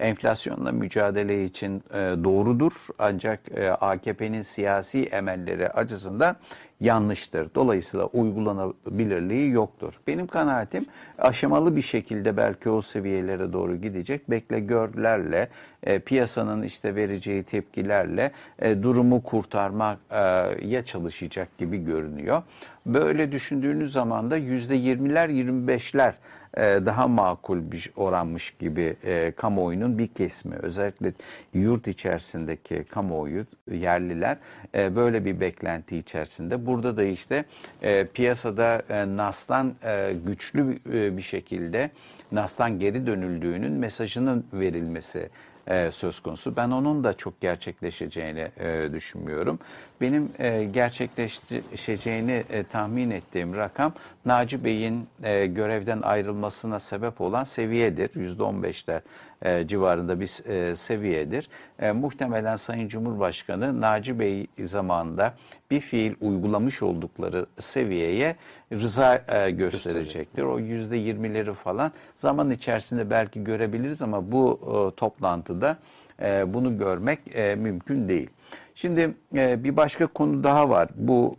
enflasyonla 0.00 0.72
mücadele 0.72 1.44
için 1.44 1.82
e, 1.90 1.96
doğrudur. 2.24 2.72
Ancak 2.98 3.40
e, 3.54 3.70
AKP'nin 3.70 4.42
siyasi 4.42 5.04
emelleri 5.04 5.68
açısından 5.68 6.36
yanlıştır. 6.80 7.54
Dolayısıyla 7.54 8.06
uygulanabilirliği 8.06 9.50
yoktur. 9.50 9.94
Benim 10.06 10.26
kanaatim 10.26 10.86
aşamalı 11.18 11.76
bir 11.76 11.82
şekilde 11.82 12.36
belki 12.36 12.70
o 12.70 12.82
seviyelere 12.82 13.52
doğru 13.52 13.76
gidecek. 13.76 14.30
Bekle 14.30 14.60
görlerle 14.60 15.48
e, 15.82 15.98
piyasanın 15.98 16.62
işte 16.62 16.94
vereceği 16.94 17.42
tepkilerle 17.42 18.32
e, 18.58 18.82
durumu 18.82 19.22
kurtarmaya 19.22 20.84
çalışacak 20.84 21.58
gibi 21.58 21.84
görünüyor. 21.84 22.42
Böyle 22.86 23.32
düşündüğünüz 23.32 23.92
zaman 23.92 24.30
da 24.30 24.36
yüzde 24.36 24.74
yirmiler, 24.74 25.28
yirmi 25.28 25.66
beşler 25.66 26.14
e, 26.56 26.62
daha 26.62 27.08
makul 27.08 27.70
bir 27.72 27.90
oranmış 27.96 28.54
gibi 28.58 28.96
e, 29.04 29.32
kamuoyunun 29.36 29.98
bir 29.98 30.08
kesimi 30.08 30.56
özellikle 30.56 31.12
yurt 31.54 31.88
içerisindeki 31.88 32.84
kamuoyu 32.84 33.46
yerliler 33.72 34.36
e, 34.74 34.96
böyle 34.96 35.24
bir 35.24 35.40
beklenti 35.40 35.96
içerisinde. 35.96 36.66
Burada 36.66 36.96
da 36.96 37.04
işte 37.04 37.44
e, 37.82 38.06
piyasada 38.06 38.82
e, 38.88 39.16
NAS'tan 39.16 39.74
e, 39.84 40.12
güçlü 40.26 40.78
e, 40.92 41.16
bir 41.16 41.22
şekilde 41.22 41.90
NAS'tan 42.32 42.78
geri 42.78 43.06
dönüldüğünün 43.06 43.72
mesajının 43.72 44.46
verilmesi 44.52 45.30
e, 45.70 45.90
söz 45.92 46.20
konusu. 46.20 46.56
Ben 46.56 46.70
onun 46.70 47.04
da 47.04 47.12
çok 47.12 47.40
gerçekleşeceğini 47.40 48.48
e, 48.60 48.92
düşünmüyorum. 48.92 49.58
Benim 50.00 50.32
e, 50.38 50.64
gerçekleşeceğini 50.64 52.44
e, 52.50 52.64
tahmin 52.64 53.10
ettiğim 53.10 53.56
rakam 53.56 53.92
Naci 54.24 54.64
Bey'in 54.64 55.08
e, 55.22 55.46
görevden 55.46 56.02
ayrılmasına 56.02 56.80
sebep 56.80 57.20
olan 57.20 57.44
seviyedir. 57.44 58.08
%15'ler 58.08 59.00
e, 59.42 59.66
civarında 59.66 60.20
bir 60.20 60.48
e, 60.48 60.76
seviyedir. 60.76 61.48
E, 61.78 61.92
muhtemelen 61.92 62.56
Sayın 62.56 62.88
Cumhurbaşkanı 62.88 63.80
Naci 63.80 64.18
Bey 64.18 64.46
zamanında 64.64 65.34
bir 65.70 65.80
fiil 65.80 66.14
uygulamış 66.20 66.82
oldukları 66.82 67.46
seviyeye 67.60 68.36
rıza 68.72 69.24
e, 69.28 69.50
gösterecektir. 69.50 70.42
O 70.42 70.58
yüzde 70.58 70.96
yirmileri 70.96 71.54
falan 71.54 71.92
zaman 72.16 72.50
içerisinde 72.50 73.10
belki 73.10 73.44
görebiliriz 73.44 74.02
ama 74.02 74.32
bu 74.32 74.60
e, 74.62 74.96
toplantıda 74.96 75.76
e, 76.22 76.54
bunu 76.54 76.78
görmek 76.78 77.18
e, 77.34 77.54
mümkün 77.54 78.08
değil. 78.08 78.30
Şimdi 78.74 79.14
e, 79.34 79.64
bir 79.64 79.76
başka 79.76 80.06
konu 80.06 80.44
daha 80.44 80.70
var 80.70 80.88
bu 80.96 81.36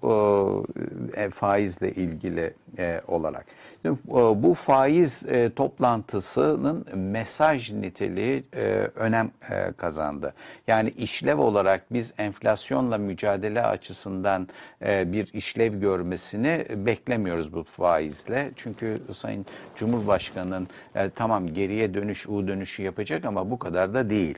e, 1.17 1.29
faizle 1.29 1.91
ilgili 1.91 2.53
e, 2.77 3.01
olarak. 3.07 3.45
E, 3.85 3.89
bu 4.43 4.53
faiz 4.53 5.23
e, 5.27 5.49
toplantısının 5.49 6.85
mesaj 6.95 7.71
niteliği 7.71 8.43
e, 8.55 8.61
önem 8.95 9.31
kazandı. 9.77 10.33
Yani 10.67 10.89
işlev 10.89 11.37
olarak 11.37 11.93
biz 11.93 12.13
enflasyonla 12.17 12.97
mücadele 12.97 13.61
açısından 13.61 14.47
bir 14.81 15.33
işlev 15.33 15.73
görmesini 15.73 16.65
beklemiyoruz 16.75 17.53
bu 17.53 17.63
faizle. 17.63 18.51
Çünkü 18.55 18.97
Sayın 19.13 19.45
Cumhurbaşkanı'nın 19.75 20.67
tamam 21.15 21.47
geriye 21.47 21.93
dönüş, 21.93 22.27
U 22.27 22.47
dönüşü 22.47 22.83
yapacak 22.83 23.25
ama 23.25 23.51
bu 23.51 23.59
kadar 23.59 23.93
da 23.93 24.09
değil 24.09 24.37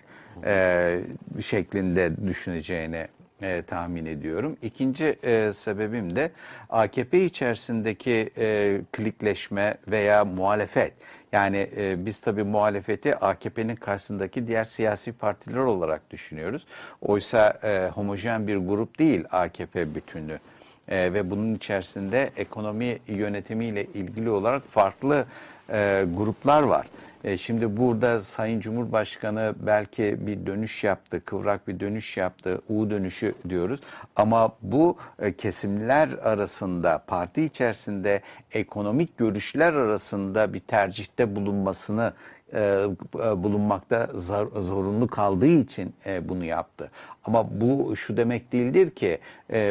şeklinde 1.42 2.28
düşüneceğini 2.28 3.08
e, 3.44 3.62
tahmin 3.62 4.06
ediyorum. 4.06 4.58
İkinci 4.62 5.16
e, 5.24 5.54
sebebim 5.54 6.16
de 6.16 6.32
AKP 6.70 7.26
içerisindeki 7.26 8.30
e, 8.38 8.80
klikleşme 8.92 9.78
veya 9.88 10.26
muhalefet. 10.26 10.94
Yani 11.32 11.70
e, 11.78 12.06
biz 12.06 12.20
tabii 12.20 12.44
muhalefeti 12.44 13.16
AKP'nin 13.16 13.76
karşısındaki 13.76 14.48
diğer 14.48 14.64
siyasi 14.64 15.12
partiler 15.12 15.58
olarak 15.60 16.12
düşünüyoruz. 16.12 16.66
Oysa 17.02 17.60
e, 17.64 17.90
homojen 17.94 18.48
bir 18.48 18.58
grup 18.58 19.00
değil 19.00 19.24
AKP 19.32 19.96
bütünü. 19.96 20.40
E, 20.88 21.14
ve 21.14 21.30
bunun 21.30 21.56
içerisinde 21.56 22.32
ekonomi 22.38 23.00
yönetimiyle 23.08 23.86
ilgili 23.86 24.30
olarak 24.30 24.64
farklı 24.64 25.26
e, 25.70 26.06
gruplar 26.16 26.64
var. 26.64 26.88
E, 27.24 27.38
şimdi 27.38 27.78
burada 27.78 28.20
Sayın 28.20 28.60
Cumhurbaşkanı 28.60 29.56
belki 29.60 30.28
bir 30.28 30.46
dönüş 30.46 30.84
yaptı, 30.84 31.26
kıvrak 31.26 31.68
bir 31.68 31.80
dönüş 31.80 32.18
yaptı, 32.18 32.62
U 32.70 32.90
dönüşü 32.90 33.34
diyoruz. 33.50 33.80
Ama 34.16 34.52
bu 34.62 34.98
e, 35.20 35.34
kesimler 35.34 36.10
arasında, 36.10 37.04
parti 37.08 37.44
içerisinde 37.44 38.22
ekonomik 38.52 39.18
görüşler 39.18 39.74
arasında 39.74 40.54
bir 40.54 40.60
tercihte 40.60 41.36
bulunmasını 41.36 42.14
e, 42.54 42.88
bulunmakta 43.14 44.08
zorunlu 44.56 45.08
kaldığı 45.08 45.46
için 45.46 45.94
bunu 46.22 46.46
yaptı. 46.46 46.92
Ama 47.26 47.62
bu 47.62 47.96
şu 47.96 48.18
demek 48.18 48.52
değildir 48.52 48.90
ki 48.90 49.20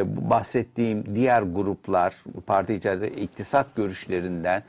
bahsettiğim 0.04 1.14
diğer 1.14 1.42
gruplar 1.42 2.14
parti 2.46 2.74
içerisinde 2.74 3.10
iktisat 3.10 3.76
görüşlerinden 3.76 4.62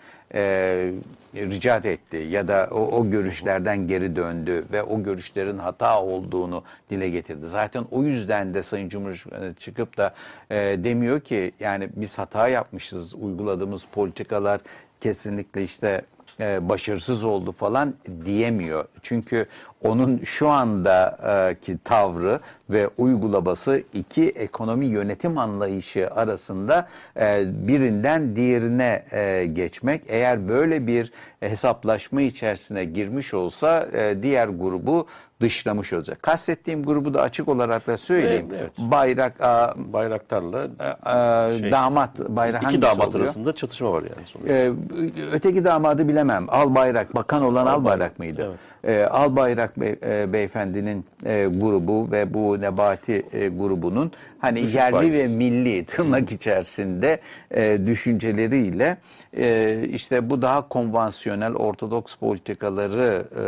rica 1.35 1.77
etti 1.77 2.17
ya 2.17 2.47
da 2.47 2.67
o, 2.71 2.75
o 2.75 3.09
görüşlerden 3.09 3.87
geri 3.87 4.15
döndü 4.15 4.65
ve 4.73 4.83
o 4.83 5.03
görüşlerin 5.03 5.57
hata 5.57 6.01
olduğunu 6.01 6.63
dile 6.89 7.09
getirdi. 7.09 7.47
Zaten 7.47 7.85
o 7.91 8.03
yüzden 8.03 8.53
de 8.53 8.63
Sayın 8.63 8.89
Cumhurbaşkanı 8.89 9.53
çıkıp 9.53 9.97
da 9.97 10.13
e, 10.49 10.55
demiyor 10.55 11.19
ki 11.21 11.51
yani 11.59 11.89
biz 11.95 12.17
hata 12.17 12.47
yapmışız 12.47 13.13
uyguladığımız 13.15 13.85
politikalar 13.85 14.61
kesinlikle 15.01 15.63
işte 15.63 16.01
e, 16.39 16.69
başarısız 16.69 17.23
oldu 17.23 17.51
falan 17.51 17.93
diyemiyor. 18.25 18.85
Çünkü 19.01 19.45
onun 19.83 20.17
şu 20.17 20.49
andaki 20.49 21.77
tavrı 21.83 22.39
ve 22.69 22.89
uygulaması 22.97 23.83
iki 23.93 24.29
ekonomi 24.29 24.85
yönetim 24.85 25.37
anlayışı 25.37 26.09
arasında 26.11 26.87
e, 27.19 27.43
birinden 27.67 28.35
diğerine 28.35 29.03
e, 29.11 29.45
geçmek. 29.45 30.01
Eğer 30.07 30.47
böyle 30.47 30.87
bir 30.87 31.11
hesaplaşma 31.39 32.21
içerisine 32.21 32.85
girmiş 32.85 33.33
olsa 33.33 33.87
diğer 34.21 34.47
grubu 34.47 35.07
dışlamış 35.43 35.93
olacak. 35.93 36.23
Kastettiğim 36.23 36.83
grubu 36.83 37.13
da 37.13 37.21
açık 37.21 37.47
olarak 37.47 37.87
da 37.87 37.97
söyleyeyim. 37.97 38.45
Evet, 38.49 38.61
evet. 38.61 38.91
Bayrak 38.91 39.41
a, 39.41 39.73
Bayraktar'la 39.77 40.67
a, 41.03 41.51
şey, 41.57 41.71
damat 41.71 42.19
bayrak 42.19 42.63
iki 42.63 42.81
damat 42.81 43.07
oluyor? 43.07 43.25
arasında 43.25 43.55
çatışma 43.55 43.93
var 43.93 44.03
yani 44.03 44.25
sonuçta. 44.25 44.53
Ee, 44.53 44.71
öteki 45.31 45.65
damadı 45.65 46.07
bilemem. 46.07 46.45
Al 46.49 46.75
Bayrak 46.75 47.15
bakan 47.15 47.43
olan 47.43 47.65
Al, 47.65 47.73
Al 47.73 47.83
Bayrak 47.83 48.19
mıydı? 48.19 48.49
Evet. 48.83 48.99
Ee, 49.01 49.05
Al 49.05 49.35
Bayrak 49.35 49.72
bey, 49.77 49.95
e, 50.05 50.33
beyefendinin 50.33 51.05
e, 51.25 51.45
grubu 51.45 52.11
ve 52.11 52.33
bu 52.33 52.61
Nebati 52.61 53.25
e, 53.31 53.47
grubunun 53.47 54.11
hani 54.43 54.61
Düşük 54.61 54.75
yerli 54.75 54.95
faiz. 54.95 55.13
ve 55.13 55.27
milli 55.27 55.85
tırnak 55.85 56.31
içerisinde 56.31 57.19
e, 57.51 57.85
düşünceleriyle 57.85 58.97
e, 59.37 59.81
işte 59.87 60.29
bu 60.29 60.41
daha 60.41 60.67
konvansiyonel 60.67 61.53
ortodoks 61.55 62.15
politikaları 62.15 63.25
e, 63.35 63.39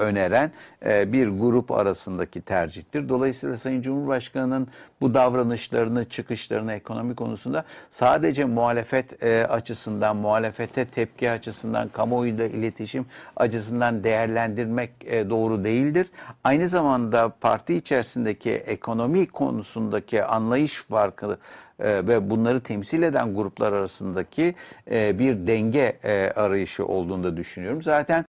öneren 0.00 0.52
e, 0.86 1.12
bir 1.12 1.28
grup 1.28 1.70
arasındaki 1.70 2.40
tercihtir. 2.40 3.08
Dolayısıyla 3.08 3.56
Sayın 3.56 3.82
Cumhurbaşkanı'nın 3.82 4.68
bu 5.00 5.14
davranışlarını, 5.14 6.04
çıkışlarını 6.04 6.72
ekonomi 6.72 7.14
konusunda 7.14 7.64
sadece 7.90 8.44
muhalefet 8.44 9.22
e, 9.22 9.46
açısından, 9.46 10.16
muhalefete 10.16 10.84
tepki 10.84 11.30
açısından, 11.30 11.88
kamuoyuyla 11.88 12.46
iletişim 12.46 13.06
açısından 13.36 14.04
değerlendirmek 14.04 14.90
e, 15.04 15.30
doğru 15.30 15.64
değildir. 15.64 16.06
Aynı 16.44 16.68
zamanda 16.68 17.32
parti 17.40 17.74
içerisindeki 17.74 18.50
ekonomi 18.50 19.26
konusundaki 19.26 20.24
anlayış 20.40 20.84
farkı 20.90 21.38
e, 21.78 22.06
ve 22.06 22.30
bunları 22.30 22.60
temsil 22.60 23.02
eden 23.02 23.34
gruplar 23.34 23.72
arasındaki 23.72 24.54
e, 24.90 25.18
bir 25.18 25.46
denge 25.46 25.98
e, 26.04 26.32
arayışı 26.36 26.86
olduğunu 26.86 27.24
da 27.24 27.36
düşünüyorum. 27.36 27.82
Zaten 27.82 28.24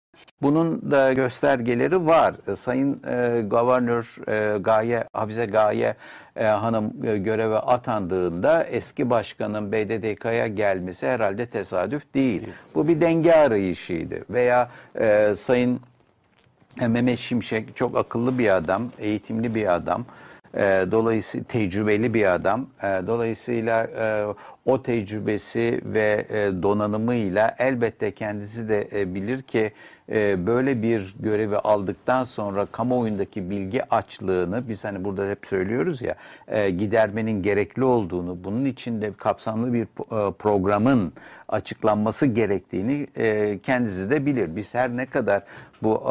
bunun 0.43 0.91
da 0.91 1.13
göstergeleri 1.13 2.07
var. 2.07 2.35
Sayın 2.57 3.01
e, 3.07 3.43
Governor 3.43 4.29
e, 4.29 4.59
Gaye, 4.59 5.05
Hafize 5.13 5.47
Gaye 5.47 5.95
e, 6.37 6.45
Hanım 6.45 6.93
e, 7.07 7.19
göreve 7.19 7.59
atandığında 7.59 8.65
eski 8.65 9.11
başkanın 9.11 9.73
BDDK'ya 9.73 10.47
gelmesi 10.47 11.07
herhalde 11.07 11.47
tesadüf 11.47 12.15
değil. 12.15 12.43
Bu 12.75 12.89
bir 12.89 13.01
denge 13.01 13.33
arayışıydı. 13.33 14.25
Veya 14.31 14.71
e, 15.01 15.35
Sayın 15.37 15.81
Mehmet 16.81 17.19
Şimşek 17.19 17.77
çok 17.77 17.97
akıllı 17.97 18.39
bir 18.39 18.57
adam, 18.57 18.83
eğitimli 18.99 19.55
bir 19.55 19.75
adam. 19.75 20.05
E, 20.59 20.87
dolayısıyla 20.91 21.45
tecrübeli 21.47 22.15
bir 22.15 22.35
adam. 22.35 22.67
E, 22.83 22.87
dolayısıyla 23.07 23.85
e, 23.85 24.27
o 24.65 24.83
tecrübesi 24.83 25.81
ve 25.85 26.27
e, 26.29 26.63
donanımıyla 26.63 27.55
elbette 27.59 28.11
kendisi 28.11 28.69
de 28.69 28.89
e, 28.93 29.15
bilir 29.15 29.43
ki 29.43 29.73
e, 30.13 30.47
böyle 30.47 30.83
bir 30.83 31.15
görevi 31.21 31.57
aldıktan 31.57 32.25
sonra 32.25 32.67
kamuoyundaki 32.67 33.51
bilgi 33.51 33.95
açlığını 33.95 34.69
biz 34.69 34.85
hani 34.85 35.05
burada 35.05 35.31
hep 35.31 35.47
söylüyoruz 35.47 36.03
ya 36.03 36.15
e, 36.49 36.71
gidermenin 36.71 37.43
gerekli 37.43 37.85
olduğunu, 37.85 38.45
bunun 38.45 38.65
için 38.65 39.03
de 39.03 39.13
kapsamlı 39.13 39.73
bir 39.73 39.83
e, 39.83 40.33
programın 40.33 41.13
açıklanması 41.49 42.27
gerektiğini 42.27 43.07
e, 43.17 43.59
kendisi 43.59 44.11
de 44.11 44.27
bilir. 44.27 44.57
Biz 44.57 44.75
her 44.75 44.97
ne 44.97 45.07
kadar 45.07 45.43
bu 45.83 46.03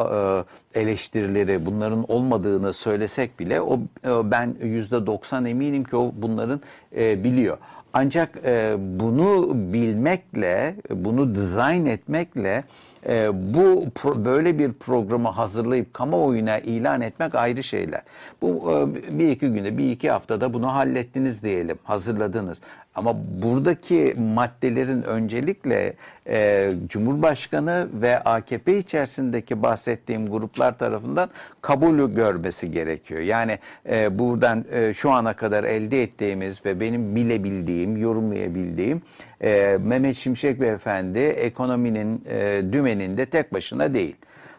e, 0.74 0.80
eleştirileri 0.80 1.66
bunların 1.66 2.04
olmadığını 2.12 2.72
söylesek 2.72 3.40
bile 3.40 3.60
o 3.60 3.80
ben 4.04 4.54
yüzde 4.62 5.06
doksan 5.06 5.44
eminim 5.46 5.84
ki 5.84 5.96
o 5.96 6.12
bunların 6.16 6.60
biliyor. 6.96 7.58
Ancak 7.92 8.44
bunu 8.78 9.50
bilmekle, 9.54 10.74
bunu 10.90 11.34
dizayn 11.34 11.86
etmekle 11.86 12.64
e, 13.06 13.30
bu 13.54 13.90
pro, 13.94 14.24
böyle 14.24 14.58
bir 14.58 14.72
programı 14.72 15.28
hazırlayıp 15.28 15.94
kamuoyuna 15.94 16.58
ilan 16.58 17.00
etmek 17.00 17.34
ayrı 17.34 17.62
şeyler. 17.62 18.02
Bu 18.42 18.72
e, 18.72 19.18
bir 19.18 19.28
iki 19.28 19.48
günde, 19.48 19.78
bir 19.78 19.90
iki 19.90 20.10
haftada 20.10 20.52
bunu 20.52 20.74
hallettiniz 20.74 21.42
diyelim, 21.42 21.78
hazırladınız. 21.84 22.60
Ama 22.98 23.16
buradaki 23.42 24.14
maddelerin 24.34 25.02
öncelikle 25.02 25.94
e, 26.26 26.70
Cumhurbaşkanı 26.88 27.88
ve 27.92 28.18
AKP 28.18 28.78
içerisindeki 28.78 29.62
bahsettiğim 29.62 30.30
gruplar 30.30 30.78
tarafından 30.78 31.30
kabul 31.62 32.10
görmesi 32.14 32.70
gerekiyor. 32.70 33.20
Yani 33.20 33.58
e, 33.90 34.18
buradan 34.18 34.64
e, 34.72 34.94
şu 34.94 35.10
ana 35.10 35.36
kadar 35.36 35.64
elde 35.64 36.02
ettiğimiz 36.02 36.64
ve 36.64 36.80
benim 36.80 37.16
bilebildiğim, 37.16 37.96
yorumlayabildiğim 37.96 39.02
e, 39.40 39.78
Mehmet 39.80 40.16
Şimşek 40.16 40.60
Beyefendi 40.60 41.18
ekonominin 41.18 42.24
e, 42.28 42.62
dümeninde 42.72 43.26
tek 43.26 43.52
başına 43.52 43.94
değil. 43.94 44.16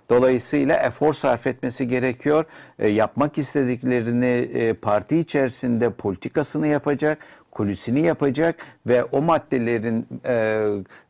Dolayısıyla 0.10 0.76
efor 0.76 1.14
sarf 1.14 1.48
etmesi 1.48 1.88
gerekiyor. 1.88 2.46
E, 2.80 2.90
yapmak 2.90 3.38
istediklerini 3.38 4.50
e, 4.54 4.74
parti 4.74 5.18
içerisinde 5.18 5.90
politikasını 5.90 6.68
yapacak 6.68 7.18
kulisini 7.52 8.02
yapacak 8.02 8.56
ve 8.88 9.04
o 9.04 9.22
maddelerin 9.22 10.08
e, 10.26 10.34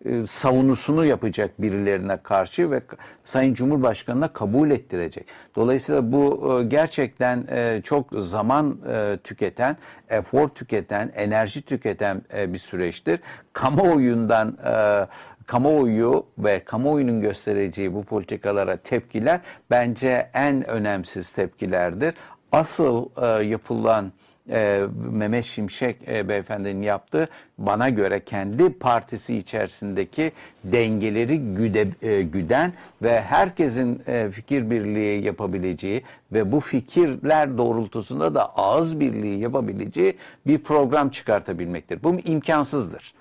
e, 0.06 0.28
savunusunu 0.28 1.06
yapacak 1.06 1.62
birilerine 1.62 2.18
karşı 2.18 2.72
ve 2.72 2.82
Sayın 3.24 3.54
Cumhurbaşkanı'na 3.54 4.28
kabul 4.34 4.72
ettirecek. 4.72 5.26
Dolayısıyla 5.56 6.12
bu 6.12 6.58
e, 6.60 6.64
gerçekten 6.64 7.46
e, 7.52 7.82
çok 7.84 8.10
zaman 8.18 8.78
e, 8.90 9.18
tüketen, 9.24 9.78
efor 10.10 10.50
tüketen, 10.50 11.12
enerji 11.16 11.62
tüketen 11.62 12.22
e, 12.34 12.54
bir 12.54 12.60
süreçtir. 12.60 13.20
Kamuoyundan 13.54 14.58
e, 14.66 15.06
kamuoyu 15.46 16.26
ve 16.38 16.60
kamuoyunun 16.60 17.22
göstereceği 17.22 17.94
bu 17.94 18.04
politikalara 18.04 18.78
tepkiler 18.78 19.40
bence 19.70 20.30
en 20.34 20.70
önemsiz 20.70 21.32
tepkilerdir. 21.32 22.14
Asıl 22.52 23.06
e, 23.22 23.44
yapılan 23.44 24.12
e, 24.52 24.82
Mehmet 25.12 25.46
Şimşek 25.46 26.08
e, 26.08 26.30
beyefendinin 26.30 26.82
yaptığı 26.82 27.28
bana 27.58 27.90
göre 27.90 28.20
kendi 28.20 28.74
partisi 28.74 29.38
içerisindeki 29.38 30.32
dengeleri 30.64 31.40
güde, 31.40 31.88
e, 32.02 32.22
güden 32.22 32.74
ve 33.02 33.22
herkesin 33.22 34.02
e, 34.08 34.30
fikir 34.32 34.70
birliği 34.70 35.26
yapabileceği 35.26 36.04
ve 36.34 36.52
bu 36.52 36.60
fikirler 36.60 37.58
doğrultusunda 37.58 38.36
da 38.36 38.56
ağız 38.56 39.00
birliği 39.00 39.40
yapabileceği 39.40 40.14
bir 40.48 40.58
program 40.58 41.10
çıkartabilmektir. 41.10 42.04
Bu 42.04 42.20
imkansızdır 42.20 43.14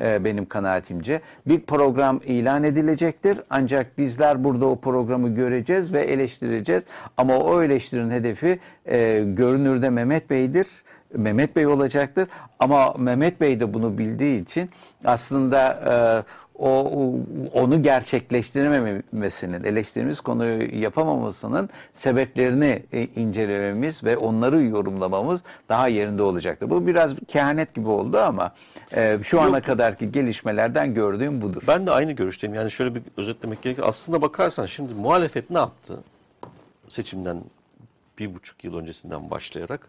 e, 0.00 0.24
benim 0.24 0.46
kanaatimce. 0.46 1.20
Bir 1.46 1.60
program 1.60 2.20
ilan 2.26 2.64
edilecektir 2.64 3.40
ancak 3.50 3.98
bizler 3.98 4.44
burada 4.44 4.66
o 4.66 4.80
programı 4.80 5.34
göreceğiz 5.34 5.92
ve 5.92 6.00
eleştireceğiz. 6.00 6.84
Ama 7.16 7.36
o 7.36 7.62
eleştirinin 7.62 8.10
hedefi 8.10 8.58
e, 8.86 9.24
görünürde 9.26 9.90
Mehmet 9.90 10.30
Bey'dir. 10.30 10.66
Mehmet 11.14 11.56
Bey 11.56 11.66
olacaktır 11.66 12.28
ama 12.58 12.94
Mehmet 12.98 13.40
Bey 13.40 13.60
de 13.60 13.74
bunu 13.74 13.98
bildiği 13.98 14.42
için 14.42 14.70
aslında 15.04 15.68
e, 15.70 15.94
o 16.58 16.92
onu 17.52 17.82
gerçekleştirememesinin, 17.82 19.64
eleştirimiz 19.64 20.20
konuyu 20.20 20.80
yapamamasının 20.80 21.68
sebeplerini 21.92 22.82
e, 22.92 23.04
incelememiz 23.04 24.04
ve 24.04 24.16
onları 24.16 24.62
yorumlamamız 24.62 25.42
daha 25.68 25.88
yerinde 25.88 26.22
olacaktır. 26.22 26.70
Bu 26.70 26.86
biraz 26.86 27.14
kehanet 27.28 27.74
gibi 27.74 27.88
oldu 27.88 28.18
ama 28.18 28.54
e, 28.92 29.18
şu 29.22 29.40
ana 29.40 29.60
kadarki 29.60 30.12
gelişmelerden 30.12 30.94
gördüğüm 30.94 31.40
budur. 31.42 31.62
Ben 31.68 31.86
de 31.86 31.90
aynı 31.90 32.12
görüşteyim. 32.12 32.54
Yani 32.54 32.70
şöyle 32.70 32.94
bir 32.94 33.02
özetlemek 33.16 33.62
gerekir. 33.62 33.84
Aslında 33.86 34.22
bakarsan 34.22 34.66
şimdi 34.66 34.94
muhalefet 34.94 35.50
ne 35.50 35.58
yaptı? 35.58 35.98
Seçimden 36.88 37.40
bir 38.18 38.34
buçuk 38.34 38.64
yıl 38.64 38.76
öncesinden 38.76 39.30
başlayarak 39.30 39.88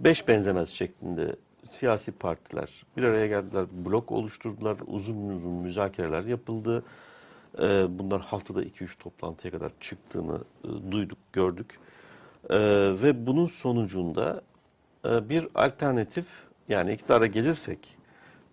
beş 0.00 0.28
benzemez 0.28 0.68
şeklinde 0.68 1.36
siyasi 1.66 2.12
partiler 2.12 2.86
bir 2.96 3.02
araya 3.02 3.26
geldiler, 3.26 3.66
blok 3.72 4.12
oluşturdular, 4.12 4.76
uzun 4.86 5.28
uzun 5.28 5.52
müzakereler 5.52 6.24
yapıldı. 6.24 6.84
Ee, 7.58 7.86
bunlar 7.88 8.20
haftada 8.20 8.64
2-3 8.64 8.98
toplantıya 8.98 9.50
kadar 9.50 9.72
çıktığını 9.80 10.44
e, 10.64 10.92
duyduk, 10.92 11.18
gördük. 11.32 11.78
Ee, 12.50 12.58
ve 13.02 13.26
bunun 13.26 13.46
sonucunda 13.46 14.42
e, 15.04 15.28
bir 15.28 15.48
alternatif 15.54 16.26
yani 16.68 16.92
iktidara 16.92 17.26
gelirsek 17.26 17.96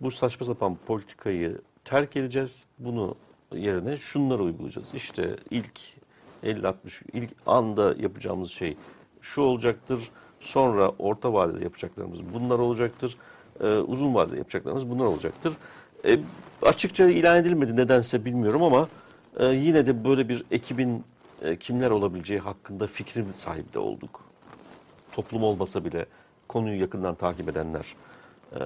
bu 0.02 0.12
saçma 0.12 0.46
sapan 0.46 0.76
politikayı 0.76 1.62
terk 1.86 2.18
edeceğiz. 2.18 2.66
Bunu 2.80 3.16
yerine 3.56 3.98
şunları 3.98 4.44
uygulayacağız. 4.44 4.90
İşte 4.94 5.36
ilk 5.50 5.80
50-60 6.44 6.74
ilk 7.14 7.32
anda 7.46 7.96
yapacağımız 8.00 8.52
şey 8.52 8.78
şu 9.22 9.42
olacaktır. 9.42 10.12
Sonra 10.40 10.92
orta 11.00 11.34
vadede 11.34 11.64
yapacaklarımız 11.64 12.20
bunlar 12.34 12.60
olacaktır. 12.60 13.18
Ee, 13.62 13.66
uzun 13.68 14.16
vadede 14.16 14.38
yapacaklarımız 14.38 14.90
bunlar 14.90 15.06
olacaktır. 15.06 15.54
Ee, 16.06 16.20
açıkça 16.62 17.10
ilan 17.10 17.38
edilmedi 17.38 17.76
nedense 17.76 18.26
bilmiyorum 18.26 18.64
ama 18.64 18.88
e, 19.38 19.46
yine 19.46 19.88
de 19.88 20.04
böyle 20.04 20.30
bir 20.30 20.44
ekibin 20.52 21.04
e, 21.42 21.56
kimler 21.56 21.90
olabileceği 21.90 22.40
hakkında 22.40 22.88
fikrim 22.88 23.34
sahibi 23.34 23.74
de 23.74 23.80
olduk. 23.80 24.22
Toplum 25.12 25.44
olmasa 25.44 25.86
bile 25.86 26.06
konuyu 26.48 26.82
yakından 26.82 27.16
takip 27.16 27.50
edenler 27.50 27.96
e, 28.56 28.60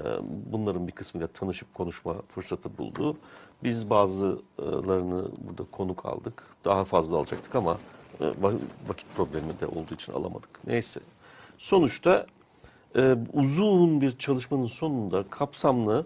bunların 0.52 0.88
bir 0.88 0.92
kısmıyla 0.92 1.28
tanışıp 1.28 1.74
konuşma 1.74 2.16
fırsatı 2.36 2.78
buldu. 2.78 3.18
Biz 3.64 3.90
bazılarını 3.90 5.28
burada 5.38 5.64
konuk 5.72 6.06
aldık. 6.06 6.44
Daha 6.66 6.86
fazla 6.86 7.18
alacaktık 7.18 7.56
ama 7.56 7.78
e, 8.22 8.26
vakit 8.88 9.16
problemi 9.16 9.60
de 9.60 9.68
olduğu 9.68 9.94
için 9.94 10.14
alamadık. 10.14 10.68
Neyse. 10.68 11.00
Sonuçta 11.58 12.26
e, 12.96 13.16
uzun 13.34 14.02
bir 14.02 14.18
çalışmanın 14.18 14.68
sonunda 14.68 15.24
kapsamlı 15.30 16.06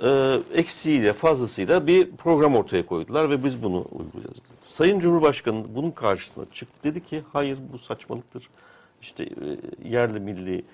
e, 0.00 0.38
eksiğiyle 0.54 1.12
fazlasıyla 1.12 1.86
bir 1.86 2.10
program 2.10 2.56
ortaya 2.56 2.86
koydular 2.86 3.30
ve 3.30 3.44
biz 3.44 3.62
bunu 3.62 3.84
uygulayacağız. 3.92 4.42
Sayın 4.68 5.00
Cumhurbaşkanı 5.00 5.64
bunun 5.74 5.90
karşısına 5.90 6.44
çıktı. 6.52 6.76
Dedi 6.84 7.04
ki 7.04 7.22
hayır 7.32 7.58
bu 7.72 7.78
saçmalıktır. 7.78 8.48
İşte 9.02 9.24
e, 9.24 9.28
yerli 9.88 10.20
milli 10.20 10.64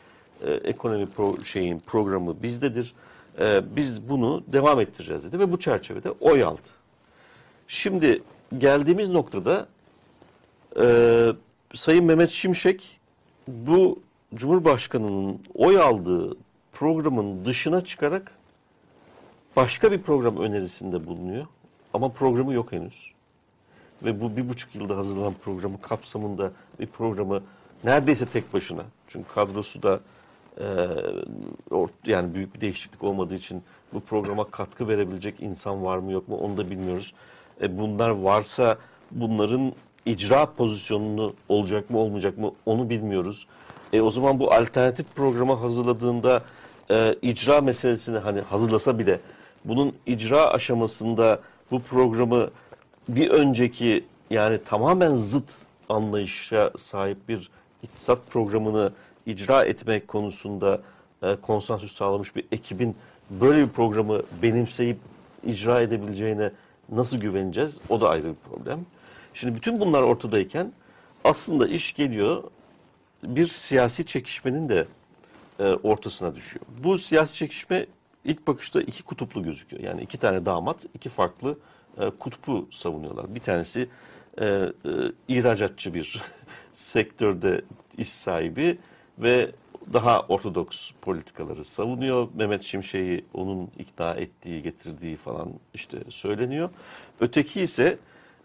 e, 0.45 0.53
ekonomi 0.53 1.07
pro, 1.07 1.45
şeyin 1.45 1.79
programı 1.79 2.43
bizdedir. 2.43 2.95
E, 3.39 3.77
biz 3.77 4.09
bunu 4.09 4.45
devam 4.47 4.81
ettireceğiz 4.81 5.25
dedi 5.25 5.39
ve 5.39 5.53
bu 5.53 5.59
çerçevede 5.59 6.11
oy 6.11 6.43
aldı. 6.43 6.69
Şimdi 7.69 8.23
geldiğimiz 8.59 9.11
noktada 9.11 9.69
e, 10.81 11.33
Sayın 11.75 12.05
Mehmet 12.05 12.31
Şimşek 12.31 13.01
bu 13.49 13.99
Cumhurbaşkanı'nın 14.35 15.41
oy 15.55 15.81
aldığı 15.81 16.37
programın 16.73 17.45
dışına 17.45 17.81
çıkarak 17.81 18.33
başka 19.57 19.93
bir 19.93 20.03
program 20.03 20.37
önerisinde 20.37 21.07
bulunuyor. 21.07 21.47
Ama 21.95 22.09
programı 22.09 22.53
yok 22.53 22.73
henüz. 22.73 23.13
Ve 24.05 24.21
bu 24.21 24.37
bir 24.37 24.49
buçuk 24.49 24.75
yılda 24.75 24.97
hazırlanan 24.97 25.35
programı 25.45 25.81
kapsamında 25.81 26.53
bir 26.81 26.87
programı 26.87 27.43
neredeyse 27.85 28.27
tek 28.27 28.55
başına. 28.55 28.83
Çünkü 29.09 29.29
kadrosu 29.35 29.83
da 29.83 30.01
e, 30.59 30.67
yani 32.07 32.35
büyük 32.35 32.55
bir 32.55 32.61
değişiklik 32.61 33.05
olmadığı 33.05 33.35
için 33.35 33.63
bu 33.93 34.01
programa 34.01 34.51
katkı 34.51 34.89
verebilecek 34.89 35.41
insan 35.41 35.85
var 35.85 35.99
mı 35.99 36.13
yok 36.13 36.29
mu 36.29 36.37
onu 36.37 36.57
da 36.57 36.71
bilmiyoruz. 36.71 37.15
E, 37.61 37.79
bunlar 37.79 38.11
varsa 38.11 38.79
bunların 39.11 39.73
icra 40.07 40.47
pozisyonunu 40.47 41.35
olacak 41.49 41.91
mı 41.91 41.99
olmayacak 41.99 42.39
mı 42.39 42.53
onu 42.67 42.91
bilmiyoruz. 42.91 43.47
E, 43.93 44.01
o 44.01 44.11
zaman 44.11 44.39
bu 44.39 44.53
alternatif 44.53 45.15
programı 45.17 45.53
hazırladığında 45.53 46.43
e, 46.91 47.15
icra 47.23 47.61
meselesini 47.61 48.19
hani 48.19 48.41
hazırlasa 48.41 48.99
bile 48.99 49.21
bunun 49.65 49.93
icra 50.07 50.51
aşamasında 50.51 51.41
bu 51.71 51.83
programı 51.83 52.51
bir 53.09 53.31
önceki 53.31 54.05
yani 54.31 54.59
tamamen 54.65 55.15
zıt 55.15 55.51
anlayışa 55.89 56.71
sahip 56.79 57.29
bir 57.29 57.51
iktisat 57.83 58.19
programını 58.31 58.93
icra 59.27 59.65
etmek 59.65 60.09
konusunda 60.09 60.81
e, 61.23 61.37
konsensüs 61.37 61.97
sağlamış 61.97 62.37
bir 62.37 62.45
ekibin 62.53 62.97
böyle 63.31 63.63
bir 63.63 63.69
programı 63.69 64.23
benimseyip 64.43 64.97
icra 65.45 65.81
edebileceğine 65.81 66.51
nasıl 66.93 67.17
güveneceğiz? 67.17 67.79
O 67.89 68.01
da 68.01 68.09
ayrı 68.09 68.25
bir 68.25 68.51
problem. 68.51 68.87
Şimdi 69.35 69.55
bütün 69.55 69.81
bunlar 69.81 70.03
ortadayken 70.03 70.73
aslında 71.25 71.69
iş 71.69 71.93
geliyor 71.95 72.43
bir 73.23 73.47
siyasi 73.47 74.07
çekişmenin 74.07 74.69
de 74.69 74.87
e, 75.59 75.65
ortasına 75.65 76.35
düşüyor. 76.35 76.65
Bu 76.85 76.99
siyasi 76.99 77.35
çekişme 77.35 77.87
ilk 78.25 78.47
bakışta 78.47 78.81
iki 78.81 79.03
kutuplu 79.03 79.43
gözüküyor. 79.43 79.83
Yani 79.83 80.03
iki 80.03 80.19
tane 80.19 80.47
damat 80.47 80.77
iki 80.95 81.09
farklı 81.09 81.59
e, 81.99 82.11
kutbu 82.11 82.69
savunuyorlar. 82.71 83.35
Bir 83.35 83.41
tanesi 83.41 83.89
e, 84.39 84.47
e, 84.47 84.71
ihracatçı 85.29 85.95
bir 85.95 86.23
sektörde 86.73 87.63
iş 87.99 88.09
sahibi 88.09 88.79
ve 89.19 89.51
daha 89.93 90.21
ortodoks 90.21 90.91
politikaları 91.01 91.65
savunuyor. 91.65 92.29
Mehmet 92.35 92.63
Şimşek'i 92.63 93.25
onun 93.35 93.71
ikna 93.79 94.15
ettiği, 94.15 94.63
getirdiği 94.63 95.17
falan 95.17 95.49
işte 95.75 95.99
söyleniyor. 96.11 96.71
Öteki 97.21 97.61
ise 97.61 97.99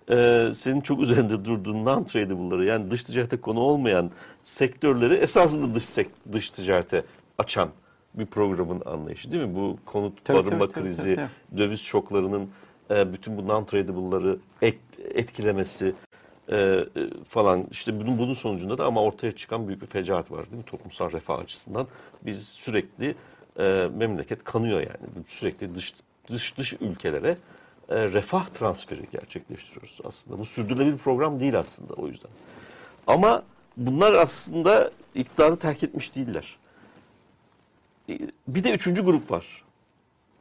e, 0.10 0.48
senin 0.56 0.82
çok 0.82 1.02
üzerinde 1.02 1.46
durduğun 1.46 1.86
non-tradable'ları 1.86 2.66
yani 2.66 2.92
dış 2.92 3.04
ticarete 3.04 3.42
konu 3.42 3.60
olmayan 3.60 4.12
sektörleri 4.44 5.14
esasında 5.14 5.76
dış, 5.76 6.08
dış 6.32 6.50
ticarete 6.50 7.04
açan 7.38 7.70
bir 8.14 8.26
programın 8.26 8.82
anlayışı 8.86 9.32
değil 9.32 9.44
mi? 9.44 9.56
Bu 9.56 9.78
konut 9.86 10.26
tabii, 10.26 10.38
barınma 10.38 10.70
tabii, 10.70 10.84
krizi, 10.84 11.02
tabii, 11.02 11.16
tabii. 11.16 11.60
döviz 11.60 11.80
şoklarının 11.80 12.50
e, 12.92 13.14
bütün 13.14 13.38
bu 13.38 13.42
non-tradable'ları 13.42 14.38
et, 14.62 14.80
etkilemesi 15.14 15.94
e, 16.52 16.86
falan 17.30 17.66
işte 17.72 18.00
bunun 18.00 18.18
bunun 18.18 18.34
sonucunda 18.34 18.78
da 18.78 18.86
ama 18.86 19.04
ortaya 19.04 19.32
çıkan 19.32 19.68
büyük 19.68 19.82
bir 19.82 19.88
fecaat 19.88 20.32
var 20.32 20.46
değil 20.46 20.58
mi? 20.58 20.66
Toplumsal 20.66 21.12
refah 21.12 21.40
açısından 21.40 21.88
biz 22.22 22.48
sürekli 22.48 23.16
e, 23.60 23.90
memleket 23.98 24.44
kanıyor 24.44 24.80
yani. 24.80 25.26
Sürekli 25.28 25.76
dış 25.76 25.94
dış 26.30 26.58
dış 26.58 26.74
ülkelere 26.74 27.38
e, 27.90 27.96
refah 27.96 28.46
transferi 28.46 29.06
gerçekleştiriyoruz 29.12 30.00
aslında. 30.04 30.40
Bu 30.40 30.46
sürdürülebilir 30.46 30.98
program 30.98 31.40
değil 31.40 31.60
aslında 31.60 31.94
o 31.94 32.08
yüzden. 32.08 32.32
Ama 33.08 33.44
bunlar 33.78 34.14
aslında 34.14 34.92
iktidarı 35.16 35.58
terk 35.58 35.84
etmiş 35.84 36.16
değiller. 36.16 36.58
e, 38.10 38.20
bir 38.48 38.64
de 38.64 38.72
üçüncü 38.72 39.06
grup 39.06 39.32
var. 39.32 39.64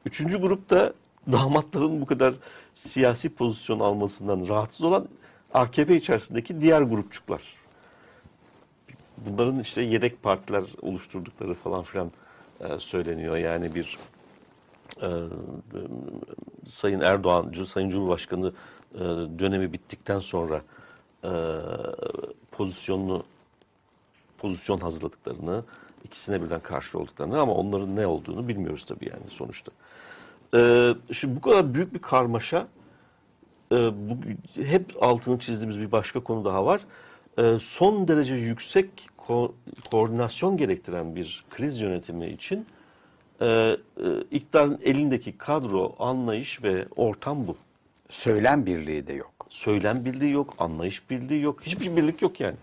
Üçüncü 0.06 0.40
grup 0.40 0.70
da 0.70 0.92
damatların 1.32 2.00
bu 2.00 2.06
kadar 2.06 2.34
siyasi 2.74 3.34
pozisyon 3.34 3.80
almasından 3.80 4.48
rahatsız 4.48 4.84
olan 4.84 5.08
AKP 5.54 5.96
içerisindeki 5.96 6.60
diğer 6.60 6.82
grupçuklar. 6.82 7.42
Bunların 9.18 9.60
işte 9.60 9.82
yedek 9.82 10.22
partiler 10.22 10.64
oluşturdukları 10.82 11.54
falan 11.54 11.82
filan 11.82 12.10
e, 12.60 12.78
söyleniyor. 12.78 13.36
Yani 13.36 13.74
bir 13.74 13.98
e, 15.02 15.08
Sayın 16.66 17.00
Erdoğan, 17.00 17.52
Sayın 17.66 17.90
Cumhurbaşkanı 17.90 18.52
e, 18.94 18.98
dönemi 19.38 19.72
bittikten 19.72 20.18
sonra 20.18 20.62
e, 21.24 21.30
pozisyonunu 22.52 23.22
pozisyon 24.38 24.78
hazırladıklarını, 24.78 25.64
ikisine 26.04 26.42
birden 26.42 26.60
karşı 26.60 26.98
olduklarını 26.98 27.40
ama 27.40 27.54
onların 27.54 27.96
ne 27.96 28.06
olduğunu 28.06 28.48
bilmiyoruz 28.48 28.84
tabii 28.84 29.08
yani 29.08 29.28
sonuçta. 29.28 29.72
Ee, 30.54 30.94
şimdi 31.12 31.36
bu 31.36 31.40
kadar 31.40 31.74
büyük 31.74 31.94
bir 31.94 31.98
karmaşa, 31.98 32.68
e, 33.72 33.76
bu, 33.76 34.16
hep 34.54 35.02
altını 35.02 35.38
çizdiğimiz 35.38 35.80
bir 35.80 35.92
başka 35.92 36.20
konu 36.20 36.44
daha 36.44 36.66
var. 36.66 36.80
E, 37.38 37.58
son 37.58 38.08
derece 38.08 38.34
yüksek 38.34 39.08
ko- 39.28 39.52
koordinasyon 39.90 40.56
gerektiren 40.56 41.16
bir 41.16 41.44
kriz 41.50 41.80
yönetimi 41.80 42.26
için 42.26 42.66
e, 43.40 43.46
e, 43.46 43.76
iktidarın 44.30 44.78
elindeki 44.84 45.38
kadro, 45.38 45.92
anlayış 45.98 46.62
ve 46.62 46.84
ortam 46.96 47.46
bu. 47.46 47.56
Söylem 48.10 48.66
birliği 48.66 49.06
de 49.06 49.12
yok. 49.12 49.30
Söylem 49.50 50.04
birliği 50.04 50.32
yok, 50.32 50.54
anlayış 50.58 51.10
birliği 51.10 51.42
yok, 51.42 51.60
hiçbir 51.62 51.96
birlik 51.96 52.22
yok 52.22 52.40
yani. 52.40 52.54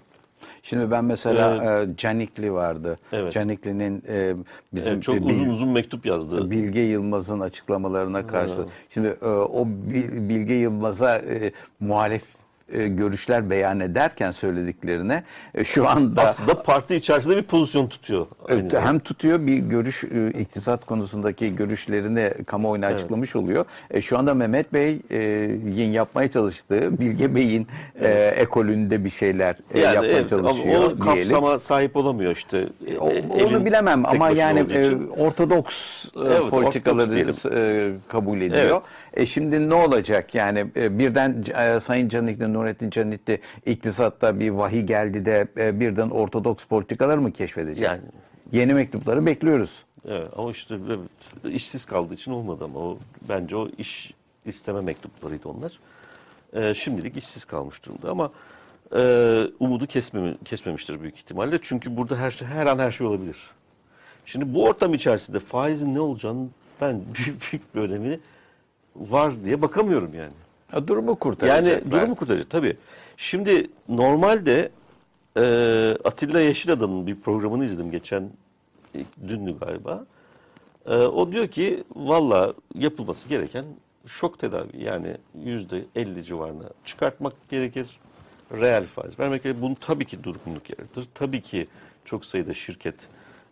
Şimdi 0.63 0.91
ben 0.91 1.05
mesela 1.05 1.82
e, 1.84 1.95
Canikli 1.97 2.53
vardı. 2.53 2.97
Evet. 3.11 3.34
Canikli'nin 3.34 4.03
e, 4.07 4.36
bizim 4.74 4.93
Evet, 4.93 5.03
çok 5.03 5.15
e, 5.15 5.21
bil- 5.28 5.34
uzun 5.34 5.49
uzun 5.49 5.69
mektup 5.69 6.05
yazdı. 6.05 6.51
Bilge 6.51 6.80
Yılmaz'ın 6.82 7.39
açıklamalarına 7.39 8.28
karşı. 8.28 8.65
Şimdi 8.89 9.17
e, 9.21 9.26
o 9.28 9.65
Bil- 9.67 10.30
Bilge 10.30 10.53
Yılmaz'a 10.53 11.17
e, 11.17 11.51
muhalef 11.80 12.24
e, 12.70 12.88
görüşler 12.88 13.49
beyan 13.49 13.80
ederken 13.80 14.32
söylediklerine 14.32 15.24
e, 15.55 15.64
şu 15.66 15.89
anda 15.89 16.22
Aslında 16.22 16.64
parti 16.64 16.95
içerisinde 16.95 17.38
bir 17.38 17.43
pozisyon 17.43 17.88
tutuyor. 17.88 18.26
Evet, 18.49 18.74
hem 18.74 18.99
tutuyor 18.99 19.47
bir 19.47 19.57
görüş 19.57 20.03
e, 20.03 20.30
iktisat 20.39 20.86
konusundaki 20.86 21.55
görüşlerini 21.55 22.32
kamuoyuna 22.45 22.86
açıklamış 22.88 23.36
oluyor. 23.36 23.66
E, 23.91 24.01
şu 24.01 24.18
anda 24.18 24.34
Mehmet 24.34 24.74
Bey'in 24.74 25.91
yapmaya 25.91 26.32
çalıştığı 26.32 26.99
Bilge 26.99 27.36
Bey'in 27.36 27.68
e, 28.01 28.09
ekolünde 28.38 29.05
bir 29.05 29.09
şeyler 29.09 29.55
e, 29.74 29.80
Yani 29.80 29.93
yapmaya 29.95 30.11
evet, 30.11 30.34
ama 30.34 30.47
çalışıyor 30.49 30.82
o 30.84 31.01
diyelim. 31.05 31.30
kapsama 31.30 31.59
sahip 31.59 31.95
olamıyor 31.95 32.32
işte. 32.32 32.68
O- 32.99 33.09
E, 33.11 33.24
onu 33.45 33.66
bilemem 33.66 34.05
ama 34.05 34.30
yani 34.30 34.59
e, 34.59 34.91
ortodoks 35.18 36.05
e, 36.05 36.09
Evet, 36.20 36.49
politikaları 36.49 37.09
ortodoks 37.11 37.45
e, 37.45 37.91
kabul 38.07 38.41
ediyor. 38.41 38.82
E 39.14 39.26
şimdi 39.26 39.70
ne 39.70 39.74
olacak 39.74 40.36
yani 40.36 40.66
e, 40.76 40.99
birden 40.99 41.43
e, 41.57 41.80
Sayın 41.80 42.09
Canikli, 42.09 42.53
Nurettin 42.54 42.89
Canikli 42.89 43.39
iktisatta 43.66 44.39
bir 44.39 44.49
vahiy 44.49 44.82
geldi 44.82 45.26
de 45.26 45.47
e, 45.58 45.80
birden 45.80 46.10
ortodoks 46.10 46.66
politikaları 46.66 47.22
mı 47.22 47.32
keşfedecek? 47.32 47.86
Yani. 47.86 48.01
Yeni 48.51 48.74
mektupları 48.74 49.26
bekliyoruz. 49.26 49.84
Evet, 50.08 50.30
ama 50.38 50.51
işte 50.51 50.76
evet, 50.88 51.56
işsiz 51.56 51.86
kaldığı 51.86 52.14
için 52.14 52.32
olmadı 52.32 52.64
ama 52.64 52.80
o 52.80 52.97
bence 53.30 53.56
o 53.56 53.70
iş 53.78 54.14
isteme 54.45 54.82
mektuplarıydı 54.82 55.49
onlar. 55.49 55.80
Ee, 56.54 56.74
şimdilik 56.74 57.18
işsiz 57.18 57.45
kalmış 57.45 57.86
durumda 57.86 58.10
ama 58.10 58.32
e, 58.95 59.43
umudu 59.60 59.88
kesmemi, 59.88 60.38
kesmemiştir 60.45 61.01
büyük 61.01 61.18
ihtimalle. 61.18 61.60
Çünkü 61.62 61.97
burada 61.97 62.16
her 62.16 62.32
şey 62.32 62.47
her 62.47 62.66
an 62.66 62.80
her 62.80 62.91
şey 62.91 63.08
olabilir. 63.08 63.38
Şimdi 64.26 64.54
bu 64.54 64.66
ortam 64.66 64.93
içerisinde 64.93 65.39
faizin 65.39 65.95
ne 65.95 65.99
olacağını 65.99 66.47
ben 66.82 67.01
büyük, 67.16 67.51
büyük 67.51 67.76
bir 67.76 67.82
önemi 67.82 68.20
var 68.95 69.34
diye 69.45 69.62
bakamıyorum 69.62 70.14
yani. 70.14 70.34
Ha, 70.74 70.88
durumu 70.88 71.15
kurtaracaklar. 71.15 71.71
Yani 71.71 71.91
durumu 71.91 72.15
kurtaracak 72.15 72.49
tabii. 72.49 72.78
Şimdi 73.17 73.67
normalde 73.89 74.71
e, 75.38 75.41
Atilla 76.03 76.39
Yeşilada'nın 76.39 77.07
bir 77.07 77.15
programını 77.15 77.65
izledim 77.65 77.91
geçen 77.91 78.30
ilk 78.93 79.07
dündü 79.28 79.55
galiba. 79.59 80.05
E, 80.86 80.95
o 80.95 81.32
diyor 81.32 81.47
ki 81.47 81.84
valla 81.95 82.53
yapılması 82.76 83.30
gereken 83.30 83.65
şok 84.07 84.39
tedavi 84.39 84.84
yani 84.84 85.17
yüzde 85.43 85.86
50 85.95 86.24
civarına 86.24 86.69
çıkartmak 86.86 87.34
gerekir. 87.49 87.99
Reel 88.51 88.86
faiz 88.86 89.19
vermek 89.19 89.43
gerekir. 89.43 89.61
Bunun 89.61 89.76
tabii 89.76 90.05
ki 90.05 90.24
durgunluk 90.24 90.69
yaratır. 90.69 91.07
Tabii 91.13 91.41
ki 91.41 91.67
çok 92.05 92.26
sayıda 92.26 92.53
şirket 92.53 93.07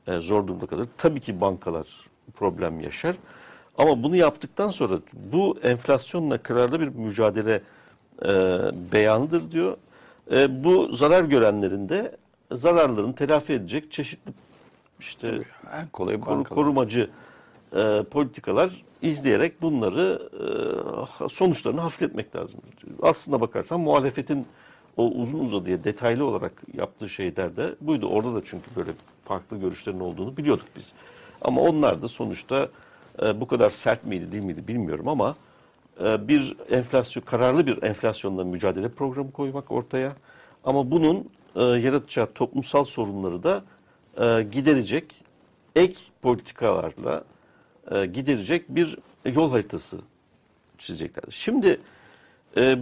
e, 0.08 0.18
zor 0.18 0.48
durumda 0.48 0.66
kalır. 0.66 0.88
Tabii 0.98 1.20
ki 1.20 1.42
bankalar 1.42 1.88
problem 2.34 2.80
yaşar. 2.80 3.16
Ama 3.78 4.04
bunu 4.04 4.16
yaptıktan 4.16 4.68
sonra 4.68 5.00
bu 5.14 5.58
enflasyonla 5.64 6.38
kararlı 6.38 6.80
bir 6.80 6.88
mücadele 6.88 7.62
e, 8.26 8.30
beyanıdır 8.94 9.52
diyor. 9.52 9.78
E, 10.32 10.64
bu 10.64 10.94
zarar 10.94 11.24
görenlerin 11.24 11.90
de 11.90 12.18
zararlarını 12.52 13.16
telafi 13.16 13.54
edecek 13.54 13.92
çeşitli 13.92 14.32
işte 15.00 15.40
En 15.74 15.88
kolay 15.88 16.22
bankalar. 16.22 16.44
korumacı 16.44 17.10
e, 17.76 18.04
politikalar 18.12 18.84
izleyerek 19.02 19.62
bunları 19.62 20.30
e, 21.24 21.30
sonuçlarını 21.30 21.82
hafifletmek 21.82 22.36
lazım. 22.36 22.60
Aslında 23.02 23.42
bakarsan 23.42 23.80
muhalefetin 23.80 24.46
o 24.98 25.08
uzun 25.08 25.40
uzadıya 25.40 25.84
detaylı 25.84 26.26
olarak 26.26 26.52
yaptığı 26.74 27.10
şeyler 27.10 27.58
de 27.58 27.76
buydu. 27.82 28.08
Orada 28.08 28.36
da 28.36 28.42
çünkü 28.46 28.76
böyle 28.76 28.92
farklı 29.24 29.58
görüşlerin 29.58 30.00
olduğunu 30.00 30.38
biliyorduk 30.38 30.66
biz. 30.76 30.92
Ama 31.42 31.62
onlar 31.62 32.02
da 32.02 32.08
sonuçta 32.08 32.70
e, 33.22 33.42
bu 33.42 33.48
kadar 33.48 33.70
sert 33.70 34.06
miydi 34.06 34.32
değil 34.32 34.44
miydi 34.44 34.68
bilmiyorum 34.68 35.08
ama 35.08 35.36
e, 36.00 36.28
bir 36.28 36.56
enflasyon 36.70 37.24
kararlı 37.24 37.68
bir 37.68 37.84
enflasyonla 37.84 38.44
mücadele 38.44 38.90
programı 38.90 39.32
koymak 39.32 39.72
ortaya. 39.72 40.16
Ama 40.64 40.92
bunun 40.92 41.30
e, 41.56 41.64
yaratacağı 41.64 42.28
toplumsal 42.34 42.84
sorunları 42.84 43.44
da 43.44 43.64
e, 44.18 44.44
giderecek 44.44 45.24
ek 45.76 45.98
politikalarla 46.22 47.24
e, 47.92 48.06
giderecek 48.06 48.70
bir 48.70 48.98
yol 49.26 49.52
haritası 49.52 50.00
çizecekler. 50.78 51.24
Şimdi 51.30 51.80
e, 52.58 52.78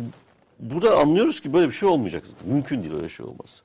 burada 0.60 0.98
anlıyoruz 0.98 1.40
ki 1.40 1.54
böyle 1.54 1.68
bir 1.68 1.74
şey 1.74 1.90
olmayacak. 1.90 2.24
Mümkün 2.46 2.84
değil 2.84 2.94
öyle 2.94 3.10
şey 3.10 3.26
olması. 3.26 3.64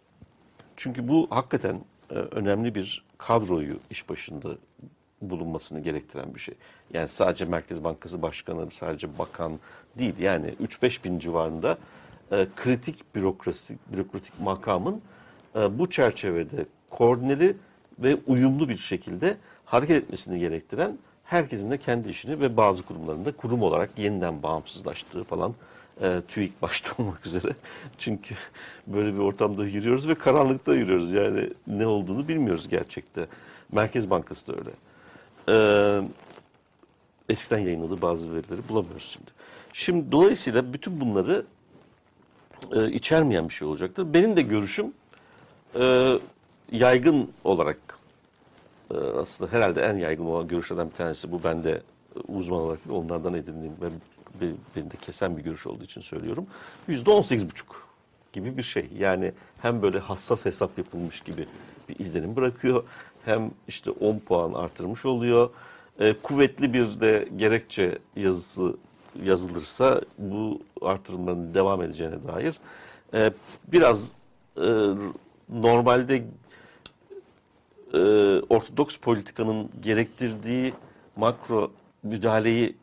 Çünkü 0.77 1.09
bu 1.09 1.27
hakikaten 1.31 1.81
önemli 2.11 2.75
bir 2.75 3.05
kadroyu 3.19 3.79
iş 3.91 4.09
başında 4.09 4.49
bulunmasını 5.31 5.81
gerektiren 5.81 6.35
bir 6.35 6.41
şey. 6.41 6.55
Yani 6.95 7.09
sadece 7.09 7.45
Merkez 7.45 7.85
Bankası 7.85 8.23
Başkanı, 8.23 8.71
sadece 8.71 9.19
bakan 9.19 9.53
değil. 9.99 10.19
Yani 10.19 10.55
3-5 10.63 11.05
bin 11.05 11.19
civarında 11.19 11.79
e, 12.33 12.47
kritik 12.57 13.15
bürokrasi, 13.15 13.79
bürokratik 13.93 14.41
makamın 14.41 15.01
e, 15.57 15.79
bu 15.79 15.91
çerçevede 15.91 16.67
koordineli 16.91 17.57
ve 17.99 18.17
uyumlu 18.27 18.69
bir 18.69 18.77
şekilde 18.77 19.37
hareket 19.65 19.97
etmesini 19.97 20.39
gerektiren 20.39 20.99
herkesin 21.25 21.71
de 21.71 21.79
kendi 21.79 22.09
işini 22.09 22.41
ve 22.41 22.57
bazı 22.57 22.83
kurumların 22.83 23.25
da 23.25 23.33
kurum 23.33 23.63
olarak 23.63 23.99
yeniden 23.99 24.43
bağımsızlaştığı 24.43 25.25
falan 25.25 25.55
e, 26.03 26.23
TÜİK 26.29 26.53
başta 26.63 27.03
olmak 27.03 27.27
üzere. 27.27 27.53
Çünkü 27.99 28.35
böyle 28.87 29.15
bir 29.15 29.19
ortamda 29.19 29.65
yürüyoruz 29.65 30.09
ve 30.09 30.15
karanlıkta 30.15 30.75
yürüyoruz. 30.75 31.13
Yani 31.13 31.51
ne 31.67 31.87
olduğunu 31.87 32.29
bilmiyoruz 32.29 32.69
gerçekte. 32.69 33.27
Merkez 33.73 34.11
Bankası 34.11 34.47
da 34.47 34.53
öyle. 34.53 34.71
Ee, 35.49 36.01
eskiden 37.29 37.59
yayınladığı 37.59 38.03
bazı 38.03 38.35
verileri 38.35 38.69
bulamıyoruz 38.69 39.05
şimdi. 39.05 39.31
Şimdi 39.73 40.13
dolayısıyla 40.13 40.73
bütün 40.73 41.01
bunları 41.01 41.47
e, 42.73 42.93
içermeyen 42.93 43.49
bir 43.49 43.55
şey 43.55 43.69
olacaktır. 43.69 44.15
Benim 44.15 44.37
de 44.37 44.43
görüşüm 44.43 44.93
e, 45.75 46.15
yaygın 46.73 47.31
olarak 47.45 47.79
e, 48.91 48.97
aslında 48.97 49.53
herhalde 49.53 49.83
en 49.83 49.97
yaygın 49.97 50.25
olan 50.25 50.49
görüşlerden 50.49 50.91
bir 50.91 50.95
tanesi 50.95 51.33
bu. 51.33 51.45
Ben 51.45 51.65
de 51.65 51.83
e, 52.17 52.21
uzman 52.29 52.61
olarak 52.61 52.79
onlardan 52.91 53.35
edindiğim 53.35 53.75
ve 53.81 53.87
be- 54.41 54.57
beni 54.77 54.91
de 54.91 54.97
kesen 54.97 55.37
bir 55.37 55.43
görüş 55.43 55.67
olduğu 55.67 55.85
için 55.85 56.01
söylüyorum. 56.01 56.47
Yüzde 56.89 57.11
on 57.11 57.23
sekiz 57.23 57.51
buçuk 57.51 57.89
gibi 58.33 58.57
bir 58.57 58.63
şey. 58.63 58.89
Yani 58.99 59.33
hem 59.63 59.83
böyle 59.83 59.99
hassas 59.99 60.45
hesap 60.45 60.79
yapılmış 60.79 61.21
gibi 61.21 61.47
bir 61.89 61.99
izlenim 61.99 62.37
bırakıyor. 62.37 62.85
Hem 63.25 63.51
işte 63.69 63.91
10 63.91 64.19
puan 64.19 64.53
artırmış 64.53 65.07
oluyor. 65.07 65.51
E, 65.99 66.15
kuvvetli 66.23 66.73
bir 66.73 67.01
de 67.01 67.29
gerekçe 67.37 67.99
yazısı 68.17 68.77
yazılırsa 69.23 70.01
bu 70.19 70.61
artırımların 70.83 71.55
devam 71.55 71.83
edeceğine 71.83 72.17
dair 72.29 72.55
e, 73.15 73.31
biraz 73.69 74.13
e, 74.57 74.67
normalde 75.49 76.23
e, 77.95 77.99
ortodoks 78.49 78.97
politikanın 78.97 79.71
gerektirdiği 79.83 80.75
makro 81.17 81.71
müdahaleyi 82.03 82.77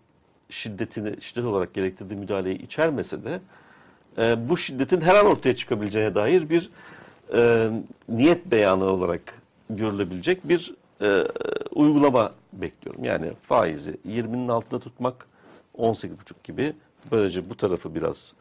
şiddetini 0.49 1.21
şiddet 1.21 1.45
olarak 1.45 1.73
gerektirdiği 1.73 2.19
müdahaleyi 2.19 2.61
içermese 2.61 3.23
de 3.23 3.39
e, 4.17 4.49
bu 4.49 4.57
şiddetin 4.57 5.01
her 5.01 5.15
an 5.15 5.25
ortaya 5.25 5.55
çıkabileceğine 5.55 6.15
dair 6.15 6.49
bir 6.49 6.69
e, 7.33 7.69
niyet 8.09 8.45
beyanı 8.45 8.85
olarak 8.85 9.40
görülebilecek 9.77 10.49
bir 10.49 10.73
e, 11.01 11.23
uygulama 11.75 12.31
bekliyorum. 12.53 13.03
Yani 13.03 13.31
faizi 13.41 13.97
20'nin 14.07 14.47
altında 14.47 14.79
tutmak 14.79 15.27
18,5 15.77 16.09
gibi 16.43 16.73
böylece 17.11 17.49
bu 17.49 17.57
tarafı 17.57 17.95
biraz 17.95 18.35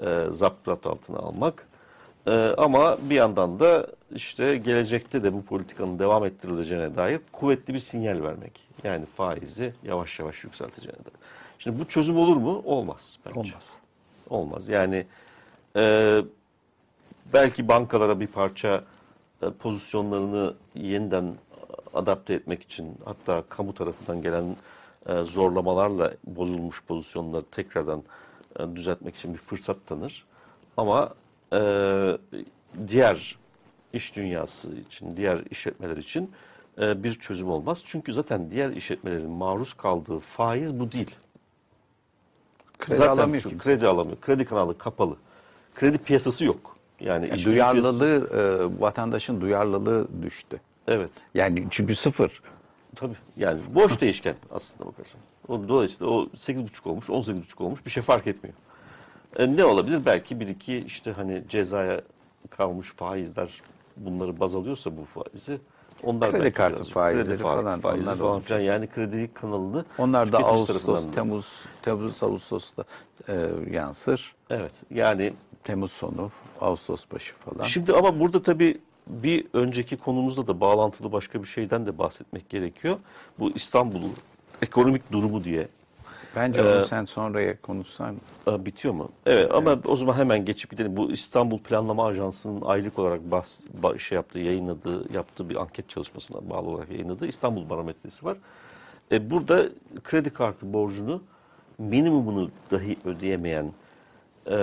e, 0.00 0.24
zapt 0.30 0.68
altına 0.68 1.18
almak. 1.18 1.66
E, 2.26 2.30
ama 2.58 2.98
bir 3.02 3.14
yandan 3.14 3.60
da 3.60 3.86
işte 4.14 4.56
gelecekte 4.56 5.24
de 5.24 5.32
bu 5.32 5.44
politikanın 5.44 5.98
devam 5.98 6.24
ettirileceğine 6.24 6.96
dair 6.96 7.20
kuvvetli 7.32 7.74
bir 7.74 7.80
sinyal 7.80 8.22
vermek. 8.22 8.68
Yani 8.84 9.06
faizi 9.06 9.74
yavaş 9.84 10.18
yavaş 10.18 10.44
yükselteceğine 10.44 10.98
dair. 10.98 11.14
Şimdi 11.58 11.80
bu 11.80 11.84
çözüm 11.84 12.16
olur 12.16 12.36
mu? 12.36 12.62
Olmaz 12.64 13.18
bence. 13.26 13.40
Olmaz. 13.40 13.74
Olmaz. 14.30 14.68
Yani 14.68 15.06
e, 15.76 16.16
belki 17.32 17.68
bankalara 17.68 18.20
bir 18.20 18.26
parça 18.26 18.84
pozisyonlarını 19.58 20.54
yeniden 20.74 21.34
adapte 21.94 22.34
etmek 22.34 22.62
için 22.62 22.98
hatta 23.04 23.44
kamu 23.48 23.74
tarafından 23.74 24.22
gelen 24.22 24.56
e, 25.06 25.22
zorlamalarla 25.22 26.12
bozulmuş 26.24 26.84
pozisyonları 26.84 27.44
tekrardan 27.44 28.02
e, 28.58 28.76
düzeltmek 28.76 29.16
için 29.16 29.34
bir 29.34 29.38
fırsat 29.38 29.76
tanır. 29.86 30.24
Ama 30.76 31.14
e, 31.52 31.60
diğer 32.88 33.38
iş 33.92 34.16
dünyası 34.16 34.74
için, 34.76 35.16
diğer 35.16 35.40
işletmeler 35.50 35.96
için 35.96 36.30
e, 36.80 37.02
bir 37.02 37.14
çözüm 37.14 37.50
olmaz. 37.50 37.82
Çünkü 37.84 38.12
zaten 38.12 38.50
diğer 38.50 38.70
işletmelerin 38.70 39.30
maruz 39.30 39.74
kaldığı 39.74 40.18
faiz 40.18 40.80
bu 40.80 40.92
değil. 40.92 41.16
Kredi 42.78 42.98
Zaten 42.98 43.12
alamıyor 43.12 43.42
kimse. 43.42 43.58
Kredi 43.58 43.86
alamıyor. 43.86 44.20
Kredi 44.20 44.44
kanalı 44.44 44.78
kapalı. 44.78 45.16
Kredi 45.74 45.98
piyasası 45.98 46.44
yok. 46.44 46.76
Yani, 47.00 47.28
Yani 47.28 47.44
duyarlılığı, 47.44 48.28
e, 48.34 48.80
vatandaşın 48.80 49.40
duyarlılığı 49.40 50.08
düştü. 50.22 50.60
evet. 50.88 51.10
Yani 51.34 51.66
çünkü 51.70 51.94
sıfır. 51.96 52.42
Tabii. 52.96 53.16
Yani 53.36 53.60
boş 53.74 54.00
değişken 54.00 54.34
aslında 54.50 54.86
bakarsan. 54.90 55.20
O, 55.48 55.68
dolayısıyla 55.68 56.12
o 56.12 56.24
8,5 56.36 56.88
olmuş, 56.88 57.08
18,5 57.08 57.62
olmuş 57.64 57.86
bir 57.86 57.90
şey 57.90 58.02
fark 58.02 58.26
etmiyor. 58.26 58.56
E, 59.36 59.56
ne 59.56 59.64
olabilir? 59.64 60.00
Belki 60.06 60.40
bir 60.40 60.48
iki 60.48 60.76
işte 60.78 61.12
hani 61.12 61.42
cezaya 61.48 62.00
kalmış 62.50 62.88
faizler 62.92 63.62
bunları 63.96 64.40
baz 64.40 64.54
alıyorsa 64.54 64.90
bu 64.96 65.04
faizi 65.04 65.58
onlar 66.02 66.30
Kredi 66.30 66.50
kartı 66.50 66.76
birazcık- 66.76 66.94
faizleri 66.94 67.26
kredi 67.26 67.42
fa- 67.42 67.42
falan, 67.42 67.80
faizi 67.80 68.02
onlar 68.08 68.16
falan 68.16 68.40
filan 68.40 68.60
yani 68.60 68.86
kredi 68.86 69.30
kanalını 69.34 69.84
Onlar 69.98 70.32
da 70.32 70.38
Ağustos, 70.38 71.06
Temmuz, 71.14 71.46
Temmuz, 71.82 72.22
Ağustos'ta 72.22 72.84
e, 73.28 73.48
yansır. 73.70 74.34
Evet. 74.50 74.72
Yani 74.90 75.32
Temmuz 75.64 75.92
sonu, 75.92 76.30
Ağustos 76.60 77.04
başı 77.12 77.34
falan. 77.34 77.64
Şimdi 77.64 77.92
ama 77.92 78.20
burada 78.20 78.42
tabii 78.42 78.78
bir 79.06 79.46
önceki 79.52 79.96
konumuzla 79.96 80.46
da 80.46 80.60
bağlantılı 80.60 81.12
başka 81.12 81.42
bir 81.42 81.48
şeyden 81.48 81.86
de 81.86 81.98
bahsetmek 81.98 82.48
gerekiyor. 82.48 82.96
Bu 83.38 83.50
İstanbul'un 83.50 84.12
ekonomik 84.62 85.12
durumu 85.12 85.44
diye 85.44 85.68
Bence 86.36 86.60
Ee, 86.60 86.76
onu 86.76 86.86
sen 86.86 87.04
sonraya 87.04 87.60
konuşsan. 87.60 88.16
Aa, 88.46 88.66
bitiyor 88.66 88.94
mu? 88.94 89.08
Evet 89.26 89.52
ama 89.54 89.76
o 89.84 89.96
zaman 89.96 90.14
hemen 90.14 90.44
geçip 90.44 90.70
gidelim. 90.70 90.96
Bu 90.96 91.12
İstanbul 91.12 91.58
Planlama 91.58 92.06
Ajansı'nın 92.06 92.60
aylık 92.60 92.98
olarak 92.98 93.30
bas, 93.30 93.60
ba- 93.82 93.98
şey 93.98 94.16
yaptığı, 94.16 94.38
yayınladığı, 94.38 95.12
yaptığı 95.14 95.48
bir 95.48 95.56
anket 95.56 95.88
çalışmasına 95.88 96.50
bağlı 96.50 96.68
olarak 96.68 96.90
yayınladığı 96.90 97.26
İstanbul 97.26 97.70
Barometresi 97.70 98.24
var. 98.24 98.36
E, 99.12 99.30
burada 99.30 99.62
kredi 100.04 100.30
kartı 100.30 100.72
borcunu 100.72 101.22
minimumunu 101.78 102.50
dahi 102.70 102.96
ödeyemeyen 103.04 103.72
e, 104.50 104.56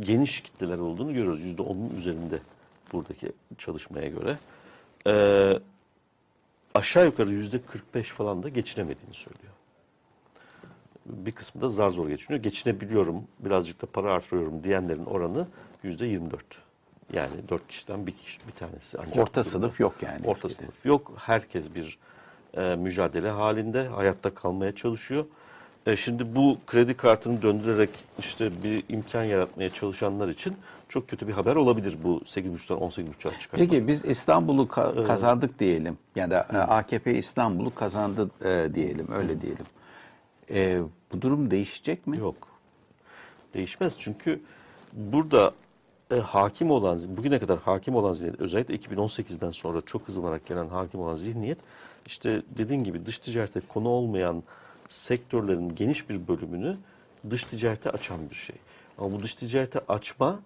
geniş 0.00 0.40
kitleler 0.40 0.78
olduğunu 0.78 1.14
görüyoruz. 1.14 1.42
Yüzde 1.42 1.62
onun 1.62 1.96
üzerinde 1.96 2.38
buradaki 2.92 3.32
çalışmaya 3.58 4.08
göre. 4.08 4.38
E, 5.06 5.14
aşağı 6.74 7.04
yukarı 7.04 7.30
yüzde 7.30 7.62
45 7.62 8.08
falan 8.08 8.42
da 8.42 8.48
geçinemediğini 8.48 9.14
söylüyor 9.14 9.54
bir 11.06 11.32
kısmı 11.32 11.60
da 11.60 11.68
zar 11.68 11.88
zor 11.88 12.08
geçiniyor. 12.08 12.42
Geçinebiliyorum, 12.42 13.24
birazcık 13.38 13.82
da 13.82 13.86
para 13.86 14.12
artırıyorum 14.12 14.64
diyenlerin 14.64 15.04
oranı 15.04 15.46
yüzde 15.82 16.06
24. 16.06 16.44
Yani 17.12 17.48
dört 17.48 17.68
kişiden 17.68 18.06
bir, 18.06 18.12
kişi, 18.12 18.38
bir 18.48 18.52
tanesi 18.52 18.98
ancak. 18.98 19.16
Orta 19.16 19.34
durumda. 19.34 19.50
sınıf 19.50 19.80
yok 19.80 19.94
yani. 20.02 20.26
Orta 20.26 20.48
ülkede. 20.48 20.62
sınıf 20.62 20.86
yok. 20.86 21.12
Herkes 21.16 21.74
bir 21.74 21.98
e, 22.54 22.76
mücadele 22.76 23.30
halinde, 23.30 23.88
hayatta 23.88 24.34
kalmaya 24.34 24.74
çalışıyor. 24.74 25.24
E, 25.86 25.96
şimdi 25.96 26.36
bu 26.36 26.58
kredi 26.66 26.94
kartını 26.94 27.42
döndürerek 27.42 27.90
işte 28.18 28.50
bir 28.62 28.84
imkan 28.88 29.24
yaratmaya 29.24 29.70
çalışanlar 29.70 30.28
için 30.28 30.56
çok 30.88 31.08
kötü 31.08 31.28
bir 31.28 31.32
haber 31.32 31.56
olabilir 31.56 31.96
bu 32.04 32.18
8.5'tan 32.18 32.78
18.5'a 32.78 33.38
çıkartmak. 33.38 33.50
Peki 33.50 33.88
biz 33.88 34.04
İstanbul'u 34.04 34.62
ka- 34.62 35.06
kazandık 35.06 35.58
diyelim. 35.58 35.98
Ya 36.16 36.30
da 36.30 36.46
e, 36.52 36.56
AKP 36.56 37.18
İstanbul'u 37.18 37.74
kazandı 37.74 38.30
e, 38.44 38.74
diyelim. 38.74 39.08
Öyle 39.12 39.40
diyelim. 39.40 39.64
E, 40.50 40.80
bu 41.12 41.22
durum 41.22 41.50
değişecek 41.50 42.06
mi? 42.06 42.18
Yok. 42.18 42.48
Değişmez 43.54 43.94
çünkü 43.98 44.40
burada 44.92 45.52
e, 46.12 46.16
hakim 46.16 46.70
olan, 46.70 47.00
bugüne 47.08 47.38
kadar 47.38 47.58
hakim 47.58 47.94
olan 47.94 48.12
zihniyet, 48.12 48.40
özellikle 48.40 48.76
2018'den 48.76 49.50
sonra 49.50 49.80
çok 49.80 50.08
hızlanarak 50.08 50.46
gelen 50.46 50.68
hakim 50.68 51.00
olan 51.00 51.16
zihniyet, 51.16 51.58
işte 52.06 52.42
dediğin 52.58 52.84
gibi 52.84 53.06
dış 53.06 53.18
ticarete 53.18 53.60
konu 53.60 53.88
olmayan 53.88 54.42
sektörlerin 54.88 55.74
geniş 55.74 56.10
bir 56.10 56.28
bölümünü 56.28 56.76
dış 57.30 57.44
ticarete 57.44 57.90
açan 57.90 58.30
bir 58.30 58.34
şey. 58.34 58.56
Ama 58.98 59.12
bu 59.12 59.22
dış 59.22 59.34
ticarete 59.34 59.80
açma 59.88 60.40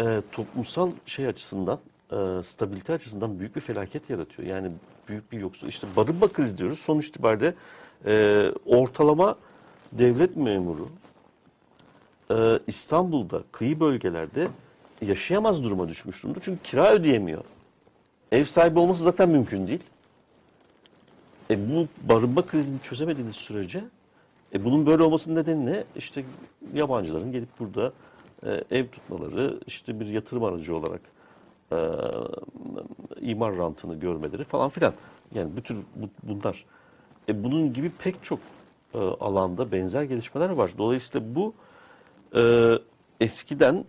e, 0.00 0.22
toplumsal 0.32 0.90
şey 1.06 1.26
açısından, 1.26 1.78
e, 2.12 2.16
stabilite 2.44 2.92
açısından 2.92 3.38
büyük 3.38 3.56
bir 3.56 3.60
felaket 3.60 4.10
yaratıyor. 4.10 4.48
Yani 4.48 4.70
büyük 5.08 5.32
bir 5.32 5.38
yoksul. 5.38 5.68
İşte 5.68 5.86
barınma 5.96 6.28
krizi 6.28 6.58
diyoruz. 6.58 6.78
Sonuç 6.78 7.08
itibariyle 7.08 7.54
e, 8.06 8.44
ortalama 8.66 9.36
devlet 9.92 10.36
memuru 10.36 10.88
e, 12.30 12.58
İstanbul'da, 12.66 13.42
kıyı 13.52 13.80
bölgelerde 13.80 14.48
yaşayamaz 15.02 15.64
duruma 15.64 15.88
düşmüş 15.88 16.22
durumda. 16.22 16.38
Çünkü 16.42 16.62
kira 16.62 16.92
ödeyemiyor. 16.92 17.44
Ev 18.32 18.44
sahibi 18.44 18.78
olması 18.78 19.02
zaten 19.02 19.28
mümkün 19.28 19.66
değil. 19.66 19.80
E, 21.50 21.70
bu 21.70 21.88
barınma 22.08 22.46
krizini 22.46 22.82
çözemediğiniz 22.82 23.36
sürece 23.36 23.84
e, 24.54 24.64
bunun 24.64 24.86
böyle 24.86 25.02
olmasının 25.02 25.36
nedeni 25.36 25.66
ne? 25.66 25.84
İşte 25.96 26.24
yabancıların 26.74 27.32
gelip 27.32 27.48
burada 27.58 27.92
e, 28.46 28.64
ev 28.70 28.86
tutmaları, 28.88 29.60
işte 29.66 30.00
bir 30.00 30.06
yatırım 30.06 30.44
aracı 30.44 30.76
olarak 30.76 31.00
e, 31.72 31.78
imar 33.20 33.56
rantını 33.56 33.94
görmeleri 33.94 34.44
falan 34.44 34.68
filan. 34.68 34.92
Yani 35.34 35.56
bütün 35.56 35.84
bu- 35.96 36.10
bunlar. 36.22 36.64
E, 37.28 37.44
bunun 37.44 37.72
gibi 37.72 37.90
pek 37.90 38.24
çok 38.24 38.38
e, 38.94 38.98
alanda 38.98 39.72
benzer 39.72 40.02
gelişmeler 40.02 40.50
var. 40.50 40.70
Dolayısıyla 40.78 41.34
bu 41.34 41.54
e, 42.36 42.72
eskiden 43.20 43.84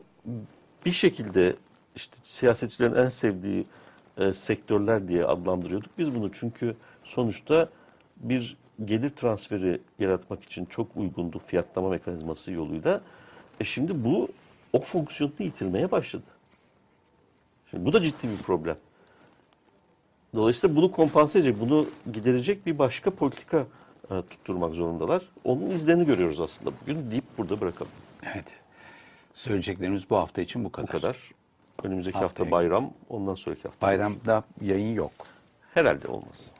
bir 0.85 0.91
şekilde 0.91 1.55
işte 1.95 2.17
siyasetçilerin 2.23 2.95
en 2.95 3.09
sevdiği 3.09 3.65
e, 4.17 4.33
sektörler 4.33 5.07
diye 5.07 5.25
adlandırıyorduk 5.25 5.91
biz 5.97 6.15
bunu. 6.15 6.31
Çünkü 6.31 6.75
sonuçta 7.11 7.69
bir 8.17 8.57
gelir 8.85 9.09
transferi 9.09 9.81
yaratmak 9.99 10.43
için 10.43 10.65
çok 10.65 10.97
uygundu 10.97 11.39
fiyatlama 11.39 11.89
mekanizması 11.89 12.51
yoluyla. 12.51 13.01
E 13.59 13.63
şimdi 13.63 14.03
bu 14.03 14.29
o 14.73 14.81
fonksiyonunu 14.81 15.35
yitirmeye 15.39 15.91
başladı. 15.91 16.23
Şimdi 17.69 17.85
bu 17.85 17.93
da 17.93 18.03
ciddi 18.03 18.27
bir 18.29 18.37
problem. 18.37 18.77
Dolayısıyla 20.35 20.75
bunu 20.75 20.91
kompanse 20.91 21.39
edecek, 21.39 21.59
bunu 21.59 21.85
giderecek 22.13 22.65
bir 22.65 22.79
başka 22.79 23.11
politika 23.11 23.65
e, 24.11 24.21
tutturmak 24.29 24.73
zorundalar. 24.73 25.21
Onun 25.43 25.69
izlerini 25.69 26.05
görüyoruz 26.05 26.39
aslında 26.39 26.71
bugün 26.81 27.11
deyip 27.11 27.37
burada 27.37 27.61
bırakalım. 27.61 27.91
Evet. 28.23 28.45
Söyleyeceklerimiz 29.33 30.09
bu 30.09 30.17
hafta 30.17 30.41
için 30.41 30.65
bu 30.65 30.71
kadar. 30.71 30.87
Bu 30.87 30.91
kadar. 30.91 31.17
Önümüzdeki 31.83 32.17
Haftaya 32.17 32.45
hafta 32.45 32.51
bayram, 32.51 32.93
ondan 33.09 33.35
sonraki 33.35 33.63
hafta. 33.63 33.87
Bayramda 33.87 34.43
yayın 34.61 34.95
yok. 34.95 35.11
Herhalde 35.73 36.07
olmaz. 36.07 36.51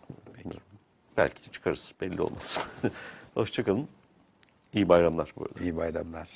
Belki 1.22 1.52
çıkarız, 1.52 1.94
belli 2.02 2.22
olmaz. 2.22 2.70
Hoşçakalın. 3.34 3.88
İyi 4.74 4.90
bayramlar 4.90 5.34
bu 5.38 5.44
arada. 5.44 5.64
İyi 5.64 5.78
bayramlar. 5.78 6.30